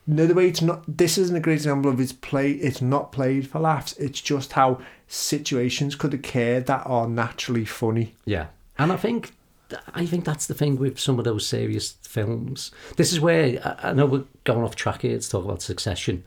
No, 0.07 0.27
the 0.27 0.35
way 0.35 0.49
it's 0.49 0.63
not. 0.63 0.85
This 0.87 1.19
isn't 1.19 1.35
a 1.37 1.41
great 1.41 1.55
example 1.55 1.91
of 1.91 2.01
it's 2.01 2.13
play. 2.13 2.53
It's 2.53 2.81
not 2.83 3.13
played 3.13 3.49
for 3.49 3.59
laughs. 3.61 3.95
It's 3.95 4.21
just 4.21 4.53
how 4.53 4.81
situations 5.09 5.95
could 5.97 6.15
occur 6.15 6.61
that 6.61 6.83
are 6.87 7.09
naturally 7.09 7.65
funny. 7.65 8.15
Yeah, 8.25 8.47
and 8.79 8.93
I 8.93 8.97
think 8.97 9.33
I 9.95 10.07
think 10.07 10.25
that's 10.25 10.47
the 10.47 10.55
thing 10.55 10.77
with 10.77 10.99
some 11.01 11.19
of 11.19 11.25
those 11.25 11.47
serious 11.47 11.93
films. 12.03 12.71
This 12.97 13.13
is 13.13 13.21
where 13.21 13.79
I 13.83 13.93
know 13.93 14.07
we're 14.07 14.25
going 14.45 14.63
off 14.63 14.77
track 14.77 15.03
here 15.03 15.19
to 15.19 15.29
talk 15.31 15.45
about 15.45 15.63
Succession. 15.63 16.23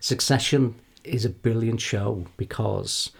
Succession 0.00 0.74
is 1.04 1.24
a 1.24 1.30
brilliant 1.30 1.80
show 1.80 2.26
because 2.36 3.10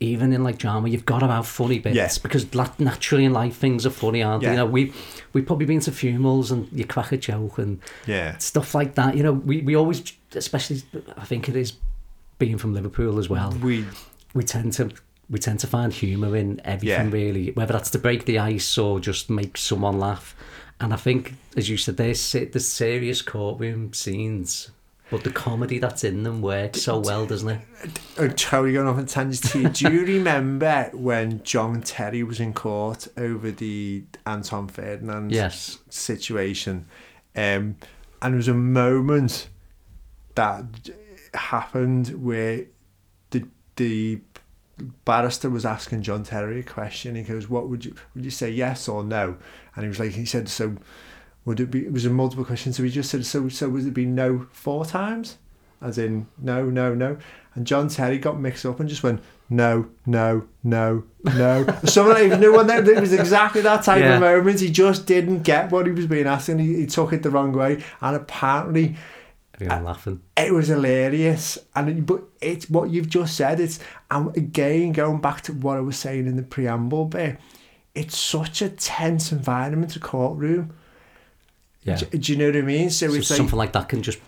even 0.00 0.32
in 0.32 0.42
like 0.42 0.58
drama, 0.58 0.88
you've 0.88 1.06
got 1.06 1.20
to 1.20 1.28
have 1.28 1.46
funny 1.46 1.78
bits 1.78 1.96
Yeah. 1.96 2.08
because 2.22 2.46
naturally 2.78 3.24
in 3.24 3.32
life 3.32 3.56
things 3.56 3.86
are 3.86 3.90
funny, 3.90 4.22
aren't 4.22 4.42
they? 4.42 4.48
Yeah. 4.48 4.52
You 4.52 4.58
know, 4.58 4.66
we 4.66 4.92
we've 5.32 5.46
probably 5.46 5.66
been 5.66 5.80
to 5.80 5.92
funerals 5.92 6.50
and 6.50 6.68
you 6.72 6.84
crack 6.84 7.12
a 7.12 7.16
joke 7.16 7.58
and 7.58 7.80
Yeah, 8.06 8.36
stuff 8.38 8.74
like 8.74 8.94
that. 8.96 9.16
You 9.16 9.22
know, 9.22 9.32
we, 9.32 9.62
we 9.62 9.74
always, 9.76 10.02
especially 10.34 10.82
I 11.16 11.24
think 11.24 11.48
it 11.48 11.56
is 11.56 11.74
being 12.38 12.58
from 12.58 12.74
Liverpool 12.74 13.18
as 13.20 13.28
well 13.28 13.52
we 13.62 13.84
we 14.34 14.42
tend 14.42 14.72
to 14.74 14.90
we 15.30 15.38
tend 15.38 15.60
to 15.60 15.66
find 15.68 15.92
humour 15.92 16.36
in 16.36 16.60
everything 16.64 17.06
Yeah. 17.06 17.12
really, 17.12 17.52
whether 17.52 17.72
that's 17.72 17.90
to 17.90 17.98
break 17.98 18.26
the 18.26 18.38
ice 18.40 18.76
or 18.76 19.00
just 19.00 19.30
make 19.30 19.56
someone 19.56 19.98
laugh. 19.98 20.34
And 20.80 20.92
I 20.92 20.96
think, 20.96 21.34
as 21.56 21.70
you 21.70 21.76
said, 21.78 21.96
there's 21.96 22.32
the 22.32 22.60
serious 22.60 23.22
courtroom 23.22 23.94
scenes, 23.94 24.70
but 25.10 25.22
the 25.24 25.30
comedy 25.30 25.78
that's 25.78 26.02
in 26.04 26.22
them 26.22 26.40
works 26.42 26.82
so 26.82 26.98
well, 26.98 27.26
doesn't 27.26 27.48
it? 27.48 27.60
I'm 28.18 28.32
totally 28.34 28.72
going 28.72 28.88
off 28.88 28.96
on 28.96 29.06
tangents 29.06 29.52
here. 29.52 29.68
Do 29.68 29.92
you 29.92 30.04
remember 30.18 30.90
when 30.92 31.42
John 31.42 31.82
Terry 31.82 32.22
was 32.22 32.40
in 32.40 32.52
court 32.54 33.06
over 33.16 33.50
the 33.50 34.04
Anton 34.26 34.68
Ferdinand 34.68 35.30
Yes. 35.32 35.78
situation? 35.90 36.86
Um, 37.36 37.76
and 38.22 38.32
there 38.32 38.36
was 38.36 38.48
a 38.48 38.54
moment 38.54 39.48
that 40.34 40.64
happened 41.34 42.08
where 42.24 42.64
the 43.30 43.44
the 43.76 44.20
barrister 45.04 45.50
was 45.50 45.64
asking 45.64 46.02
John 46.02 46.22
Terry 46.24 46.60
a 46.60 46.62
question. 46.62 47.14
He 47.14 47.22
goes, 47.22 47.48
"What 47.48 47.68
would 47.68 47.84
you 47.84 47.94
would 48.14 48.24
you 48.24 48.30
say 48.30 48.50
yes 48.50 48.88
or 48.88 49.04
no?" 49.04 49.36
And 49.76 49.82
he 49.84 49.88
was 49.88 49.98
like, 50.00 50.12
he 50.12 50.24
said, 50.24 50.48
"So 50.48 50.76
would 51.44 51.60
it 51.60 51.70
be?" 51.70 51.84
It 51.86 51.92
was 51.92 52.04
a 52.06 52.10
multiple 52.10 52.44
question, 52.44 52.72
so 52.72 52.82
he 52.82 52.90
just 52.90 53.10
said, 53.10 53.24
"So 53.26 53.48
so 53.48 53.68
would 53.68 53.86
it 53.86 53.94
be 53.94 54.06
no 54.06 54.46
four 54.52 54.84
times?" 54.84 55.38
As 55.82 55.98
in 55.98 56.26
no 56.40 56.70
no 56.70 56.94
no. 56.94 57.18
And 57.54 57.66
John 57.66 57.88
Terry 57.88 58.18
got 58.18 58.40
mixed 58.40 58.64
up 58.66 58.80
and 58.80 58.88
just 58.88 59.02
went 59.02 59.20
no 59.50 59.86
no 60.06 60.44
no 60.62 61.04
no. 61.24 61.66
Someone 61.84 62.14
like 62.30 62.40
no 62.40 62.52
one 62.52 62.66
there. 62.66 62.88
It 62.88 63.00
was 63.00 63.12
exactly 63.12 63.60
that 63.60 63.82
type 63.84 64.00
Yeah. 64.00 64.14
of 64.14 64.20
moment. 64.20 64.60
He 64.60 64.70
just 64.70 65.04
didn't 65.06 65.42
get 65.42 65.70
what 65.70 65.86
he 65.86 65.92
was 65.92 66.06
being 66.06 66.26
asked, 66.26 66.48
and 66.48 66.60
he, 66.60 66.76
he 66.76 66.86
took 66.86 67.12
it 67.12 67.22
the 67.22 67.30
wrong 67.30 67.52
way. 67.52 67.82
And 68.00 68.16
apparently 68.16 68.96
Everyone 69.56 69.78
uh, 69.78 69.82
laughing. 69.82 70.20
it 70.36 70.52
was 70.52 70.66
hilarious 70.68 71.58
and 71.76 71.88
it, 71.88 72.06
but 72.06 72.22
it's 72.40 72.68
what 72.68 72.90
you've 72.90 73.08
just 73.08 73.36
said 73.36 73.60
it's 73.60 73.78
and 74.10 74.36
again 74.36 74.90
going 74.90 75.20
back 75.20 75.42
to 75.42 75.52
what 75.52 75.76
I 75.76 75.80
was 75.80 75.96
saying 75.96 76.26
in 76.26 76.34
the 76.34 76.42
preamble 76.42 77.04
bit 77.04 77.38
it's 77.94 78.18
such 78.18 78.62
a 78.62 78.68
tense 78.68 79.30
environment 79.30 79.94
a 79.94 80.00
courtroom 80.00 80.72
Yeah. 81.84 81.96
Do, 81.96 82.06
do 82.18 82.32
you 82.32 82.38
know 82.38 82.46
what 82.46 82.56
I 82.56 82.62
mean? 82.62 82.90
So, 82.90 83.08
So 83.08 83.14
it's 83.14 83.28
something 83.28 83.56
like 83.58 83.72
that 83.72 83.88
can 83.88 84.02
just 84.02 84.18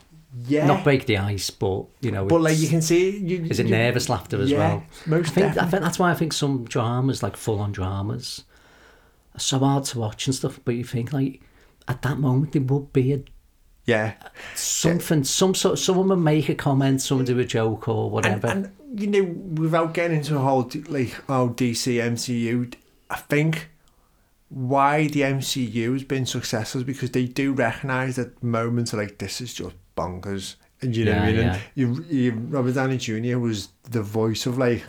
yeah. 0.47 0.67
not 0.67 0.85
break 0.85 1.07
the 1.07 1.17
ice, 1.19 1.51
but 1.51 1.87
you 2.01 2.11
know, 2.11 2.27
but 2.27 2.41
like 2.43 2.59
you 2.59 2.69
can 2.69 2.83
see, 2.83 3.17
you, 3.19 3.45
is 3.45 3.59
it 3.59 3.67
you- 3.67 3.73
nervous 3.73 4.09
laughter 4.09 4.41
as 4.41 4.51
yeah, 4.51 4.59
well? 4.59 4.83
Most 5.07 5.29
I 5.31 5.33
think, 5.33 5.57
I 5.59 5.67
think 5.67 5.83
that's 5.83 5.99
why 5.99 6.11
I 6.11 6.15
think 6.15 6.33
some 6.33 6.65
dramas, 6.65 7.23
like 7.23 7.37
full 7.37 7.59
on 7.61 7.73
dramas, 7.73 8.45
are 9.35 9.41
so 9.41 9.59
hard 9.61 9.85
to 9.85 9.99
watch 10.01 10.27
and 10.27 10.35
stuff. 10.35 10.61
But 10.65 10.75
you 10.75 10.85
think 10.85 11.13
like 11.13 11.41
at 11.89 12.03
that 12.03 12.19
moment 12.19 12.53
there 12.53 12.63
would 12.63 12.93
be 12.93 13.13
a 13.15 13.21
Yeah. 13.87 14.15
something, 14.55 15.25
some 15.25 15.55
sort, 15.55 15.79
someone 15.79 16.09
would 16.09 16.17
make 16.17 16.49
a 16.49 16.55
comment, 16.55 17.01
someone 17.01 17.25
do 17.25 17.39
a 17.39 17.45
joke 17.45 17.89
or 17.89 18.11
whatever. 18.11 18.49
and 18.49 18.71
you 18.95 19.07
know, 19.07 19.23
without 19.63 19.95
getting 19.95 20.19
into 20.19 20.37
a 20.37 20.41
whole 20.41 20.71
like 20.89 21.15
oh 21.29 21.51
DC 21.57 21.95
MCU, 22.01 22.73
I 23.11 23.17
think 23.17 23.71
why 24.49 25.09
the 25.09 25.21
MCU 25.23 25.93
has 25.93 26.05
been 26.05 26.27
successful 26.27 26.81
is 26.81 26.87
because 26.87 27.11
they 27.11 27.25
do 27.27 27.53
recognise 27.53 28.17
that 28.17 28.43
moments 28.43 28.95
are 28.95 28.99
like 28.99 29.19
this 29.19 29.41
is 29.41 29.53
just 29.55 29.75
bonkers, 29.97 30.55
and 30.83 30.95
you 30.95 31.05
know 31.05 31.13
what 31.13 31.23
I 31.23 31.27
mean. 31.27 31.37
yeah. 31.37 31.55
And 31.55 31.63
you, 31.75 32.05
you, 32.09 32.33
Robert 32.33 32.75
Downey 32.75 32.97
Jr. 32.99 33.39
was 33.39 33.69
the 33.91 34.03
voice 34.03 34.47
of 34.47 34.57
like 34.59 34.85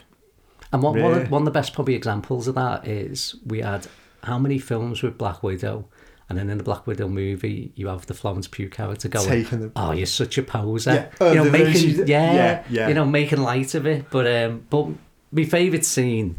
And 0.71 0.83
one, 0.83 1.01
one, 1.01 1.13
of, 1.21 1.31
one 1.31 1.41
of 1.41 1.45
the 1.45 1.51
best 1.51 1.73
probably 1.73 1.95
examples 1.95 2.47
of 2.47 2.55
that 2.55 2.87
is 2.87 3.35
we 3.45 3.61
had 3.61 3.87
how 4.23 4.37
many 4.37 4.59
films 4.59 5.01
with 5.01 5.17
Black 5.17 5.41
Widow, 5.43 5.87
and 6.29 6.37
then 6.37 6.49
in 6.49 6.57
the 6.57 6.63
Black 6.63 6.85
Widow 6.85 7.07
movie 7.07 7.71
you 7.75 7.87
have 7.87 8.05
the 8.05 8.13
Florence 8.13 8.47
Pugh 8.47 8.69
character 8.69 9.07
going, 9.07 9.43
the- 9.45 9.71
"Oh, 9.75 9.91
you're 9.91 10.05
such 10.05 10.37
a 10.37 10.43
poser," 10.43 10.93
Yeah. 10.93 11.09
Oh, 11.21 11.29
you 11.29 11.35
know, 11.35 11.43
the 11.45 11.51
making 11.51 12.07
yeah, 12.07 12.33
yeah, 12.33 12.63
yeah. 12.69 12.87
you 12.89 12.93
know, 12.93 13.05
making 13.05 13.39
light 13.41 13.73
of 13.73 13.87
it. 13.87 14.09
But 14.11 14.27
um, 14.27 14.65
but 14.69 14.87
my 15.31 15.45
favourite 15.45 15.85
scene, 15.85 16.35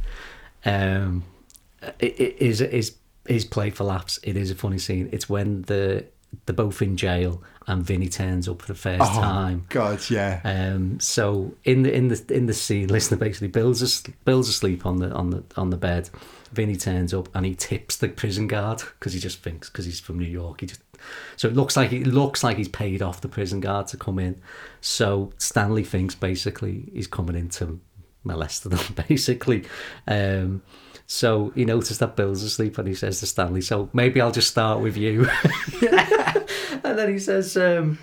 um, 0.65 1.25
is 2.01 2.61
is 2.61 2.97
is 3.29 3.45
played 3.45 3.77
for 3.77 3.85
laughs. 3.85 4.19
It 4.23 4.37
is 4.37 4.51
a 4.51 4.55
funny 4.55 4.79
scene. 4.79 5.09
It's 5.13 5.29
when 5.29 5.63
the 5.63 6.07
they're 6.45 6.55
both 6.55 6.83
in 6.83 6.97
jail 6.97 7.43
and 7.67 7.85
Vinny 7.85 8.09
turns 8.09 8.49
up 8.49 8.63
for 8.63 8.69
the 8.69 8.79
first 8.79 9.03
oh 9.03 9.21
time. 9.21 9.67
God, 9.69 10.01
yeah, 10.11 10.41
Um, 10.45 11.01
so 11.01 11.55
in 11.65 11.83
the 11.83 11.95
in 11.95 12.09
the 12.09 12.23
in 12.31 12.47
the 12.47 12.55
scene, 12.55 12.89
listener 12.89 13.19
basically 13.19 13.49
Bill's 13.49 13.83
as, 13.83 14.03
Bill's 14.25 14.49
asleep 14.49 14.87
on 14.87 14.99
the 14.99 15.11
on 15.13 15.31
the 15.31 15.45
on 15.57 15.71
the 15.71 15.77
bed. 15.77 16.11
Vinny 16.53 16.77
turns 16.77 17.13
up 17.13 17.29
and 17.35 17.45
he 17.45 17.55
tips 17.55 17.97
the 17.97 18.09
prison 18.09 18.47
guard 18.47 18.83
because 18.99 19.13
he 19.13 19.21
just 19.21 19.43
thinks 19.43 19.69
because 19.69 19.85
he's 19.85 20.01
from 20.01 20.19
New 20.19 20.25
York. 20.25 20.61
He 20.61 20.67
just 20.67 20.81
so 21.37 21.49
it 21.49 21.55
looks 21.55 21.77
like 21.77 21.93
it 21.93 22.07
looks 22.07 22.43
like 22.43 22.57
he's 22.57 22.69
paid 22.69 23.03
off 23.03 23.21
the 23.21 23.29
prison 23.29 23.61
guard 23.61 23.87
to 23.89 23.97
come 23.97 24.19
in. 24.19 24.41
So 24.81 25.33
Stanley 25.39 25.85
thinks 25.85 26.15
basically 26.15 26.89
he's 26.93 27.07
coming 27.07 27.37
in 27.37 27.49
to 27.51 27.81
molest 28.25 28.69
them 28.69 28.81
basically. 29.09 29.65
Um, 30.07 30.63
so 31.11 31.51
he 31.55 31.65
noticed 31.65 32.01
that 32.01 32.17
Bill's 32.17 32.43
asleep 32.43 32.77
and 32.77 32.87
he 32.87 32.95
says 32.95 33.19
to 33.21 33.27
Stanley, 33.27 33.63
"So 33.63 33.89
maybe 33.93 34.21
I'll 34.21 34.31
just 34.31 34.49
start 34.51 34.81
with 34.81 34.97
you." 34.97 35.27
and 35.83 36.99
then 36.99 37.11
he 37.13 37.19
says. 37.19 37.57
Um, 37.57 37.99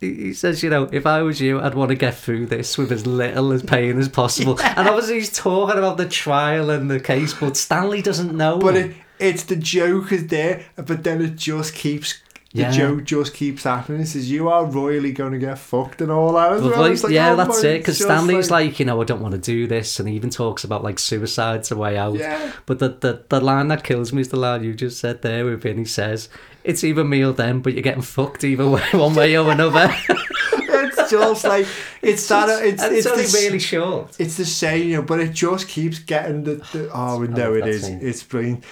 he 0.00 0.34
says, 0.34 0.62
you 0.62 0.68
know, 0.68 0.88
if 0.92 1.06
I 1.06 1.22
was 1.22 1.40
you, 1.40 1.60
I'd 1.60 1.74
want 1.74 1.88
to 1.88 1.94
get 1.94 2.14
through 2.14 2.46
this 2.46 2.76
with 2.76 2.92
as 2.92 3.06
little 3.06 3.52
as 3.52 3.62
pain 3.62 3.98
as 3.98 4.08
possible. 4.08 4.58
And 4.62 4.86
obviously, 4.86 5.14
he's 5.14 5.32
talking 5.32 5.78
about 5.78 5.96
the 5.96 6.06
trial 6.06 6.68
and 6.68 6.90
the 6.90 7.00
case, 7.00 7.32
but 7.32 7.56
Stanley 7.56 8.02
doesn't 8.02 8.36
know. 8.36 8.58
but 8.58 8.76
it, 8.76 8.96
it's 9.18 9.44
the 9.44 9.56
joke 9.56 10.12
is 10.12 10.26
there, 10.26 10.66
but 10.76 11.04
then 11.04 11.22
it 11.22 11.36
just 11.36 11.74
keeps. 11.74 12.20
The 12.54 12.60
Yeah. 12.62 12.70
joke 12.70 13.02
just 13.02 13.34
keeps 13.34 13.64
happening. 13.64 14.02
It 14.02 14.06
says 14.06 14.30
you 14.30 14.48
are 14.48 14.64
royally 14.64 15.10
going 15.10 15.32
to 15.32 15.38
get 15.38 15.58
fucked 15.58 16.00
and 16.00 16.12
all 16.12 16.32
that. 16.34 16.52
as 16.52 16.62
Well, 16.62 16.70
like, 16.88 17.02
like, 17.02 17.12
yeah, 17.12 17.32
oh 17.32 17.36
that's 17.36 17.64
it. 17.64 17.80
Because 17.80 17.98
Stanley's 17.98 18.48
like, 18.48 18.78
you 18.78 18.86
know, 18.86 19.02
I 19.02 19.04
don't 19.04 19.20
want 19.20 19.32
to 19.32 19.40
do 19.40 19.66
this, 19.66 19.98
and 19.98 20.08
he 20.08 20.14
even 20.14 20.30
talks 20.30 20.62
about 20.62 20.84
like 20.84 21.00
suicide's 21.00 21.72
a 21.72 21.76
way 21.76 21.98
out. 21.98 22.14
Yeah. 22.14 22.52
But 22.64 22.78
the, 22.78 22.90
the 22.90 23.24
the 23.28 23.40
line 23.40 23.66
that 23.68 23.82
kills 23.82 24.12
me 24.12 24.20
is 24.20 24.28
the 24.28 24.38
line 24.38 24.62
you 24.62 24.72
just 24.72 25.00
said 25.00 25.22
there. 25.22 25.44
With 25.44 25.62
Vinny 25.62 25.84
says, 25.84 26.28
"It's 26.62 26.84
either 26.84 27.02
me 27.02 27.24
or 27.24 27.32
them, 27.32 27.60
but 27.60 27.72
you're 27.72 27.82
getting 27.82 28.02
fucked 28.02 28.44
either 28.44 28.68
way, 28.68 28.84
one 28.92 29.16
way 29.16 29.36
or 29.36 29.50
another." 29.50 29.92
it's 30.52 31.10
just 31.10 31.44
like 31.44 31.66
it's 32.02 32.28
that. 32.28 32.48
It's 32.64 32.80
and 32.80 32.94
it's, 32.94 33.04
it's 33.04 33.12
only 33.12 33.24
the, 33.24 33.38
really 33.46 33.58
short. 33.58 34.14
it's 34.20 34.36
the 34.36 34.44
same, 34.44 34.88
you 34.90 34.96
know, 34.98 35.02
but 35.02 35.18
it 35.18 35.32
just 35.32 35.66
keeps 35.66 35.98
getting 35.98 36.44
the. 36.44 36.54
the 36.72 36.88
oh, 36.94 37.18
we 37.18 37.26
it 37.26 37.32
is. 37.32 37.38
love 37.38 37.56
it 37.56 37.60
that 37.62 37.68
is. 37.68 37.82
scene. 37.84 37.98
It's 38.00 38.22
brilliant. 38.22 38.64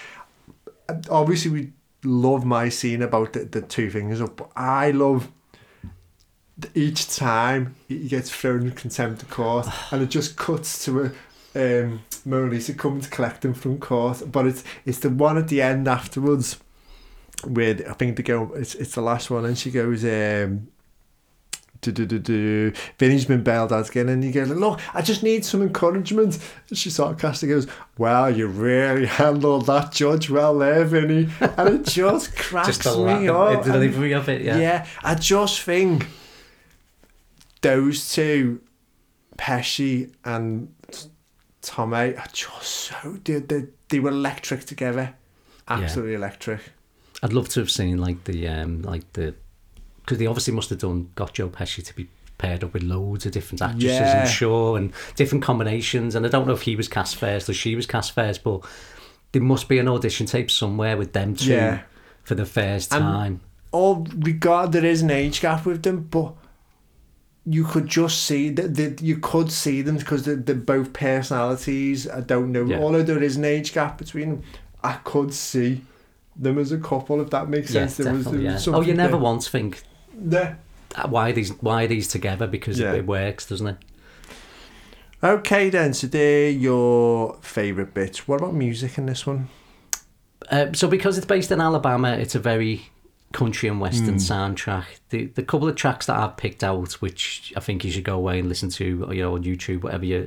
Obviously, 1.10 1.50
we 1.50 1.72
love 2.04 2.44
my 2.44 2.68
scene 2.68 3.02
about 3.02 3.32
the, 3.32 3.40
the 3.44 3.62
two 3.62 3.90
fingers 3.90 4.20
up. 4.20 4.36
But 4.36 4.50
I 4.56 4.90
love 4.90 5.30
each 6.74 7.08
time 7.14 7.74
he 7.88 8.08
gets 8.08 8.30
thrown 8.30 8.62
in 8.62 8.72
contempt 8.72 9.22
of 9.22 9.30
court, 9.30 9.68
and 9.92 10.02
it 10.02 10.10
just 10.10 10.36
cuts 10.36 10.84
to 10.84 11.04
a. 11.04 11.12
Um, 11.54 12.00
Mona 12.24 12.50
Lisa 12.50 12.72
coming 12.72 13.02
to 13.02 13.10
collect 13.10 13.44
him 13.44 13.52
from 13.52 13.78
court, 13.78 14.22
but 14.32 14.46
it's 14.46 14.64
it's 14.86 15.00
the 15.00 15.10
one 15.10 15.36
at 15.36 15.48
the 15.48 15.60
end 15.60 15.86
afterwards 15.86 16.58
where 17.44 17.74
I 17.88 17.92
think 17.94 18.16
the 18.16 18.22
girl 18.22 18.52
It's 18.54 18.74
it's 18.74 18.94
the 18.94 19.02
last 19.02 19.30
one, 19.30 19.44
and 19.44 19.58
she 19.58 19.70
goes, 19.70 20.04
um, 20.04 20.68
do, 21.82 21.90
do, 21.90 22.06
do, 22.06 22.18
do. 22.20 22.72
Vinny's 22.96 23.24
been 23.24 23.42
bailed 23.42 23.72
out 23.72 23.88
again, 23.88 24.08
and 24.08 24.22
he 24.22 24.30
goes, 24.30 24.48
Look, 24.48 24.80
I 24.94 25.02
just 25.02 25.24
need 25.24 25.44
some 25.44 25.62
encouragement. 25.62 26.38
She 26.72 26.90
sarcastically 26.90 27.54
goes, 27.54 27.66
Wow, 27.98 28.28
you 28.28 28.46
really 28.46 29.06
handled 29.06 29.66
that 29.66 29.90
judge 29.90 30.30
well 30.30 30.56
there, 30.56 30.84
Vinny. 30.84 31.28
And 31.40 31.80
it 31.80 31.86
just 31.86 32.36
cracks 32.36 32.78
Just 32.78 32.96
me 32.98 33.28
up. 33.28 33.64
the 33.64 33.72
delivery 33.72 34.12
of 34.12 34.28
it, 34.28 34.42
yeah. 34.42 34.58
yeah, 34.58 34.86
I 35.02 35.16
just 35.16 35.62
think 35.62 36.06
those 37.62 38.12
two, 38.14 38.60
Pesci 39.36 40.12
and 40.24 40.72
Tomei, 41.62 42.16
are 42.16 42.28
just 42.32 42.62
so 42.70 43.18
they, 43.24 43.40
they, 43.40 43.64
they 43.88 43.98
were 43.98 44.10
electric 44.10 44.64
together. 44.66 45.14
Absolutely 45.66 46.14
electric. 46.14 46.60
I'd 47.24 47.32
love 47.32 47.48
to 47.50 47.60
have 47.60 47.70
seen 47.70 47.98
like 47.98 48.24
the 48.24 48.48
um 48.48 48.82
like 48.82 49.12
the 49.12 49.34
because 50.04 50.18
they 50.18 50.26
obviously 50.26 50.52
must 50.54 50.70
have 50.70 50.78
done 50.78 51.10
got 51.14 51.32
Joe 51.34 51.48
Pesci 51.48 51.84
to 51.84 51.94
be 51.94 52.08
paired 52.38 52.64
up 52.64 52.72
with 52.74 52.82
loads 52.82 53.24
of 53.24 53.32
different 53.32 53.62
actresses, 53.62 53.84
Yeah. 54.00 54.22
I'm 54.22 54.28
sure, 54.28 54.76
and 54.76 54.92
different 55.16 55.44
combinations. 55.44 56.14
And 56.14 56.26
I 56.26 56.28
don't 56.28 56.46
know 56.46 56.54
if 56.54 56.62
he 56.62 56.74
was 56.76 56.88
cast 56.88 57.16
first 57.16 57.48
or 57.48 57.52
she 57.54 57.76
was 57.76 57.86
cast 57.86 58.12
first, 58.12 58.42
but 58.42 58.62
there 59.30 59.42
must 59.42 59.68
be 59.68 59.78
an 59.78 59.86
audition 59.88 60.26
tape 60.26 60.50
somewhere 60.50 60.96
with 60.96 61.12
them 61.12 61.36
two 61.36 61.50
Yeah. 61.52 61.82
for 62.24 62.34
the 62.34 62.44
first 62.46 62.92
And- 62.92 63.02
time. 63.02 63.40
Or 63.70 64.04
regard 64.18 64.72
there 64.72 64.84
is 64.84 65.00
an 65.02 65.10
age 65.10 65.40
gap 65.40 65.64
with 65.64 65.82
them, 65.82 66.06
but 66.10 66.34
you 67.46 67.64
could 67.64 67.86
just 67.88 68.22
see 68.22 68.50
that 68.50 68.74
that 68.76 69.00
you 69.02 69.16
could 69.16 69.50
see 69.50 69.82
them 69.82 69.96
because 69.96 70.24
they're, 70.24 70.36
they're 70.36 70.54
both 70.54 70.92
personalities. 70.92 72.08
I 72.08 72.20
don't 72.20 72.52
know. 72.52 72.64
Yeah. 72.64 72.78
Although 72.80 73.02
there 73.02 73.22
is 73.22 73.36
an 73.36 73.44
age 73.44 73.72
gap 73.72 73.98
between 73.98 74.28
them, 74.30 74.42
I 74.84 74.94
could 75.04 75.32
see 75.32 75.82
them 76.36 76.58
as 76.58 76.70
a 76.72 76.78
couple 76.78 77.20
if 77.20 77.30
that 77.30 77.48
makes 77.48 77.72
Yeah, 77.72 77.86
sense. 77.86 77.96
There 77.98 78.12
was, 78.12 78.26
there 78.26 78.40
Yeah. 78.40 78.52
was 78.54 78.68
Oh, 78.68 78.80
you 78.80 78.94
never 78.94 79.12
there. 79.12 79.20
once 79.20 79.48
think 79.48 79.82
Yeah. 80.28 80.54
"Ah, 80.96 81.06
why 81.08 81.30
are 81.30 81.32
these 81.32 81.50
why 81.60 81.84
are 81.84 81.88
these 81.88 82.08
together 82.08 82.46
because 82.46 82.78
Yeah. 82.78 82.92
it, 82.94 83.06
works, 83.06 83.46
doesn't 83.48 83.66
it? 83.66 83.76
Okay, 85.24 85.70
then. 85.70 85.94
So 85.94 86.06
they're 86.06 86.50
your 86.50 87.38
favourite 87.42 87.94
bits. 87.94 88.26
What 88.26 88.40
about 88.40 88.54
music 88.54 88.98
in 88.98 89.06
this 89.06 89.26
one? 89.26 89.48
Uh, 90.50 90.66
so 90.72 90.88
because 90.88 91.16
it's 91.16 91.26
based 91.26 91.52
in 91.52 91.60
Alabama, 91.60 92.12
it's 92.12 92.34
a 92.34 92.40
very 92.40 92.90
country 93.32 93.68
and 93.68 93.80
western 93.80 94.16
soundtrack. 94.16 94.84
The 95.10 95.26
the 95.26 95.42
couple 95.42 95.68
of 95.68 95.76
tracks 95.76 96.06
that 96.06 96.16
I've 96.16 96.36
picked 96.36 96.64
out, 96.64 96.92
which 97.00 97.52
I 97.56 97.60
think 97.60 97.84
you 97.84 97.90
should 97.92 98.04
go 98.04 98.16
away 98.16 98.40
and 98.40 98.48
listen 98.48 98.68
to, 98.70 99.08
you 99.12 99.22
know, 99.22 99.34
on 99.34 99.44
YouTube, 99.44 99.82
whatever 99.84 100.04
your 100.04 100.26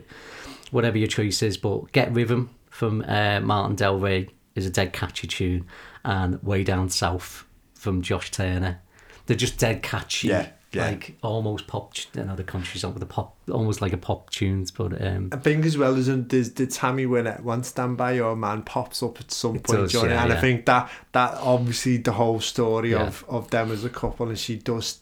whatever 0.72 0.98
your 0.98 1.08
choice 1.10 1.44
is. 1.44 1.58
But 1.58 1.92
Get 1.92 2.14
Rhythm 2.14 2.50
from 2.70 3.04
uh, 3.08 3.42
Martin 3.42 3.76
Delray 3.76 4.30
is 4.56 4.66
a 4.66 4.70
dead 4.70 4.94
catchy 4.94 5.28
tune, 5.28 5.66
and 6.06 6.42
Way 6.42 6.64
Down 6.64 6.90
South 6.90 7.46
from 7.74 8.02
Josh 8.02 8.32
Turner. 8.32 8.80
They're 9.26 9.36
just 9.38 9.58
dead 9.58 9.82
catchy, 9.82 10.28
Yeah, 10.28 10.50
yeah. 10.72 10.86
like 10.90 11.18
almost 11.24 11.66
pop. 11.68 11.94
You 12.16 12.24
know, 12.26 12.36
the 12.36 12.44
country 12.44 12.80
song 12.80 12.94
with 12.94 13.00
the 13.00 13.06
pop, 13.08 13.36
almost 13.52 13.82
like 13.82 13.92
a 13.94 13.98
pop 13.98 14.30
tunes, 14.30 14.70
but 14.72 15.02
um, 15.06 15.30
I 15.32 15.38
think 15.38 15.66
as 15.66 15.78
well 15.78 15.96
as 15.96 16.06
there's 16.08 16.52
the 16.54 16.68
Tammy 16.68 17.06
Wynette 17.06 17.42
one 17.42 17.64
stand 17.64 17.98
by 17.98 18.12
your 18.14 18.36
man 18.36 18.62
pops 18.64 19.02
up 19.02 19.20
at 19.20 19.32
some 19.32 19.54
point 19.60 19.66
does, 19.82 19.92
during 19.94 20.12
it, 20.12 20.14
yeah, 20.16 20.24
and 20.26 20.34
I 20.34 20.40
think 20.42 20.66
that 20.68 20.92
that 21.14 21.34
obviously 21.36 21.98
the 21.98 22.12
whole 22.14 22.40
story 22.40 22.92
Yeah. 22.92 23.08
of 23.08 23.26
of 23.28 23.50
them 23.50 23.72
as 23.72 23.84
a 23.84 23.90
couple 23.90 24.28
and 24.30 24.38
she 24.38 24.58
does 24.58 25.00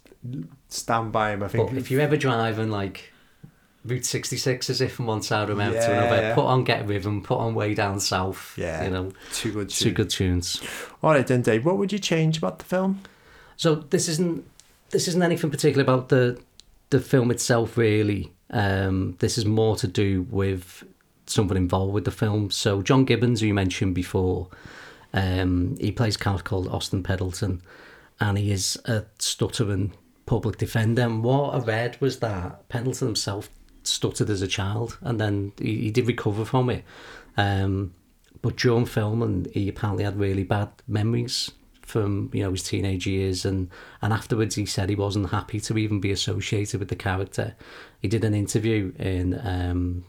stand 0.69 1.12
by 1.12 1.31
him. 1.33 1.43
I 1.43 1.47
think 1.49 1.69
But 1.69 1.77
if 1.77 1.91
you're 1.91 2.01
ever 2.01 2.15
driving 2.17 2.69
like 2.71 3.12
Route 3.86 4.05
66 4.05 4.69
as 4.69 4.79
if 4.79 4.93
from 4.93 5.07
one 5.07 5.21
side 5.21 5.43
of 5.49 5.49
America 5.49 5.81
to 5.81 5.91
another, 5.91 6.15
yeah. 6.21 6.36
put 6.36 6.45
on 6.45 6.63
Get 6.63 6.88
Rhythm, 6.88 7.21
put 7.21 7.38
on 7.39 7.53
Way 7.53 7.73
Down 7.73 7.99
South. 7.99 8.53
Yeah. 8.57 8.86
You 8.86 8.89
know, 8.91 9.11
two 9.34 9.51
good 9.51 9.69
two 9.69 9.86
tunes. 9.91 9.95
good 9.97 10.09
tunes. 10.09 10.61
All 11.01 11.11
right 11.11 11.28
then, 11.28 11.41
Dave. 11.41 11.65
What 11.65 11.78
would 11.78 11.91
you 11.91 11.99
change 11.99 12.38
about 12.38 12.59
the 12.59 12.65
film? 12.65 13.01
So 13.58 13.76
this 13.76 14.08
isn't 14.08 14.45
this 14.89 15.08
isn't 15.08 15.24
anything 15.24 15.51
particular 15.51 15.84
about 15.84 16.10
the 16.10 16.39
the 16.89 16.99
film 16.99 17.32
itself 17.32 17.78
really. 17.78 18.32
Um, 18.49 19.16
this 19.20 19.38
is 19.38 19.45
more 19.45 19.76
to 19.78 19.88
do 19.88 20.28
with 20.30 20.84
someone 21.26 21.58
involved 21.58 21.93
with 21.93 22.06
the 22.06 22.12
film. 22.12 22.51
So 22.51 22.82
John 22.82 23.06
Gibbons, 23.06 23.41
who 23.41 23.47
you 23.47 23.54
mentioned 23.54 23.95
before, 23.95 24.49
um, 25.14 25.76
he 25.80 25.91
plays 25.91 26.16
a 26.16 26.20
character 26.20 26.43
called 26.43 26.68
Austin 26.68 27.01
Pendleton, 27.01 27.62
and 28.20 28.38
he 28.38 28.51
is 28.51 28.80
a 28.86 29.06
stuttering 29.18 29.93
public 30.26 30.58
defender. 30.58 31.01
And 31.01 31.24
what 31.24 31.56
I 31.56 31.60
read 31.60 31.99
was 31.99 32.20
that 32.20 32.70
Pendleton 32.70 33.08
himself 33.08 33.49
stuttered 33.84 34.30
as 34.30 34.41
a 34.41 34.47
child, 34.47 34.97
and 35.01 35.20
then 35.20 35.54
he, 35.58 35.78
he 35.78 35.91
did 35.91 36.08
recover 36.08 36.45
from 36.45 36.70
it. 36.70 36.84
Um, 37.38 37.95
but 38.41 38.58
during 38.58 38.86
filming, 38.86 39.47
he 39.54 39.70
apparently 39.70 40.04
had 40.04 40.20
really 40.20 40.43
bad 40.43 40.70
memories 40.88 41.51
from 41.94 42.32
you 42.34 42.41
know 42.41 42.50
his 42.50 42.64
teenage 42.64 43.06
years, 43.06 43.46
and 43.46 43.70
and 44.02 44.12
afterwards 44.12 44.56
he 44.56 44.66
said 44.66 44.89
he 44.89 44.96
wasn't 44.96 45.30
happy 45.30 45.60
to 45.60 45.78
even 45.78 46.00
be 46.00 46.12
associated 46.12 46.80
with 46.80 46.89
the 46.89 46.96
character. 46.96 47.54
He 48.02 48.08
did 48.08 48.24
an 48.24 48.34
interview 48.34 48.91
in 48.98 49.39
um, 49.46 50.04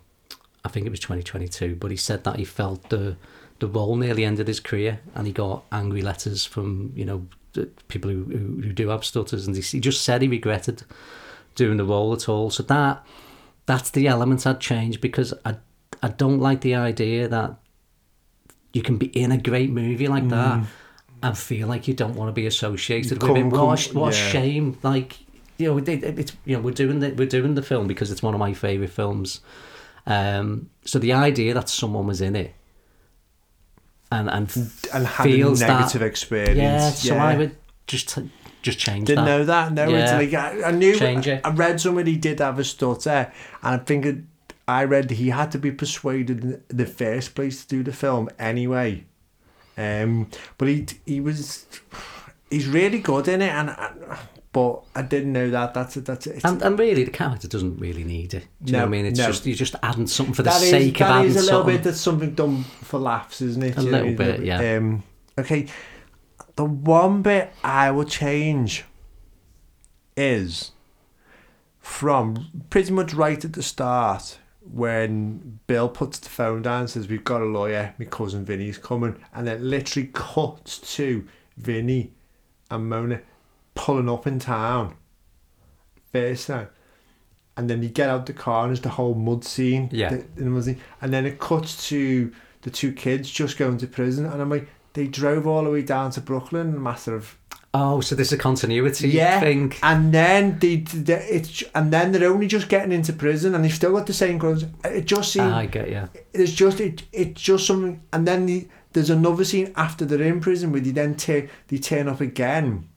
I 0.64 0.70
think 0.70 0.86
it 0.86 0.90
was 0.90 1.00
2022, 1.00 1.76
but 1.76 1.90
he 1.90 1.96
said 1.98 2.24
that 2.24 2.36
he 2.36 2.44
felt 2.46 2.88
the 2.88 3.16
the 3.58 3.68
role 3.68 3.96
nearly 3.96 4.24
ended 4.24 4.48
his 4.48 4.60
career, 4.60 5.00
and 5.14 5.26
he 5.26 5.32
got 5.34 5.64
angry 5.70 6.00
letters 6.00 6.46
from 6.46 6.92
you 6.96 7.04
know 7.04 7.26
people 7.88 8.10
who 8.10 8.24
who, 8.24 8.62
who 8.62 8.72
do 8.72 8.88
have 8.88 9.04
stutters, 9.04 9.46
and 9.46 9.54
he, 9.54 9.60
he 9.60 9.78
just 9.78 10.02
said 10.02 10.22
he 10.22 10.28
regretted 10.28 10.84
doing 11.54 11.76
the 11.76 11.84
role 11.84 12.14
at 12.14 12.30
all. 12.30 12.48
So 12.48 12.62
that 12.62 13.06
that's 13.66 13.90
the 13.90 14.08
element 14.08 14.46
I'd 14.46 14.58
change 14.58 15.02
because 15.02 15.34
I 15.44 15.56
I 16.02 16.08
don't 16.08 16.40
like 16.40 16.62
the 16.62 16.76
idea 16.76 17.28
that 17.28 17.56
you 18.72 18.80
can 18.80 18.96
be 18.96 19.06
in 19.08 19.30
a 19.30 19.38
great 19.38 19.70
movie 19.70 20.08
like 20.08 20.28
that 20.30 20.64
and 21.24 21.36
feel 21.38 21.66
like 21.68 21.88
you 21.88 21.94
don't 21.94 22.14
want 22.14 22.28
to 22.28 22.32
be 22.32 22.46
associated 22.46 23.22
with 23.22 23.30
it. 23.30 23.40
Come- 23.40 23.50
What, 23.50 23.80
a- 23.86 23.88
come- 23.92 24.00
what 24.02 24.14
yeah. 24.14 24.28
shame! 24.28 24.78
Like 24.82 25.18
you 25.58 25.68
know, 25.68 25.78
it, 25.78 25.88
it- 25.88 26.18
it's 26.18 26.32
you 26.44 26.56
know 26.56 26.62
we're 26.62 26.72
doing 26.82 27.00
the 27.00 27.10
we're 27.12 27.26
doing 27.38 27.54
the 27.54 27.62
film 27.62 27.86
because 27.88 28.10
it's 28.12 28.22
one 28.22 28.34
of 28.34 28.40
my 28.40 28.52
favorite 28.52 28.90
films. 28.90 29.40
Um, 30.06 30.68
so 30.84 30.98
the 30.98 31.12
idea 31.14 31.54
that 31.54 31.68
someone 31.70 32.06
was 32.06 32.20
in 32.20 32.36
it 32.36 32.52
and 34.12 34.28
and 34.28 34.54
and 34.92 35.06
had 35.06 35.24
feels 35.24 35.62
a 35.62 35.66
that- 35.66 35.80
negative 35.80 36.02
experience. 36.02 36.56
yeah, 36.58 36.90
so 36.90 37.16
I 37.16 37.36
would 37.36 37.56
just 37.86 38.18
just 38.62 38.78
change 38.78 39.06
Didn't 39.06 39.24
that. 39.24 39.30
know 39.38 39.44
that. 39.44 39.72
No, 39.72 39.84
it's 39.84 39.92
Yeah. 40.12 40.18
like 40.18 40.34
I, 40.34 40.68
I 40.68 40.70
knew. 40.72 40.94
Change 40.96 41.26
it. 41.28 41.40
I 41.44 41.50
read 41.50 41.80
somebody 41.80 42.12
he 42.12 42.16
did 42.18 42.38
have 42.40 42.58
a 42.58 42.64
stutter, 42.64 43.32
and 43.62 43.80
I 43.80 43.84
think 43.84 44.06
it, 44.06 44.18
I 44.66 44.84
read 44.84 45.10
he 45.10 45.30
had 45.30 45.50
to 45.52 45.58
be 45.58 45.70
persuaded 45.70 46.42
in 46.44 46.62
the 46.68 46.86
first 46.86 47.34
place 47.34 47.62
to 47.64 47.68
do 47.76 47.82
the 47.82 47.92
film 47.92 48.28
anyway. 48.38 49.04
Um, 49.76 50.28
but 50.58 50.68
he 50.68 50.86
he 51.04 51.20
was 51.20 51.66
he's 52.50 52.66
really 52.68 53.00
good 53.00 53.26
in 53.28 53.42
it, 53.42 53.48
and, 53.50 53.70
and 53.70 54.18
but 54.52 54.84
I 54.94 55.02
didn't 55.02 55.32
know 55.32 55.50
that. 55.50 55.74
That's 55.74 55.96
it. 55.96 56.04
That's 56.04 56.26
it. 56.28 56.44
And, 56.44 56.62
and 56.62 56.78
really, 56.78 57.02
the 57.02 57.10
character 57.10 57.48
doesn't 57.48 57.78
really 57.78 58.04
need 58.04 58.34
it. 58.34 58.46
Do 58.62 58.70
you 58.70 58.72
know 58.72 58.78
No, 58.78 58.84
what 58.84 58.88
I 58.88 58.90
mean? 58.92 59.06
It's 59.06 59.18
no. 59.18 59.26
just 59.26 59.44
you're 59.46 59.56
just 59.56 59.74
adding 59.82 60.06
something 60.06 60.34
for 60.34 60.42
the 60.44 60.50
That 60.50 60.62
is 60.62 60.70
sake 60.70 61.00
of 61.00 61.08
that 61.08 61.10
adding 61.18 61.30
is 61.30 61.36
a 61.36 61.40
little 61.40 61.60
something. 61.60 61.76
bit 61.76 61.82
that's 61.84 62.00
something 62.00 62.34
done 62.34 62.62
for 62.62 63.00
laughs, 63.00 63.40
isn't 63.42 63.62
it? 63.62 63.76
A 63.76 63.82
You 63.82 63.90
know, 63.90 63.98
little 64.02 64.14
bit, 64.14 64.44
yeah. 64.44 64.76
Um, 64.76 65.02
okay, 65.38 65.66
the 66.54 66.64
one 66.64 67.22
bit 67.22 67.52
I 67.64 67.90
will 67.90 68.04
change 68.04 68.84
is 70.16 70.70
from 71.80 72.46
pretty 72.70 72.92
much 72.92 73.12
right 73.12 73.44
at 73.44 73.52
the 73.54 73.62
start 73.62 74.38
when 74.72 75.60
Bill 75.66 75.88
puts 75.88 76.18
the 76.18 76.28
phone 76.28 76.62
down 76.62 76.80
and 76.82 76.90
says, 76.90 77.08
We've 77.08 77.24
got 77.24 77.42
a 77.42 77.46
lawyer, 77.46 77.94
my 77.98 78.04
cousin 78.06 78.44
Vinny's 78.44 78.78
coming, 78.78 79.16
and 79.34 79.48
it 79.48 79.60
literally 79.60 80.10
cuts 80.12 80.78
to 80.96 81.26
Vinny 81.56 82.12
and 82.70 82.88
Mona 82.88 83.20
pulling 83.74 84.08
up 84.08 84.26
in 84.26 84.38
town. 84.38 84.96
First 86.12 86.46
time. 86.46 86.68
And 87.56 87.68
then 87.70 87.82
you 87.82 87.88
get 87.88 88.08
out 88.08 88.26
the 88.26 88.32
car 88.32 88.64
and 88.64 88.70
there's 88.70 88.80
the 88.80 88.88
whole 88.90 89.14
mud 89.14 89.44
scene. 89.44 89.88
Yeah. 89.92 90.10
the- 90.10 90.24
the 90.36 90.44
mud 90.46 90.64
scene. 90.64 90.80
And 91.00 91.12
then 91.12 91.26
it 91.26 91.38
cuts 91.38 91.88
to 91.88 92.32
the 92.62 92.70
two 92.70 92.92
kids 92.92 93.30
just 93.30 93.58
going 93.58 93.78
to 93.78 93.86
prison. 93.86 94.24
And 94.26 94.40
I'm 94.40 94.50
like, 94.50 94.68
they 94.94 95.06
drove 95.06 95.46
all 95.46 95.64
the 95.64 95.70
way 95.70 95.82
down 95.82 96.10
to 96.12 96.20
Brooklyn 96.20 96.68
in 96.70 96.74
a 96.76 96.80
matter 96.80 97.14
of 97.14 97.36
Oh, 97.76 98.00
so 98.00 98.14
there's 98.14 98.32
a 98.32 98.38
continuity 98.38 99.08
yeah, 99.08 99.40
thing. 99.40 99.72
and 99.82 100.14
then 100.14 100.60
they, 100.60 100.76
they 100.76 101.14
it's 101.24 101.64
and 101.74 101.92
then 101.92 102.12
they're 102.12 102.30
only 102.30 102.46
just 102.46 102.68
getting 102.68 102.92
into 102.92 103.12
prison, 103.12 103.52
and 103.54 103.64
they've 103.64 103.74
still 103.74 103.92
got 103.92 104.06
the 104.06 104.12
same 104.12 104.38
crimes. 104.38 104.64
It 104.84 105.06
just 105.06 105.32
seems 105.32 105.52
Ah, 105.52 105.58
I 105.58 105.66
get 105.66 105.90
you. 105.90 106.08
it's 106.32 106.52
just 106.52 106.78
it, 106.80 107.02
it's 107.12 107.40
just 107.42 107.66
something, 107.66 108.00
and 108.12 108.28
then 108.28 108.46
the, 108.46 108.68
there's 108.92 109.10
another 109.10 109.44
scene 109.44 109.72
after 109.74 110.04
they're 110.04 110.22
in 110.22 110.38
prison 110.40 110.70
where 110.70 110.80
they 110.80 110.92
then 110.92 111.16
ta- 111.16 111.48
they 111.66 111.78
turn 111.78 112.06
up 112.06 112.20
again 112.20 112.88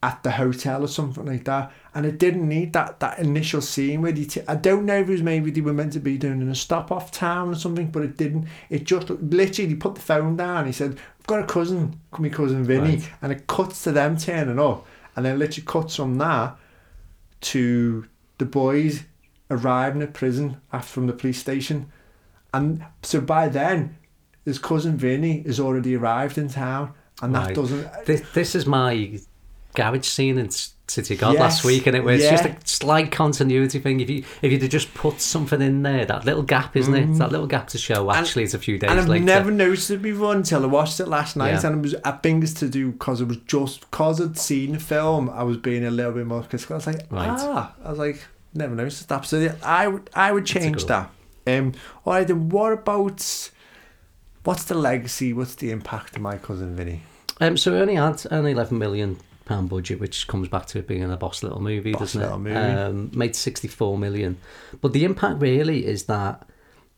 at 0.00 0.22
the 0.22 0.30
hotel 0.30 0.84
or 0.84 0.88
something 0.88 1.26
like 1.26 1.44
that, 1.44 1.72
and 1.92 2.06
it 2.06 2.18
didn't 2.18 2.48
need 2.48 2.72
that 2.72 3.00
that 3.00 3.18
initial 3.18 3.60
scene 3.60 4.00
where 4.00 4.12
they. 4.12 4.26
T- 4.26 4.42
I 4.46 4.54
don't 4.54 4.86
know 4.86 5.00
if 5.00 5.08
it 5.08 5.12
was 5.12 5.22
maybe 5.24 5.50
they 5.50 5.60
were 5.60 5.72
meant 5.72 5.92
to 5.94 5.98
be 6.00 6.16
doing 6.16 6.40
a 6.48 6.54
stop 6.54 6.92
off 6.92 7.10
town 7.10 7.48
or 7.50 7.56
something, 7.56 7.88
but 7.90 8.04
it 8.04 8.16
didn't. 8.16 8.46
It 8.70 8.84
just 8.84 9.10
literally 9.10 9.74
put 9.74 9.96
the 9.96 10.00
phone 10.00 10.36
down. 10.36 10.66
He 10.66 10.72
said, 10.72 11.00
"I've 11.17 11.17
got 11.28 11.38
a 11.40 11.46
cousin, 11.46 12.00
my 12.18 12.28
cousin 12.28 12.64
Vinny," 12.64 12.96
Right. 12.96 13.10
and 13.22 13.30
it 13.32 13.46
cuts 13.46 13.84
to 13.84 13.92
them 13.92 14.16
turning 14.16 14.58
up, 14.58 14.84
and 15.14 15.24
then 15.24 15.38
literally 15.38 15.64
cuts 15.66 15.94
from 15.94 16.18
that 16.18 16.56
to 17.42 18.06
the 18.38 18.44
boys 18.44 19.04
arriving 19.50 20.02
at 20.02 20.12
prison 20.12 20.56
after 20.72 20.92
from 20.92 21.06
the 21.06 21.12
police 21.12 21.38
station, 21.38 21.86
and 22.52 22.84
so 23.02 23.20
by 23.20 23.48
then 23.48 23.96
his 24.44 24.58
cousin 24.58 24.96
Vinny 24.96 25.42
has 25.42 25.60
already 25.60 25.94
arrived 25.96 26.36
in 26.38 26.48
town, 26.48 26.92
and 27.22 27.34
that 27.34 27.46
Right. 27.46 27.54
doesn't. 27.54 27.86
This, 28.06 28.22
this 28.34 28.54
is 28.54 28.66
my 28.66 29.18
garage 29.74 30.06
scene 30.06 30.38
S- 30.38 30.74
City 30.90 31.14
of 31.14 31.20
God 31.20 31.32
Yes, 31.34 31.40
last 31.40 31.64
week, 31.64 31.86
and 31.86 31.94
it 31.96 32.02
was 32.02 32.22
yeah. 32.22 32.30
just 32.30 32.44
a 32.46 32.56
slight 32.64 33.12
continuity 33.12 33.78
thing. 33.78 34.00
If 34.00 34.08
you 34.10 34.24
if 34.42 34.50
you'd 34.52 34.62
have 34.62 34.70
just 34.70 34.92
put 34.94 35.20
something 35.20 35.60
in 35.60 35.82
there, 35.82 36.04
that 36.06 36.24
little 36.24 36.42
gap, 36.42 36.76
isn't 36.76 36.94
it? 36.94 37.18
That 37.18 37.30
little 37.30 37.46
gap 37.46 37.68
to 37.68 37.78
show. 37.78 38.10
Actually, 38.10 38.44
it's 38.44 38.54
a 38.54 38.58
few 38.58 38.78
days 38.78 38.88
Mm. 38.88 38.92
and 38.92 39.00
I've 39.00 39.08
later. 39.08 39.24
never 39.24 39.50
noticed 39.50 39.90
it 39.90 40.00
before 40.02 40.34
until 40.34 40.62
I 40.62 40.66
watched 40.66 40.98
it 41.00 41.08
last 41.08 41.36
night, 41.36 41.50
Yeah. 41.62 41.66
and 41.66 41.76
it 41.78 41.82
was 41.82 41.94
I 42.04 42.12
think 42.12 42.42
it's 42.44 42.54
to 42.54 42.68
do 42.68 42.92
because 42.92 43.20
it 43.20 43.28
was 43.28 43.38
just 43.46 43.82
because 43.90 44.20
I'd 44.20 44.38
seen 44.38 44.72
the 44.72 44.80
film. 44.80 45.28
I 45.30 45.42
was 45.42 45.56
being 45.58 45.84
a 45.84 45.90
little 45.90 46.12
bit 46.12 46.26
more 46.26 46.42
critical. 46.42 46.74
I 46.74 46.78
was 46.78 46.86
like, 46.86 47.02
Right. 47.10 47.28
ah, 47.30 47.74
I 47.84 47.90
was 47.90 47.98
like, 47.98 48.24
never 48.54 48.74
noticed 48.74 49.08
that. 49.08 49.26
So 49.26 49.38
yeah, 49.38 49.54
I 49.62 49.88
would 49.88 50.08
I 50.14 50.32
would 50.32 50.46
change 50.46 50.86
that. 50.86 51.10
Um, 51.46 51.72
all 52.04 52.12
right, 52.14 52.26
then 52.26 52.48
what 52.50 52.72
about 52.72 53.50
what's 54.44 54.64
the 54.64 54.74
legacy? 54.74 55.32
What's 55.32 55.54
the 55.54 55.70
impact 55.70 56.16
of 56.16 56.22
my 56.22 56.36
cousin 56.38 56.74
Vinny? 56.76 57.02
Um, 57.40 57.56
so 57.56 57.72
we 57.72 57.78
only 57.78 57.94
had 57.94 58.22
only 58.30 58.52
eleven 58.52 58.78
million 58.78 59.18
pound 59.48 59.68
budget, 59.68 59.98
which 59.98 60.26
comes 60.28 60.48
back 60.48 60.66
to 60.66 60.78
it 60.78 60.86
being 60.86 61.10
a 61.10 61.16
boss 61.16 61.42
little 61.42 61.60
movie, 61.60 61.92
Boss 61.92 62.00
doesn't 62.00 62.20
little 62.20 62.36
it? 62.36 62.40
movie. 62.40 62.56
Um, 62.56 63.10
made 63.14 63.34
sixty 63.34 63.68
four 63.68 63.98
million, 63.98 64.36
but 64.80 64.92
the 64.92 65.04
impact 65.04 65.40
really 65.40 65.86
is 65.86 66.04
that 66.04 66.46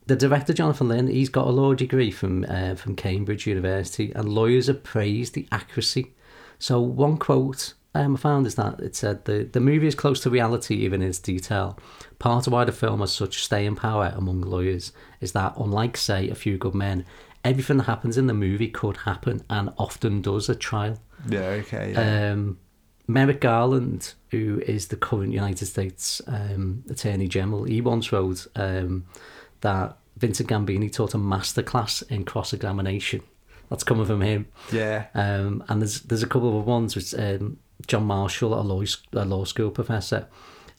the 0.06 0.16
director 0.16 0.52
Jonathan 0.52 0.88
Lynn, 0.88 1.06
he's 1.08 1.28
got 1.28 1.46
a 1.46 1.50
law 1.50 1.72
degree 1.74 2.10
from 2.10 2.44
uh, 2.48 2.74
from 2.74 2.96
Cambridge 2.96 3.46
University, 3.46 4.12
and 4.14 4.28
lawyers 4.28 4.66
have 4.66 4.82
praised 4.82 5.34
the 5.34 5.46
accuracy. 5.52 6.12
So 6.58 6.80
one 6.80 7.16
quote 7.16 7.74
um, 7.94 8.16
I 8.16 8.18
found 8.18 8.46
is 8.46 8.56
that 8.56 8.80
it 8.80 8.96
said 8.96 9.24
the 9.24 9.44
the 9.44 9.60
movie 9.60 9.86
is 9.86 9.94
close 9.94 10.20
to 10.20 10.30
reality 10.30 10.74
even 10.76 11.02
in 11.02 11.08
its 11.08 11.18
detail. 11.18 11.78
Part 12.18 12.46
of 12.46 12.52
why 12.52 12.64
the 12.64 12.72
film 12.72 13.00
has 13.00 13.12
such 13.12 13.42
staying 13.42 13.76
power 13.76 14.12
among 14.16 14.42
lawyers 14.42 14.92
is 15.20 15.32
that, 15.32 15.54
unlike 15.56 15.96
say 15.96 16.28
A 16.28 16.34
Few 16.34 16.58
Good 16.58 16.74
Men, 16.74 17.04
everything 17.44 17.78
that 17.78 17.84
happens 17.84 18.18
in 18.18 18.26
the 18.26 18.34
movie 18.34 18.68
could 18.68 18.98
happen 18.98 19.42
and 19.48 19.72
often 19.78 20.20
does 20.22 20.50
at 20.50 20.60
trial. 20.60 20.98
Yeah, 21.28 21.40
okay. 21.40 21.94
Um, 21.94 22.58
Merrick 23.06 23.40
Garland, 23.40 24.14
who 24.30 24.62
is 24.66 24.88
the 24.88 24.96
current 24.96 25.32
United 25.32 25.66
States 25.66 26.22
um, 26.26 26.84
Attorney 26.88 27.28
General, 27.28 27.64
he 27.64 27.80
once 27.80 28.12
wrote 28.12 28.46
um, 28.56 29.06
that 29.62 29.96
Vincent 30.16 30.48
Gambini 30.48 30.92
taught 30.92 31.14
a 31.14 31.18
masterclass 31.18 32.08
in 32.10 32.24
cross 32.24 32.52
examination. 32.52 33.22
That's 33.68 33.84
coming 33.84 34.06
from 34.06 34.20
him. 34.20 34.46
yeah. 34.72 35.06
Um, 35.14 35.64
and 35.68 35.80
there's 35.80 36.00
there's 36.02 36.22
a 36.22 36.26
couple 36.26 36.58
of 36.58 36.66
ones 36.66 36.96
which 36.96 37.14
um, 37.14 37.58
John 37.86 38.04
Marshall, 38.04 38.54
a 38.54 38.62
law 38.62 38.82
a 39.12 39.24
law 39.24 39.44
school 39.44 39.70
professor, 39.70 40.26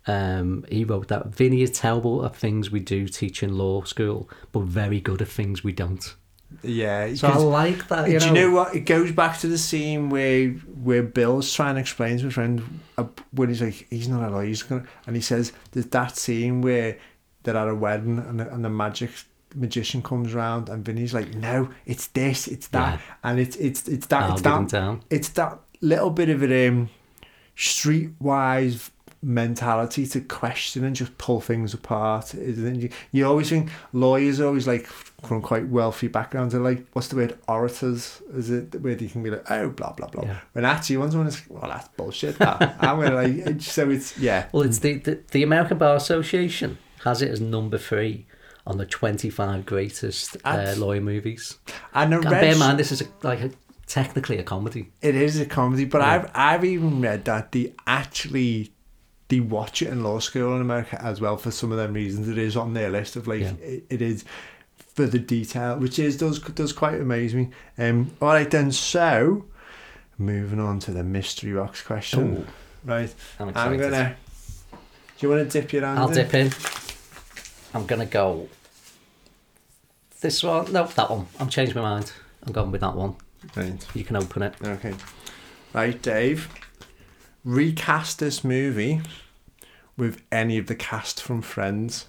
um, 0.08 0.66
he 0.70 0.84
wrote 0.84 1.08
that 1.08 1.28
Vinny 1.28 1.62
is 1.62 1.72
terrible 1.72 2.26
at 2.26 2.36
things 2.36 2.72
we 2.72 2.80
do 2.80 3.08
teach 3.08 3.44
in 3.44 3.58
law 3.58 3.84
school, 3.84 4.30
but 4.52 4.64
very 4.64 5.00
good 5.00 5.22
at 5.22 5.28
things 5.28 5.64
we 5.64 5.72
don't. 5.72 6.16
Yeah. 6.64 7.14
So 7.16 7.28
I 7.28 7.32
'cause- 7.32 7.44
like 7.44 7.88
that. 7.88 8.06
Do 8.06 8.12
You 8.12 8.20
you 8.20 8.26
know, 8.28 8.34
know 8.34 8.52
what? 8.52 8.76
It 8.76 8.82
goes 8.82 9.12
back 9.12 9.40
to 9.40 9.48
the 9.48 9.58
scene 9.58 10.10
where 10.10 10.50
where 10.50 11.04
Bill's 11.04 11.52
trying 11.54 11.76
to 11.76 11.82
explain 11.82 12.18
to 12.20 12.26
his 12.26 12.34
friend 12.34 12.80
uh, 12.98 13.06
when 13.32 13.50
he's 13.50 13.62
like, 13.62 13.88
he's 13.90 14.08
not 14.08 14.28
a 14.28 14.30
lawyer, 14.32 14.46
he's 14.48 14.64
gonna, 14.64 14.84
and 15.08 15.16
he 15.16 15.22
says, 15.22 15.54
"There's 15.72 15.88
that 15.88 16.18
scene 16.18 16.62
where 16.62 16.98
they're 17.44 17.58
at 17.58 17.68
a 17.68 17.74
wedding 17.76 18.20
and 18.20 18.40
the, 18.40 18.54
and 18.54 18.64
the 18.66 18.70
magic 18.70 19.10
magician 19.56 20.02
comes 20.02 20.34
around 20.34 20.70
and 20.70 20.86
Vinny's 20.86 21.14
like, 21.14 21.34
no, 21.36 21.70
it's 21.86 22.08
this, 22.08 22.48
it's 22.48 22.68
that, 22.70 23.00
Yeah. 23.00 23.30
and 23.30 23.40
it's 23.40 23.56
it's 23.58 23.88
it's 23.88 24.08
that, 24.08 24.24
I'll 24.24 24.34
it's 24.34 24.42
give 24.42 24.52
him 24.54 24.68
that, 24.68 24.72
down. 24.72 25.02
it's 25.10 25.30
that 25.30 25.60
little 25.82 26.10
bit 26.12 26.30
of 26.30 26.42
it 26.44 26.70
um, 26.70 26.90
streetwise 27.58 28.90
mentality 29.24 30.06
to 30.08 30.22
question 30.22 30.84
and 30.84 30.96
just 30.96 31.16
pull 31.18 31.42
things 31.42 31.74
apart. 31.74 32.34
Isn't 32.34 32.76
it? 32.78 32.82
You, 32.82 32.90
you 33.12 33.28
always 33.28 33.50
think 33.50 33.70
lawyers 33.94 34.40
are 34.40 34.48
always 34.48 34.68
like 34.68 34.88
from 34.88 35.42
quite 35.42 35.68
wealthy 35.68 36.08
backgrounds 36.08 36.56
are 36.56 36.60
like 36.60 36.86
what's 36.94 37.08
the 37.10 37.16
word 37.16 37.38
orators? 37.48 38.22
Is 38.34 38.50
it 38.50 38.82
where 38.82 38.98
you 38.98 39.10
can 39.10 39.22
be 39.24 39.30
like 39.30 39.50
oh 39.52 39.70
blah 39.70 39.94
blah 39.94 40.08
blah. 40.08 40.24
Yeah. 40.24 40.38
When 40.54 40.66
actually 40.66 40.98
once 40.98 41.16
when 41.16 41.30
someone's 41.30 41.50
well 41.62 41.70
that's 41.72 41.88
bullshit. 41.90 42.38
That 42.40 42.76
I'm 42.80 43.00
gonna 43.00 43.16
like 43.16 43.62
so 43.62 43.90
it's 43.90 44.18
yeah 44.18 44.48
Well, 44.52 44.64
it's 44.64 44.80
the, 44.80 44.96
the 44.96 45.20
the 45.32 45.44
American 45.44 45.78
Bar 45.78 45.96
Association 45.96 46.78
has 47.04 47.22
it 47.22 47.30
as 47.30 47.42
number 47.42 47.78
three 47.78 48.26
on 48.66 48.78
the 48.78 48.86
twenty 48.86 49.30
five 49.30 49.66
greatest 49.66 50.38
uh, 50.46 50.74
lawyer 50.78 51.02
movies. 51.02 51.58
and 51.94 52.14
And 52.14 52.24
bear 52.24 52.54
in 52.54 52.60
mind, 52.60 52.80
this 52.80 52.92
is 52.92 53.02
a, 53.02 53.06
like 53.24 53.42
a, 53.42 53.52
technically 53.88 54.38
a 54.38 54.44
comedy. 54.44 54.92
It 55.02 55.16
is 55.16 55.40
a 55.40 55.46
comedy, 55.46 55.86
but 55.86 56.02
Yeah. 56.02 56.08
I've 56.14 56.32
I've 56.34 56.66
even 56.66 57.02
read 57.02 57.26
that 57.26 57.52
they 57.52 57.74
actually 57.88 58.74
they 59.32 59.40
watch 59.40 59.82
it 59.82 59.88
in 59.88 60.04
law 60.04 60.20
school 60.20 60.54
in 60.56 60.62
America 60.62 61.02
as 61.02 61.20
well 61.22 61.38
for 61.38 61.50
some 61.52 61.72
of 61.72 61.78
them 61.78 61.94
reasons. 61.94 62.28
It 62.28 62.38
is 62.38 62.56
on 62.58 62.74
their 62.74 62.90
list 62.90 63.16
of 63.16 63.28
like 63.28 63.42
Yeah. 63.42 63.54
it, 63.64 63.84
it 63.90 64.02
is 64.02 64.26
for 64.94 65.06
the 65.08 65.20
detail, 65.20 65.78
which 65.80 65.98
is 65.98 66.18
does 66.18 66.40
does 66.40 66.74
quite 66.74 67.00
amaze 67.02 67.34
me. 67.34 67.50
Um, 67.78 68.12
all 68.22 68.28
right 68.30 68.50
then, 68.52 68.72
so 68.72 69.46
moving 70.18 70.60
on 70.60 70.80
to 70.80 70.92
the 70.92 71.04
mystery 71.04 71.54
box 71.54 71.82
question. 71.82 72.38
Ooh, 72.38 72.48
Right, 72.84 73.14
I'm 73.40 73.52
I'm 73.56 73.78
gonna. 73.78 74.16
Do 74.72 75.28
you 75.28 75.30
want 75.34 75.50
to 75.50 75.62
dip 75.62 75.72
your 75.72 75.86
hand? 75.86 76.00
I'll 76.00 76.10
in? 76.10 76.14
dip 76.16 76.34
in. 76.34 76.52
I'm 77.74 77.86
gonna 77.86 78.06
go. 78.08 78.50
This 80.20 80.44
one? 80.44 80.72
No, 80.74 80.86
that 80.86 81.10
one. 81.10 81.28
I'm 81.40 81.50
changing 81.50 81.76
my 81.76 81.82
mind. 81.82 82.12
I'm 82.44 82.52
going 82.54 82.72
with 82.72 82.82
that 82.82 82.96
one. 82.96 83.16
Right. 83.56 83.86
You 83.96 84.04
can 84.04 84.16
open 84.18 84.44
it. 84.44 84.54
Okay. 84.64 84.94
Right, 85.74 86.00
Dave. 86.02 86.50
Recast 87.44 88.20
this 88.20 88.44
movie 88.44 89.02
with 89.98 90.22
any 90.32 90.58
of 90.58 90.68
the 90.68 90.76
cast 90.76 91.22
from 91.22 91.42
Friends. 91.42 92.06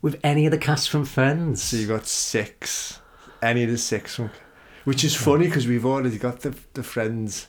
With 0.00 0.18
any 0.24 0.46
of 0.46 0.50
the 0.52 0.58
cast 0.58 0.88
from 0.88 1.04
Friends. 1.04 1.62
So 1.62 1.76
you 1.76 1.86
got 1.86 2.06
six. 2.06 3.00
Any 3.42 3.64
of 3.64 3.70
the 3.70 3.78
six 3.78 4.14
from. 4.14 4.30
Which 4.84 5.04
is 5.04 5.14
funny 5.14 5.46
because 5.46 5.66
we've 5.66 5.84
already 5.84 6.16
got 6.18 6.40
the 6.40 6.54
the 6.74 6.82
Friends. 6.82 7.48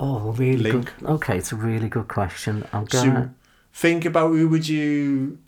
Oh, 0.00 0.32
really 0.32 0.72
Link. 0.72 0.92
good. 0.98 1.08
Okay, 1.08 1.38
it's 1.38 1.52
a 1.52 1.56
really 1.56 1.88
good 1.88 2.08
question. 2.08 2.66
I'm 2.72 2.88
So 2.88 3.04
gonna. 3.04 3.34
think 3.72 4.04
about 4.04 4.30
who 4.30 4.48
would 4.48 4.66
you. 4.68 5.38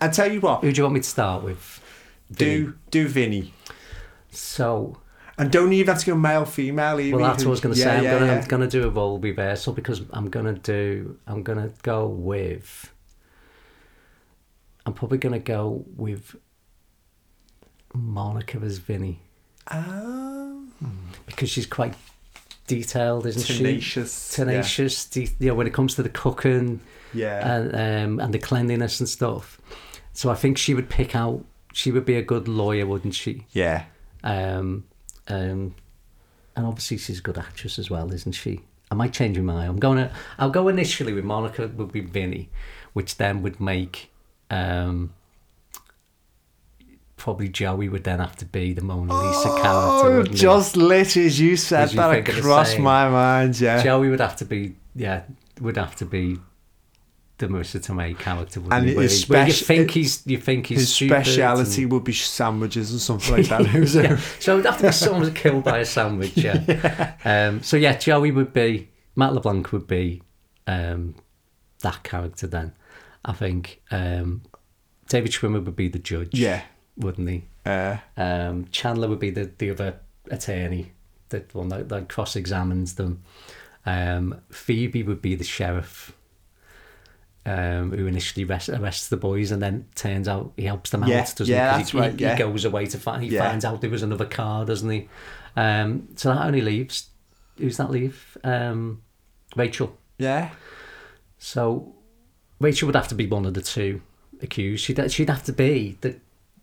I 0.00 0.08
tell 0.08 0.30
you 0.30 0.40
what. 0.40 0.60
Who 0.62 0.70
do 0.72 0.76
you 0.78 0.82
want 0.84 0.94
me 0.94 1.00
to 1.00 1.08
start 1.08 1.42
with? 1.42 1.80
Vinny. 2.30 2.64
Do 2.64 2.74
do 2.90 3.08
Vinny. 3.08 3.54
So, 4.30 4.98
And 5.38 5.52
don't 5.52 5.72
even 5.72 5.86
have 5.94 6.02
to 6.02 6.06
go 6.10 6.16
male, 6.16 6.44
female. 6.44 6.98
Either. 7.00 7.16
well, 7.16 7.26
that's 7.30 7.44
what 7.44 7.48
I 7.48 7.50
was 7.50 7.60
going 7.60 7.74
to 7.74 7.78
Yeah, 7.80 7.84
say. 7.86 7.96
I'm 7.98 8.04
yeah, 8.04 8.10
going 8.10 8.22
to 8.22 8.26
yeah. 8.34 8.40
I'm 8.42 8.48
going 8.48 8.62
to 8.62 8.68
do 8.68 8.86
a 8.86 8.90
role 8.90 9.18
reversal 9.18 9.72
because 9.72 10.02
I'm 10.12 10.28
going 10.30 10.46
to 10.46 10.60
do. 10.60 11.16
I'm 11.26 11.42
going 11.42 11.58
to 11.58 11.70
go 11.82 12.06
with. 12.08 12.92
I'm 14.84 14.94
probably 14.94 15.18
going 15.18 15.34
to 15.34 15.38
go 15.38 15.84
with 15.96 16.34
Monica 17.94 18.58
as 18.58 18.78
Vinny 18.78 19.20
Ah, 19.70 20.50
because 21.26 21.50
she's 21.50 21.66
quite 21.66 21.94
detailed, 22.66 23.26
isn't 23.26 23.42
she? 23.42 23.58
tenacious. 23.58 24.30
Tenacious. 24.34 25.04
De- 25.06 25.28
you 25.38 25.48
know, 25.48 25.54
when 25.54 25.66
it 25.66 25.74
comes 25.74 25.94
to 25.96 26.02
the 26.02 26.08
cooking 26.08 26.80
Yeah. 27.12 27.56
and 27.56 27.74
um, 27.74 28.20
and 28.24 28.32
the 28.32 28.38
cleanliness 28.38 28.98
and 29.00 29.08
stuff. 29.08 29.60
So 30.14 30.30
I 30.30 30.34
think 30.34 30.56
she 30.58 30.74
would 30.74 30.88
pick 30.88 31.14
out. 31.14 31.44
She 31.74 31.92
would 31.92 32.04
be 32.06 32.16
a 32.16 32.22
good 32.22 32.48
lawyer, 32.48 32.86
wouldn't 32.86 33.14
she? 33.14 33.46
yeah. 33.52 33.84
Um, 34.24 34.84
um, 35.28 35.74
and 36.56 36.66
obviously 36.66 36.98
she's 36.98 37.18
a 37.18 37.22
good 37.22 37.38
actress 37.38 37.78
as 37.78 37.90
well, 37.90 38.12
isn't 38.12 38.32
she? 38.32 38.60
Am 38.90 39.00
I 39.00 39.04
might 39.04 39.12
change 39.12 39.38
my. 39.38 39.66
I'm 39.66 39.78
going 39.78 39.98
to. 39.98 40.10
I'll 40.38 40.50
go 40.50 40.68
initially 40.68 41.12
with 41.12 41.24
Monica 41.24 41.68
would 41.68 41.92
be 41.92 42.00
Vinny, 42.00 42.48
which 42.94 43.16
then 43.16 43.42
would 43.42 43.60
make. 43.60 44.10
Um, 44.50 45.12
probably 47.18 47.48
Joey 47.48 47.88
would 47.88 48.04
then 48.04 48.20
have 48.20 48.36
to 48.36 48.46
be 48.46 48.72
the 48.72 48.80
Mona 48.80 49.12
Lisa 49.12 49.48
character. 49.48 49.66
Oh, 49.66 50.22
he? 50.22 50.34
just 50.34 50.76
literally 50.76 51.26
as 51.26 51.38
you 51.38 51.56
said 51.56 51.90
you 51.90 51.96
that, 51.96 52.28
it 52.28 52.42
crossed 52.42 52.78
my 52.78 53.08
mind. 53.10 53.60
Yeah. 53.60 53.82
Joey 53.82 54.08
would 54.08 54.20
have 54.20 54.36
to 54.36 54.44
be 54.46 54.76
yeah 54.94 55.22
would 55.60 55.76
have 55.76 55.96
to 55.96 56.06
be 56.06 56.38
the 57.38 57.46
Marisa 57.48 58.18
character. 58.18 58.60
And? 58.70 58.70
Where, 58.94 59.02
his 59.02 59.24
he- 59.24 59.32
where 59.32 59.46
you 59.46 59.52
think 59.52 59.90
he's 59.92 60.26
you 60.26 60.38
think 60.38 60.66
he's 60.66 60.80
His 60.80 60.94
speciality 60.94 61.82
and- 61.84 61.92
would 61.92 62.04
be 62.04 62.12
sandwiches 62.12 62.94
or 62.94 62.98
something 62.98 63.34
like 63.36 63.48
that. 63.48 63.60
It 63.74 63.94
yeah. 63.94 64.16
So 64.40 64.54
it'd 64.54 64.66
have 64.66 64.78
to 64.78 64.86
be 64.88 64.92
someone 64.92 65.32
killed 65.34 65.64
by 65.64 65.78
a 65.78 65.84
sandwich. 65.84 66.36
Yeah. 66.36 67.14
Um, 67.24 67.62
so 67.62 67.76
yeah, 67.76 67.96
Joey 67.96 68.30
would 68.32 68.52
be 68.52 68.90
Matt 69.16 69.34
LeBlanc 69.34 69.72
would 69.72 69.86
be 69.86 70.22
um, 70.66 71.14
that 71.80 72.02
character. 72.02 72.46
Then 72.46 72.72
I 73.24 73.32
think 73.32 73.80
um, 73.90 74.42
David 75.08 75.32
Schwimmer 75.32 75.64
would 75.64 75.76
be 75.76 75.88
the 75.88 75.98
judge. 75.98 76.34
yeah. 76.38 76.62
wouldn't 76.96 77.28
he? 77.28 77.44
Uh, 77.64 77.96
Um, 78.16 78.66
Chandler 78.70 79.08
would 79.08 79.18
be 79.20 79.30
the, 79.30 79.50
the 79.58 79.70
other 79.70 80.00
attorney, 80.30 80.92
the 81.28 81.44
one 81.52 81.68
that, 81.68 81.88
that 81.88 82.08
cross 82.08 82.34
examines 82.36 82.94
them. 82.94 83.22
Um, 83.86 84.40
Phoebe 84.50 85.02
would 85.02 85.22
be 85.22 85.34
the 85.34 85.44
sheriff. 85.44 86.12
Um, 87.48 87.92
who 87.92 88.06
initially 88.06 88.44
arrests, 88.44 88.68
arrests 88.68 89.08
the 89.08 89.16
boys 89.16 89.52
and 89.52 89.62
then 89.62 89.86
turns 89.94 90.28
out 90.28 90.52
he 90.56 90.64
helps 90.64 90.90
them 90.90 91.02
Yeah, 91.06 91.20
out, 91.20 91.34
doesn't 91.36 91.46
yeah, 91.54 91.72
he? 91.72 91.78
that's 91.78 91.90
he, 91.92 91.98
right, 91.98 92.12
he, 92.12 92.18
yeah. 92.24 92.34
he 92.36 92.38
goes 92.42 92.64
away 92.64 92.84
to 92.86 92.98
find. 92.98 93.22
He 93.22 93.30
Yeah. 93.30 93.48
finds 93.48 93.64
out 93.64 93.80
there 93.80 93.88
was 93.90 94.02
another 94.02 94.26
car, 94.26 94.64
doesn't 94.66 94.90
he? 94.90 95.08
Um, 95.56 96.08
so 96.16 96.34
that 96.34 96.44
only 96.44 96.60
leaves. 96.60 97.08
Who's 97.56 97.76
that 97.78 97.90
leave? 97.90 98.36
Um, 98.44 99.02
Rachel. 99.56 99.96
yeah. 100.18 100.50
So 101.38 101.94
Rachel 102.60 102.86
would 102.86 102.96
have 102.96 103.08
to 103.08 103.14
be 103.14 103.26
one 103.26 103.46
of 103.46 103.54
the 103.54 103.62
two 103.62 104.02
accused. 104.42 104.84
She'd 104.84 105.10
she'd 105.10 105.30
have 105.30 105.44
to 105.44 105.52
be 105.52 105.96
the 106.00 106.16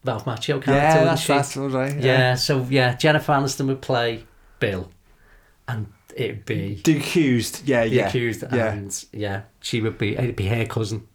Ralph 0.03 0.25
Macchio 0.25 0.61
character. 0.61 0.71
Yeah, 0.99 1.03
that's, 1.05 1.21
she? 1.21 1.33
that's 1.33 1.57
all 1.57 1.69
right. 1.69 1.97
Yeah. 1.99 2.35
so 2.35 2.65
yeah, 2.69 2.95
Jennifer 2.95 3.31
Aniston 3.33 3.67
would 3.67 3.81
play 3.81 4.25
Bill, 4.59 4.91
and 5.67 5.87
it'd 6.15 6.45
be 6.45 6.81
The 6.83 6.97
accused. 6.97 7.67
Yeah, 7.67 7.83
the 7.83 7.89
yeah. 7.89 8.07
accused, 8.07 8.43
yeah. 8.51 8.71
and 8.73 9.05
yeah, 9.11 9.41
she 9.59 9.81
would 9.81 9.97
be 9.97 10.15
it'd 10.17 10.35
be 10.35 10.47
her 10.47 10.65
cousin. 10.65 11.07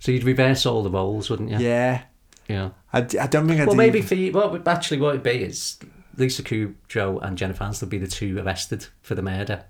So 0.00 0.10
you'd 0.12 0.24
reverse 0.24 0.66
all 0.66 0.82
the 0.82 0.90
roles, 0.90 1.30
wouldn't 1.30 1.50
you? 1.50 1.58
Yeah. 1.58 2.02
Yeah. 2.48 2.70
I, 2.92 2.98
I 2.98 3.26
don't 3.28 3.46
think 3.46 3.60
I'd 3.60 3.66
Well, 3.68 3.76
maybe 3.76 3.98
even- 3.98 4.08
for 4.08 4.14
you, 4.16 4.32
well, 4.32 4.60
actually, 4.66 5.00
what 5.00 5.10
it'd 5.10 5.22
be 5.22 5.44
is 5.44 5.78
Lisa 6.16 6.42
Kudrow 6.42 7.22
and 7.22 7.38
Jennifer 7.38 7.64
Aniston 7.64 7.82
would 7.82 7.90
be 7.90 7.98
the 7.98 8.08
two 8.08 8.38
arrested 8.38 8.86
for 9.00 9.14
the 9.14 9.22
murder. 9.22 9.64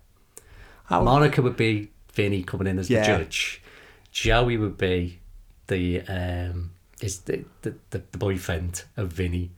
Would- 0.90 1.02
Monica 1.04 1.42
would 1.42 1.56
be 1.56 1.90
Vinny 2.14 2.42
coming 2.42 2.66
in 2.66 2.78
as 2.78 2.88
Yeah. 2.90 3.00
the 3.18 3.24
judge. 3.24 3.62
Joey 4.10 4.56
would 4.56 4.76
be 4.78 5.20
the 5.68 6.00
um 6.02 6.70
is 7.00 7.20
the, 7.20 7.44
the, 7.62 7.74
the, 7.90 8.02
the 8.12 8.18
boyfriend 8.18 8.84
of 8.96 9.12
Vinny. 9.12 9.50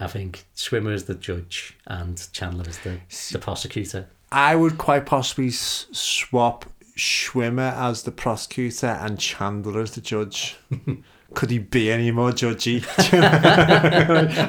I 0.00 0.06
think 0.06 0.44
Schwimmer 0.56 0.92
is 0.92 1.04
the 1.04 1.14
judge 1.14 1.76
and 1.86 2.26
Chandler 2.32 2.68
is 2.68 2.78
the, 2.78 2.98
the 3.32 3.38
prosecutor. 3.38 4.08
I 4.32 4.56
would 4.56 4.78
quite 4.78 5.06
possibly 5.06 5.48
s- 5.48 5.86
swap 5.92 6.64
Schwimmer 6.96 7.72
as 7.76 8.02
the 8.04 8.10
prosecutor 8.12 8.86
and 8.86 9.18
Chandler 9.18 9.80
as 9.82 9.92
the 9.92 10.00
judge. 10.00 10.56
Could 11.34 11.50
he 11.50 11.58
be 11.58 11.92
any 11.92 12.10
more 12.10 12.30
judgy? 12.32 12.84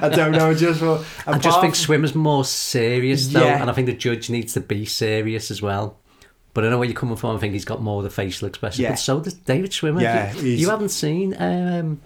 I 0.01 0.09
don't 0.09 0.31
know. 0.31 0.53
Just 0.53 0.81
I 1.27 1.37
just 1.37 1.61
think 1.61 1.75
Schwimmer's 1.75 2.15
more 2.15 2.43
serious 2.45 3.27
though, 3.27 3.43
Yeah. 3.45 3.61
and 3.61 3.69
I 3.69 3.73
think 3.73 3.85
the 3.87 3.93
judge 3.93 4.29
needs 4.29 4.53
to 4.53 4.61
be 4.61 4.85
serious 4.85 5.51
as 5.51 5.61
well. 5.61 5.97
But 6.53 6.65
I 6.65 6.69
know 6.69 6.79
where 6.79 6.87
you're 6.87 6.95
coming 6.97 7.15
from. 7.15 7.35
I 7.35 7.39
think 7.39 7.53
he's 7.53 7.65
got 7.65 7.81
more 7.81 7.99
of 7.99 8.03
the 8.03 8.09
facial 8.09 8.47
expression. 8.47 8.83
Yeah. 8.83 8.89
But 8.91 8.99
so 8.99 9.19
does 9.21 9.35
David 9.35 9.71
Schwimmer. 9.71 10.01
Yeah, 10.01 10.33
you, 10.33 10.41
he's- 10.41 10.59
you 10.59 10.69
haven't 10.69 10.89
seen 10.89 11.35
um, 11.39 12.01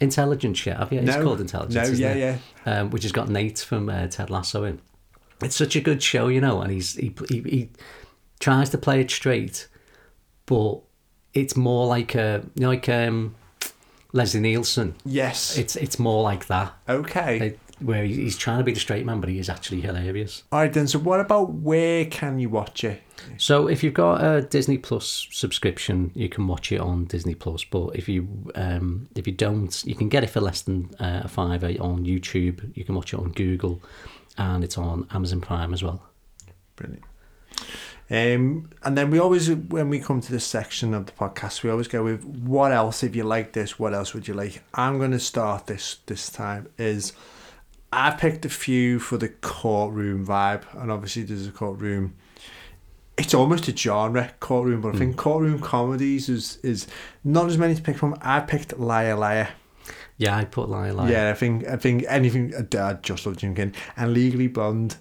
Intelligence 0.00 0.64
yet, 0.64 0.78
have 0.78 0.92
you? 0.92 1.00
It's 1.00 1.16
no, 1.16 1.22
called 1.22 1.40
Intelligence. 1.40 1.74
No, 1.74 1.82
isn't 1.82 1.98
yeah, 1.98 2.12
it? 2.12 2.40
yeah. 2.66 2.80
um, 2.80 2.90
which 2.90 3.02
has 3.02 3.12
got 3.12 3.28
Nate 3.28 3.58
from 3.58 3.88
uh, 3.88 4.06
Ted 4.06 4.30
Lasso 4.30 4.64
in. 4.64 4.80
It's 5.42 5.56
such 5.56 5.76
a 5.76 5.80
good 5.80 6.02
show, 6.02 6.28
you 6.28 6.40
know, 6.40 6.60
and 6.62 6.72
he's 6.72 6.94
he, 6.96 7.14
he 7.28 7.40
he 7.42 7.68
tries 8.38 8.70
to 8.70 8.78
play 8.78 9.00
it 9.00 9.10
straight, 9.10 9.68
but 10.46 10.80
it's 11.34 11.56
more 11.56 11.86
like 11.86 12.14
a 12.14 12.42
you 12.54 12.62
know, 12.62 12.68
like 12.70 12.88
um, 12.88 13.34
Leslie 14.12 14.40
Nielsen. 14.40 14.94
Yes. 15.04 15.56
It's 15.56 15.76
it's 15.76 15.98
more 15.98 16.22
like 16.22 16.46
that, 16.46 16.72
okay. 16.88 17.56
Where 17.80 18.04
he's 18.04 18.36
trying 18.36 18.58
to 18.58 18.64
be 18.64 18.72
the 18.72 18.80
straight 18.80 19.04
man, 19.04 19.20
but 19.20 19.28
he 19.28 19.38
is 19.38 19.48
actually 19.48 19.80
hilarious. 19.80 20.42
All 20.52 20.60
right 20.60 20.72
then. 20.72 20.86
So 20.86 20.98
what 20.98 21.20
about 21.20 21.52
where 21.52 22.04
can 22.04 22.38
you 22.38 22.48
watch 22.48 22.84
it? 22.84 23.02
So 23.36 23.68
if 23.68 23.82
you've 23.82 23.94
got 23.94 24.24
a 24.24 24.42
Disney 24.42 24.78
Plus 24.78 25.26
subscription, 25.30 26.10
you 26.14 26.28
can 26.28 26.46
watch 26.46 26.72
it 26.72 26.80
on 26.80 27.04
Disney 27.04 27.34
Plus. 27.34 27.64
But 27.64 27.96
if 27.96 28.08
you 28.08 28.50
um, 28.54 29.08
if 29.14 29.26
you 29.26 29.32
don't, 29.32 29.84
you 29.84 29.94
can 29.94 30.08
get 30.08 30.24
it 30.24 30.30
for 30.30 30.40
less 30.40 30.62
than 30.62 30.90
uh, 31.00 31.22
a 31.24 31.28
fiver 31.28 31.68
on 31.80 32.04
YouTube. 32.04 32.76
You 32.76 32.84
can 32.84 32.94
watch 32.94 33.12
it 33.12 33.18
on 33.18 33.32
Google, 33.32 33.82
and 34.38 34.64
it's 34.64 34.78
on 34.78 35.06
Amazon 35.10 35.40
Prime 35.40 35.72
as 35.74 35.82
well. 35.82 36.02
Brilliant. 36.76 37.04
Um, 38.12 38.70
and 38.82 38.98
then 38.98 39.10
we 39.12 39.20
always, 39.20 39.48
when 39.52 39.88
we 39.88 40.00
come 40.00 40.20
to 40.20 40.32
this 40.32 40.44
section 40.44 40.94
of 40.94 41.06
the 41.06 41.12
podcast, 41.12 41.62
we 41.62 41.70
always 41.70 41.86
go 41.86 42.02
with 42.02 42.24
what 42.24 42.72
else? 42.72 43.04
If 43.04 43.14
you 43.14 43.22
like 43.22 43.52
this, 43.52 43.78
what 43.78 43.94
else 43.94 44.14
would 44.14 44.26
you 44.26 44.34
like? 44.34 44.64
I'm 44.74 44.98
going 44.98 45.12
to 45.12 45.20
start 45.20 45.66
this 45.66 45.98
this 46.06 46.28
time. 46.28 46.68
Is 46.76 47.12
I 47.92 48.12
picked 48.12 48.44
a 48.44 48.48
few 48.48 48.98
for 48.98 49.16
the 49.16 49.28
courtroom 49.28 50.26
vibe, 50.26 50.62
and 50.80 50.90
obviously 50.90 51.22
there's 51.22 51.46
a 51.46 51.50
courtroom. 51.50 52.14
It's 53.18 53.34
almost 53.34 53.68
a 53.68 53.76
genre 53.76 54.32
courtroom, 54.40 54.80
but 54.80 54.94
I 54.94 54.98
think 54.98 55.12
hmm. 55.12 55.18
courtroom 55.18 55.58
comedies 55.60 56.28
is 56.28 56.58
is 56.62 56.86
not 57.24 57.46
as 57.46 57.58
many 57.58 57.74
to 57.74 57.82
pick 57.82 57.98
from. 57.98 58.16
I 58.22 58.40
picked 58.40 58.78
Liar 58.78 59.16
Liar. 59.16 59.48
Yeah, 60.16 60.36
I 60.36 60.44
put 60.44 60.68
Liar 60.68 60.92
Liar. 60.92 61.10
Yeah, 61.10 61.30
I 61.30 61.34
think 61.34 61.66
I 61.66 61.76
think 61.76 62.04
anything. 62.08 62.54
I 62.54 62.92
just 62.94 63.26
love 63.26 63.38
Jim 63.38 63.54
King 63.54 63.74
and 63.96 64.14
Legally 64.14 64.46
Blonde. 64.46 64.96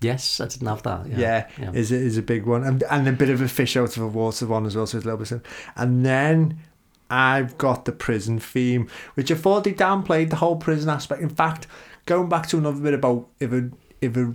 Yes, 0.00 0.40
I 0.40 0.46
didn't 0.46 0.66
have 0.66 0.82
that. 0.84 1.08
Yeah. 1.08 1.18
yeah, 1.18 1.48
yeah. 1.58 1.72
is 1.72 1.92
a, 1.92 1.96
is 1.96 2.16
a 2.16 2.22
big 2.22 2.46
one, 2.46 2.64
and 2.64 2.82
and 2.84 3.06
a 3.06 3.12
bit 3.12 3.28
of 3.28 3.42
a 3.42 3.48
fish 3.48 3.76
out 3.76 3.96
of 3.96 4.02
a 4.02 4.08
water 4.08 4.46
one 4.46 4.64
as 4.64 4.74
well. 4.74 4.86
So 4.86 4.96
it's 4.96 5.04
a 5.04 5.10
little 5.14 5.38
bit, 5.38 5.46
and 5.76 6.06
then 6.06 6.58
I've 7.10 7.58
got 7.58 7.84
the 7.84 7.92
prison 7.92 8.38
theme, 8.38 8.88
which 9.14 9.30
I 9.30 9.34
thought 9.34 9.64
they 9.64 9.72
downplayed 9.72 10.30
the 10.30 10.36
whole 10.36 10.56
prison 10.56 10.88
aspect. 10.88 11.20
In 11.20 11.28
fact, 11.28 11.66
going 12.06 12.28
back 12.28 12.46
to 12.48 12.58
another 12.58 12.80
bit 12.80 12.94
about 12.94 13.28
if 13.40 13.52
a 13.52 13.70
if 14.00 14.16
a 14.16 14.34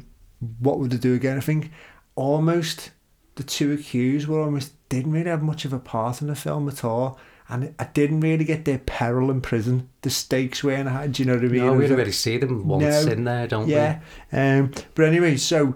what 0.60 0.80
would 0.80 0.92
they 0.92 0.98
do 0.98 1.14
again? 1.14 1.38
I 1.38 1.42
think 1.42 1.72
almost 2.16 2.92
the 3.36 3.44
two 3.44 3.74
accused 3.74 4.28
were 4.28 4.42
almost 4.42 4.74
didn't 4.90 5.12
really 5.12 5.30
have 5.30 5.44
much 5.44 5.66
of 5.66 5.74
a 5.74 5.80
part 5.80 6.22
in 6.22 6.28
the 6.28 6.36
film 6.36 6.70
at 6.70 6.84
all. 6.84 7.20
and 7.50 7.76
I 7.78 7.86
didn't 7.86 8.22
really 8.22 8.46
get 8.46 8.66
their 8.66 8.80
peril 8.80 9.30
in 9.30 9.42
prison. 9.42 9.90
The 10.02 10.10
stakes 10.10 10.64
weren't 10.64 10.90
high. 10.90 11.08
Do 11.08 11.22
you 11.22 11.28
know 11.28 11.36
what 11.36 11.46
I 11.46 11.48
mean? 11.48 11.66
No, 11.66 11.74
we 11.74 11.88
really 11.88 12.12
see 12.12 12.38
them 12.38 12.68
once 12.68 13.06
No. 13.06 13.12
in 13.12 13.24
there, 13.24 13.48
don't 13.48 13.68
yeah. 13.68 14.00
Um, 14.32 14.72
but 14.96 15.06
anyway, 15.06 15.38
so 15.38 15.76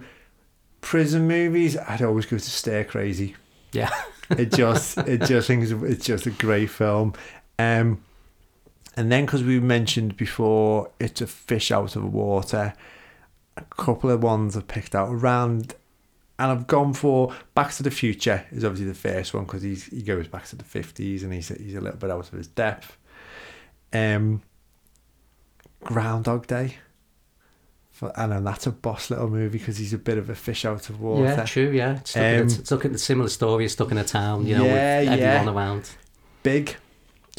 prison 0.82 1.28
movies, 1.28 1.78
I'd 1.78 2.02
always 2.02 2.26
go 2.26 2.38
to 2.38 2.50
Stir 2.50 2.86
Crazy. 2.86 3.36
Yeah. 3.72 3.92
It 4.32 4.52
just, 4.52 4.98
it 5.08 5.22
just 5.24 5.48
thinks 5.48 5.70
it's 5.72 6.06
just 6.06 6.26
a 6.26 6.32
great 6.32 6.70
film. 6.70 7.14
Um, 7.60 8.02
and 8.98 9.12
then 9.12 9.26
because 9.26 9.44
we 9.44 9.60
mentioned 9.60 10.18
before, 10.18 10.90
it's 11.00 11.22
a 11.22 11.28
fish 11.28 11.72
out 11.72 11.96
of 11.96 12.14
water. 12.14 12.74
A 13.58 13.62
couple 13.76 14.10
of 14.10 14.24
ones 14.24 14.56
I've 14.56 14.68
picked 14.68 14.96
out 14.96 15.10
around, 15.10 15.76
and 16.38 16.52
I've 16.52 16.68
gone 16.68 16.94
for 16.94 17.34
Back 17.54 17.72
to 17.74 17.84
the 17.84 17.92
Future 17.92 18.46
is 18.52 18.64
obviously 18.64 18.88
the 18.88 18.94
first 18.94 19.34
one 19.34 19.44
because 19.46 19.62
he's 19.62 19.86
he 19.86 20.02
goes 20.02 20.28
back 20.28 20.46
to 20.48 20.56
the 20.56 20.64
fifties 20.64 21.24
and 21.24 21.34
he's 21.34 21.50
he's 21.50 21.76
a 21.76 21.82
little 21.82 22.00
bit 22.00 22.10
out 22.12 22.28
of 22.32 22.38
his 22.38 22.48
depth. 22.48 22.98
Um, 23.92 24.42
Groundhog 25.84 26.48
Day. 26.48 26.76
For, 27.92 28.18
I 28.18 28.28
know 28.28 28.42
that's 28.42 28.68
a 28.68 28.72
boss 28.72 29.10
little 29.10 29.30
movie 29.30 29.58
because 29.58 29.78
he's 29.78 29.94
a 29.94 29.98
bit 29.98 30.18
of 30.18 30.30
a 30.30 30.36
fish 30.36 30.64
out 30.64 30.90
of 30.90 31.02
water. 31.02 31.24
Yeah, 31.24 31.44
true, 31.46 31.72
yeah. 31.72 31.98
It's 31.98 32.12
stuck, 32.12 32.24
in 32.24 32.40
Um, 32.42 32.48
a, 32.48 32.50
stuck 32.50 32.86
in 32.86 32.96
a 32.96 32.98
similar 32.98 33.30
story, 33.30 33.68
stuck 33.68 33.92
in 33.92 33.98
a 33.98 34.04
town, 34.06 34.46
you 34.46 34.58
know, 34.58 34.64
Yeah, 34.66 35.00
with 35.00 35.20
yeah. 35.20 35.26
everyone 35.34 35.56
around. 35.56 35.90
Big 36.44 36.78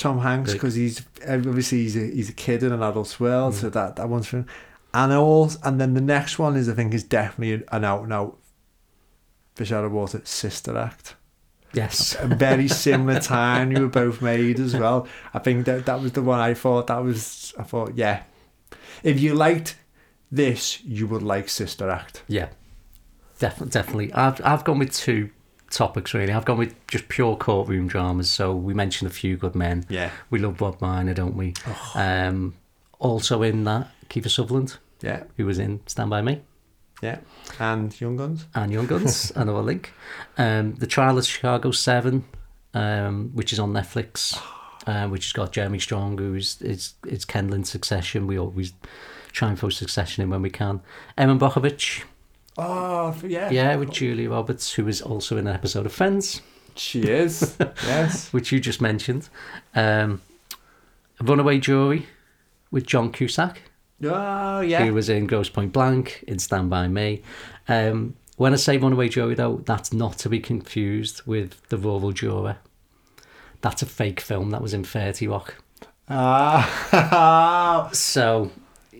Tom 0.00 0.18
Hanks 0.20 0.52
because 0.52 0.74
he's 0.74 1.02
obviously 1.28 1.78
he's 1.82 1.96
a, 1.96 2.00
he's 2.06 2.28
a 2.28 2.32
kid 2.32 2.62
in 2.62 2.72
an 2.72 2.82
adult's 2.82 3.20
world, 3.20 3.54
Mm. 3.54 3.60
so 3.60 3.70
that 3.70 3.96
that 3.96 4.08
one's 4.08 4.26
for 4.26 4.38
him. 4.38 4.46
And 4.92 5.12
all, 5.12 5.50
and 5.62 5.80
then 5.80 5.94
the 5.94 6.00
next 6.00 6.38
one 6.38 6.56
is 6.56 6.68
I 6.68 6.74
think 6.74 6.92
is 6.94 7.04
definitely 7.04 7.64
an 7.70 7.84
out 7.84 8.02
and 8.02 8.12
out 8.12 8.38
fish 9.54 9.70
out 9.72 9.84
of 9.84 9.92
water 9.92 10.20
sister 10.24 10.76
act. 10.76 11.14
Yes. 11.72 12.16
A 12.18 12.26
very 12.26 12.66
similar 12.66 13.20
time 13.20 13.70
you 13.70 13.82
were 13.82 13.88
both 13.88 14.20
made 14.20 14.58
as 14.58 14.74
well. 14.74 15.06
I 15.32 15.38
think 15.38 15.66
that 15.66 15.86
that 15.86 16.00
was 16.00 16.12
the 16.12 16.22
one 16.22 16.40
I 16.40 16.54
thought 16.54 16.88
that 16.88 16.98
was. 17.04 17.54
I 17.58 17.62
thought 17.62 17.96
yeah, 17.96 18.22
if 19.04 19.20
you 19.20 19.34
liked 19.34 19.76
this, 20.32 20.82
you 20.84 21.06
would 21.06 21.22
like 21.22 21.48
Sister 21.48 21.88
Act. 21.88 22.22
Yeah, 22.26 22.48
definitely. 23.38 23.70
Definitely. 23.70 24.12
I've 24.14 24.40
I've 24.44 24.64
gone 24.64 24.80
with 24.80 24.92
two 24.92 25.30
topics 25.70 26.12
really. 26.14 26.32
I've 26.32 26.44
gone 26.44 26.58
with 26.58 26.74
just 26.86 27.08
pure 27.08 27.36
courtroom 27.36 27.88
dramas. 27.88 28.30
So 28.30 28.54
we 28.54 28.74
mentioned 28.74 29.10
a 29.10 29.14
few 29.14 29.36
good 29.36 29.54
men. 29.54 29.84
Yeah, 29.88 30.10
We 30.30 30.38
love 30.38 30.60
Rob 30.60 30.78
Reiner, 30.80 31.14
don't 31.14 31.36
we? 31.36 31.54
Um, 31.94 32.54
also 32.98 33.42
in 33.42 33.64
that 33.64 33.88
Kiefer 34.08 34.30
Sutherland, 34.30 34.76
yeah, 35.00 35.24
who 35.36 35.46
was 35.46 35.58
in 35.58 35.80
Stand 35.86 36.10
by 36.10 36.20
Me 36.22 36.42
yeah. 37.00 37.18
And 37.58 37.98
Young 38.00 38.16
Guns. 38.16 38.46
and 38.54 38.72
Young 38.72 38.86
Guns, 38.86 39.32
another 39.36 39.62
link. 39.62 39.92
Um, 40.36 40.74
the 40.74 40.86
Trial 40.86 41.18
of 41.18 41.26
Chicago 41.26 41.70
Seven, 41.70 42.24
um, 42.74 43.30
which 43.34 43.52
is 43.52 43.58
on 43.58 43.72
Netflix. 43.72 44.38
Uh, 44.86 45.06
which 45.08 45.26
has 45.26 45.32
got 45.34 45.52
Jeremy 45.52 45.78
Strong, 45.78 46.16
who's 46.16 46.60
is 46.62 46.94
is 47.06 47.26
Kendall 47.26 47.54
in 47.54 47.64
Succession. 47.64 48.26
We 48.26 48.38
always 48.38 48.72
try 49.30 49.50
and 49.50 49.58
throw 49.58 49.68
Succession 49.68 50.22
in 50.24 50.30
when 50.30 50.40
we 50.40 50.48
can. 50.48 50.80
Erin 51.18 51.38
Brockovich, 51.38 52.02
Oh 52.58 53.14
yeah, 53.24 53.50
Yeah, 53.50 53.76
with 53.76 53.90
Julia 53.90 54.30
Roberts, 54.30 54.72
who 54.74 54.84
was 54.84 55.00
also 55.00 55.36
in 55.36 55.46
an 55.46 55.54
episode 55.54 55.86
of 55.86 55.92
Friends, 55.92 56.42
She 56.74 57.00
is. 57.02 57.56
yes. 57.86 58.32
which 58.32 58.52
you 58.52 58.60
just 58.60 58.80
mentioned. 58.80 59.28
Um, 59.74 60.20
Runaway 61.20 61.58
Jury 61.58 62.06
with 62.70 62.86
John 62.86 63.12
Cusack, 63.12 63.62
Oh 64.04 64.60
yeah. 64.60 64.84
who 64.84 64.94
was 64.94 65.08
in 65.08 65.26
Grosse 65.26 65.48
Pointe 65.50 65.72
Blank, 65.72 66.24
in 66.26 66.38
Stand 66.38 66.70
By 66.70 66.88
Me. 66.88 67.22
Um, 67.68 68.16
when 68.36 68.52
I 68.54 68.56
say 68.56 68.78
Runaway 68.78 69.08
Jury, 69.08 69.34
though, 69.34 69.62
that's 69.66 69.92
not 69.92 70.16
to 70.18 70.28
be 70.30 70.40
confused 70.40 71.22
with 71.26 71.60
The 71.68 71.76
Rural 71.76 72.12
Juror. 72.12 72.56
That's 73.60 73.82
a 73.82 73.86
fake 73.86 74.20
film 74.20 74.50
that 74.50 74.62
was 74.62 74.72
in 74.72 74.82
30 74.84 75.28
Rock. 75.28 75.56
Ah. 76.08 77.90
So, 77.92 78.50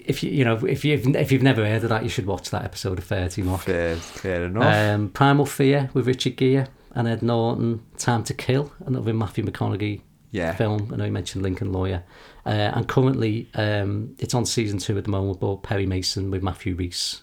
if 0.06 0.22
you 0.22 0.30
you 0.30 0.44
know 0.44 0.56
if 0.66 0.84
you've 0.84 1.06
if 1.16 1.32
you've 1.32 1.42
never 1.42 1.66
heard 1.66 1.82
of 1.82 1.88
that, 1.90 2.02
you 2.02 2.08
should 2.08 2.26
watch 2.26 2.50
that 2.50 2.64
episode 2.64 2.98
of 2.98 3.04
30 3.04 3.42
Rock. 3.42 3.62
fair, 3.62 3.96
fair 3.96 4.44
enough. 4.44 4.74
Um, 4.74 5.10
Primal 5.10 5.46
Fear 5.46 5.90
with 5.94 6.06
Richard 6.06 6.36
Gere 6.36 6.66
and 6.92 7.08
Ed 7.08 7.22
Norton. 7.22 7.84
Time 7.98 8.24
to 8.24 8.34
Kill, 8.34 8.72
another 8.80 9.12
Matthew 9.12 9.44
McConaughey 9.44 10.00
yeah. 10.30 10.54
film. 10.54 10.90
I 10.92 10.96
know 10.96 11.04
you 11.04 11.12
mentioned 11.12 11.42
Lincoln 11.42 11.72
Lawyer. 11.72 12.04
Uh, 12.46 12.72
and 12.74 12.88
currently, 12.88 13.48
um, 13.54 14.14
it's 14.18 14.34
on 14.34 14.46
season 14.46 14.78
two 14.78 14.96
at 14.96 15.04
the 15.04 15.10
moment, 15.10 15.40
but 15.40 15.56
Perry 15.56 15.86
Mason 15.86 16.30
with 16.30 16.42
Matthew 16.42 16.74
Rhys 16.74 17.22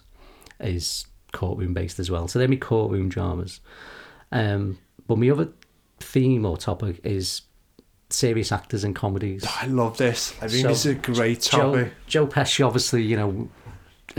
is 0.60 1.06
courtroom 1.32 1.74
based 1.74 1.98
as 1.98 2.10
well. 2.10 2.28
So 2.28 2.38
they're 2.38 2.48
my 2.48 2.56
courtroom 2.56 3.08
dramas. 3.08 3.60
Um, 4.30 4.78
but 5.06 5.18
my 5.18 5.30
other 5.30 5.48
theme 6.00 6.44
or 6.44 6.56
topic 6.56 7.00
is 7.04 7.42
serious 8.10 8.52
actors 8.52 8.84
in 8.84 8.94
comedies. 8.94 9.44
I 9.60 9.66
love 9.66 9.96
this. 9.98 10.32
I 10.40 10.48
think 10.48 10.62
So, 10.62 10.68
this 10.68 10.86
is 10.86 10.92
a 10.92 10.94
great 10.94 11.40
Joe, 11.42 11.58
topic. 11.74 11.92
Joe 12.06 12.26
Pesci, 12.26 12.64
obviously, 12.66 13.02
you 13.02 13.16
know, 13.16 13.48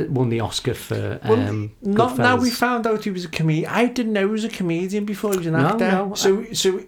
won 0.09 0.29
the 0.29 0.39
Oscar 0.39 0.73
for 0.73 1.19
Well, 1.23 1.49
um, 1.49 1.71
Not 1.81 2.17
now 2.17 2.35
we 2.37 2.49
found 2.51 2.85
out 2.87 3.03
he 3.03 3.11
was 3.11 3.25
a 3.25 3.29
comedian. 3.29 3.69
I 3.71 3.85
didn't 3.87 4.13
know 4.13 4.27
he 4.27 4.31
was 4.31 4.43
a 4.45 4.49
comedian 4.49 5.05
before 5.05 5.31
he 5.31 5.37
was 5.39 5.47
an 5.47 5.53
No, 5.53 5.65
actor. 5.67 5.91
no, 5.91 6.13
so 6.13 6.45
so 6.53 6.83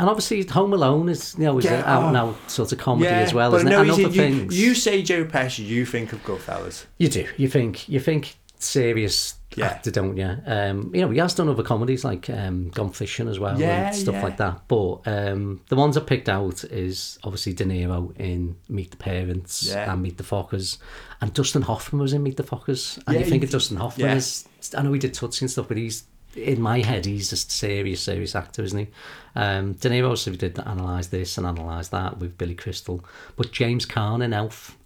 And 0.00 0.08
obviously, 0.08 0.42
Home 0.44 0.72
Alone 0.72 1.08
is 1.08 1.34
you 1.38 1.44
know 1.44 1.58
is 1.58 1.64
Yeah, 1.66 1.74
an 1.80 1.84
out 1.84 2.08
and 2.08 2.16
oh. 2.16 2.20
out 2.30 2.50
sort 2.50 2.72
of 2.72 2.78
comedy 2.78 3.10
yeah, 3.10 3.20
as 3.20 3.32
well, 3.32 3.54
isn't 3.54 3.68
it? 3.68 3.74
And 3.74 3.90
other 3.90 4.02
you, 4.02 4.10
things. 4.10 4.60
you 4.60 4.74
say 4.74 5.02
Joe 5.02 5.24
Pesci, 5.24 5.64
you 5.64 5.86
think 5.86 6.12
of 6.12 6.22
Goodfellas. 6.24 6.86
You 6.98 7.08
do. 7.08 7.26
You 7.36 7.48
think 7.48 7.88
you 7.88 8.00
think 8.00 8.36
serious 8.62 9.34
Yeah. 9.56 9.66
actor, 9.66 9.90
don't 9.90 10.16
you? 10.16 10.36
Um, 10.46 10.90
you 10.94 11.00
know, 11.00 11.10
he 11.10 11.18
has 11.18 11.34
done 11.34 11.48
other 11.48 11.62
comedies 11.64 12.04
like 12.04 12.30
um, 12.30 12.68
Gone 12.70 12.90
Fishing 12.92 13.28
as 13.28 13.38
well 13.40 13.58
Yeah, 13.58 13.88
and 13.88 13.96
stuff 13.96 14.14
yeah. 14.14 14.22
like 14.22 14.36
that. 14.36 14.62
But 14.68 15.00
um, 15.06 15.60
the 15.68 15.76
ones 15.76 15.96
I 15.96 16.00
picked 16.00 16.28
out 16.28 16.62
is 16.64 17.18
obviously 17.24 17.52
De 17.54 17.64
Niro 17.64 18.16
in 18.20 18.56
Meet 18.68 18.92
the 18.92 18.96
Parents 18.96 19.64
Yeah. 19.68 19.92
and 19.92 20.02
Meet 20.02 20.18
the 20.18 20.24
Fockers, 20.24 20.78
and 21.20 21.32
Dustin 21.34 21.62
Hoffman 21.62 22.00
was 22.02 22.12
in 22.12 22.22
Meet 22.22 22.36
the 22.36 22.44
Fockers. 22.44 23.02
And 23.06 23.18
you 23.18 23.24
think 23.24 23.42
of 23.42 23.50
Dustin 23.50 23.78
Hoffman 23.78 24.08
as 24.10 24.46
I 24.76 24.82
know 24.82 24.92
he 24.92 24.98
did 25.00 25.14
Tootsie 25.14 25.44
and 25.44 25.50
stuff, 25.50 25.68
but 25.68 25.76
he's 25.76 26.04
in 26.36 26.60
my 26.62 26.78
head 26.80 27.06
he's 27.06 27.32
a 27.32 27.36
serious, 27.36 28.02
serious 28.02 28.36
actor, 28.36 28.62
isn't 28.62 28.78
he? 28.78 28.86
Um, 29.34 29.72
De 29.72 29.90
Niro 29.90 30.10
also 30.10 30.30
did 30.30 30.58
analyse 30.60 31.08
this 31.08 31.36
and 31.38 31.44
analyse 31.46 31.88
that 31.88 32.18
with 32.18 32.38
Billy 32.38 32.54
Crystal, 32.54 33.04
but 33.36 33.50
James 33.50 33.84
Caan 33.84 34.22
in 34.22 34.32
Elf. 34.32 34.76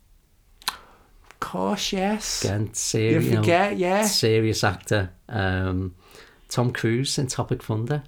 Of 1.35 1.41
course, 1.41 1.93
yes. 1.93 2.45
Again, 2.45 2.67
you 2.67 2.71
serious, 2.75 3.25
you 3.25 3.33
know, 3.35 3.43
yeah. 3.43 4.05
serious 4.05 4.65
actor. 4.65 5.11
Um, 5.29 5.95
Tom 6.49 6.73
Cruise 6.73 7.19
in 7.19 7.27
Tropic 7.27 7.63
Thunder, 7.63 8.05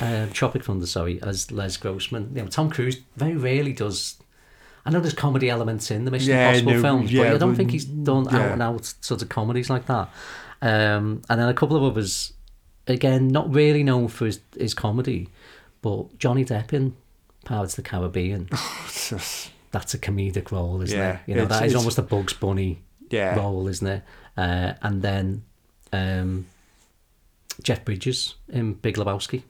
uh, 0.00 0.26
Tropic 0.32 0.64
Thunder, 0.64 0.86
sorry, 0.86 1.22
as 1.22 1.50
Les 1.50 1.76
Grossman. 1.76 2.32
You 2.34 2.42
know, 2.42 2.48
Tom 2.48 2.70
Cruise 2.70 3.00
very 3.16 3.36
rarely 3.36 3.72
does. 3.72 4.18
I 4.84 4.90
know 4.90 5.00
there's 5.00 5.14
comedy 5.14 5.48
elements 5.48 5.90
in 5.90 6.04
the 6.04 6.10
Mission 6.10 6.30
Yeah, 6.30 6.48
Impossible 6.48 6.72
no, 6.72 6.80
films, 6.80 7.12
yeah, 7.12 7.24
but 7.24 7.34
I 7.34 7.38
don't 7.38 7.54
think 7.54 7.70
he's 7.70 7.84
done 7.84 8.24
yeah. 8.24 8.38
out 8.38 8.52
and 8.52 8.62
out 8.62 8.94
sort 9.00 9.22
of 9.22 9.28
comedies 9.28 9.70
like 9.70 9.86
that. 9.86 10.08
Um, 10.60 11.22
and 11.28 11.40
then 11.40 11.48
a 11.48 11.54
couple 11.54 11.76
of 11.76 11.84
others, 11.84 12.32
again, 12.86 13.28
not 13.28 13.52
really 13.52 13.82
known 13.84 14.08
for 14.08 14.26
his, 14.26 14.40
his 14.58 14.74
comedy, 14.74 15.28
but 15.82 16.18
Johnny 16.18 16.44
Depp 16.44 16.72
in 16.72 16.96
Pirates 17.44 17.78
of 17.78 17.84
the 17.84 17.88
Caribbean. 17.90 18.48
That's 19.72 19.94
a 19.94 19.98
comedic 19.98 20.52
role, 20.52 20.80
isn't 20.82 20.96
Yeah, 20.98 21.14
it? 21.14 21.20
You 21.26 21.34
know, 21.34 21.42
it's- 21.42 21.60
that 21.60 21.66
is 21.66 21.74
almost 21.74 21.98
a 21.98 22.02
Bugs 22.02 22.32
Bunny 22.34 22.82
yeah. 23.10 23.34
role, 23.36 23.66
isn't 23.68 23.86
it? 23.86 24.02
Uh, 24.36 24.74
and 24.82 25.02
then 25.02 25.42
um, 25.92 26.46
Jeff 27.62 27.84
Bridges 27.84 28.34
in 28.48 28.74
Big 28.74 28.96
Lebowski, 28.96 29.42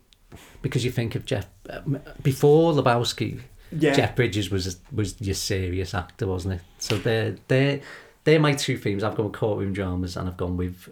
because 0.63 0.85
you 0.85 0.91
think 0.91 1.15
of 1.15 1.25
Jeff 1.25 1.49
um, 1.71 2.01
before 2.23 2.73
Lebowski. 2.73 3.41
Yeah. 3.71 3.95
Jeff 3.95 4.17
Bridges 4.17 4.51
was 4.51 4.79
was 4.93 5.21
your 5.21 5.35
serious 5.35 5.95
actor, 5.95 6.27
wasn't 6.27 6.55
it? 6.55 6.61
So 6.79 6.99
they're 6.99 7.37
they're 7.49 7.81
they're 8.25 8.41
my 8.41 8.53
two 8.55 8.77
themes. 8.77 9.03
I've 9.03 9.15
gone 9.17 9.27
with 9.27 9.35
courtroom 9.35 9.73
dramas, 9.73 10.17
and 10.17 10.29
I've 10.29 10.37
gone 10.37 10.57
with 10.57 10.89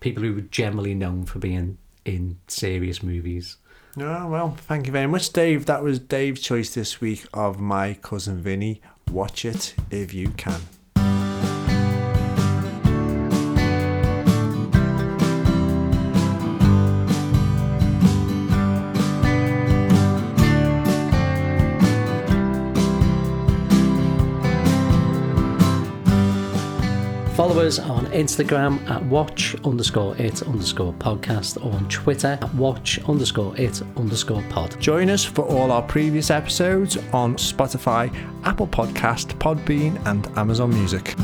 people 0.00 0.22
who 0.22 0.36
are 0.38 0.42
generally 0.42 0.94
known 0.94 1.24
for 1.26 1.38
being 1.38 1.76
in 2.04 2.38
serious 2.46 3.02
movies. 3.02 3.56
Oh, 4.00 4.28
well, 4.28 4.50
thank 4.50 4.86
you 4.86 4.92
very 4.92 5.08
much, 5.08 5.32
Dave. 5.32 5.66
That 5.66 5.82
was 5.82 5.98
Dave's 5.98 6.40
choice 6.40 6.72
this 6.72 7.00
week 7.00 7.26
of 7.34 7.58
My 7.58 7.94
Cousin 7.94 8.40
Vinny. 8.40 8.80
Watch 9.10 9.44
it 9.44 9.74
if 9.90 10.14
you 10.14 10.28
can. 10.30 10.60
Follow 27.58 27.66
us 27.66 27.80
on 27.80 28.06
Instagram 28.12 28.88
at 28.88 29.04
watch 29.06 29.56
underscore 29.64 30.16
it 30.16 30.44
underscore 30.44 30.92
podcast 30.92 31.60
or 31.66 31.72
on 31.72 31.88
Twitter 31.88 32.38
at 32.40 32.54
watch 32.54 33.00
underscore 33.08 33.52
it 33.56 33.82
underscore 33.96 34.44
pod. 34.48 34.80
Join 34.80 35.10
us 35.10 35.24
for 35.24 35.42
all 35.44 35.72
our 35.72 35.82
previous 35.82 36.30
episodes 36.30 36.96
on 37.12 37.34
Spotify, 37.34 38.14
Apple 38.44 38.68
Podcast, 38.68 39.36
Podbean, 39.38 40.00
and 40.06 40.28
Amazon 40.38 40.70
Music. 40.70 41.16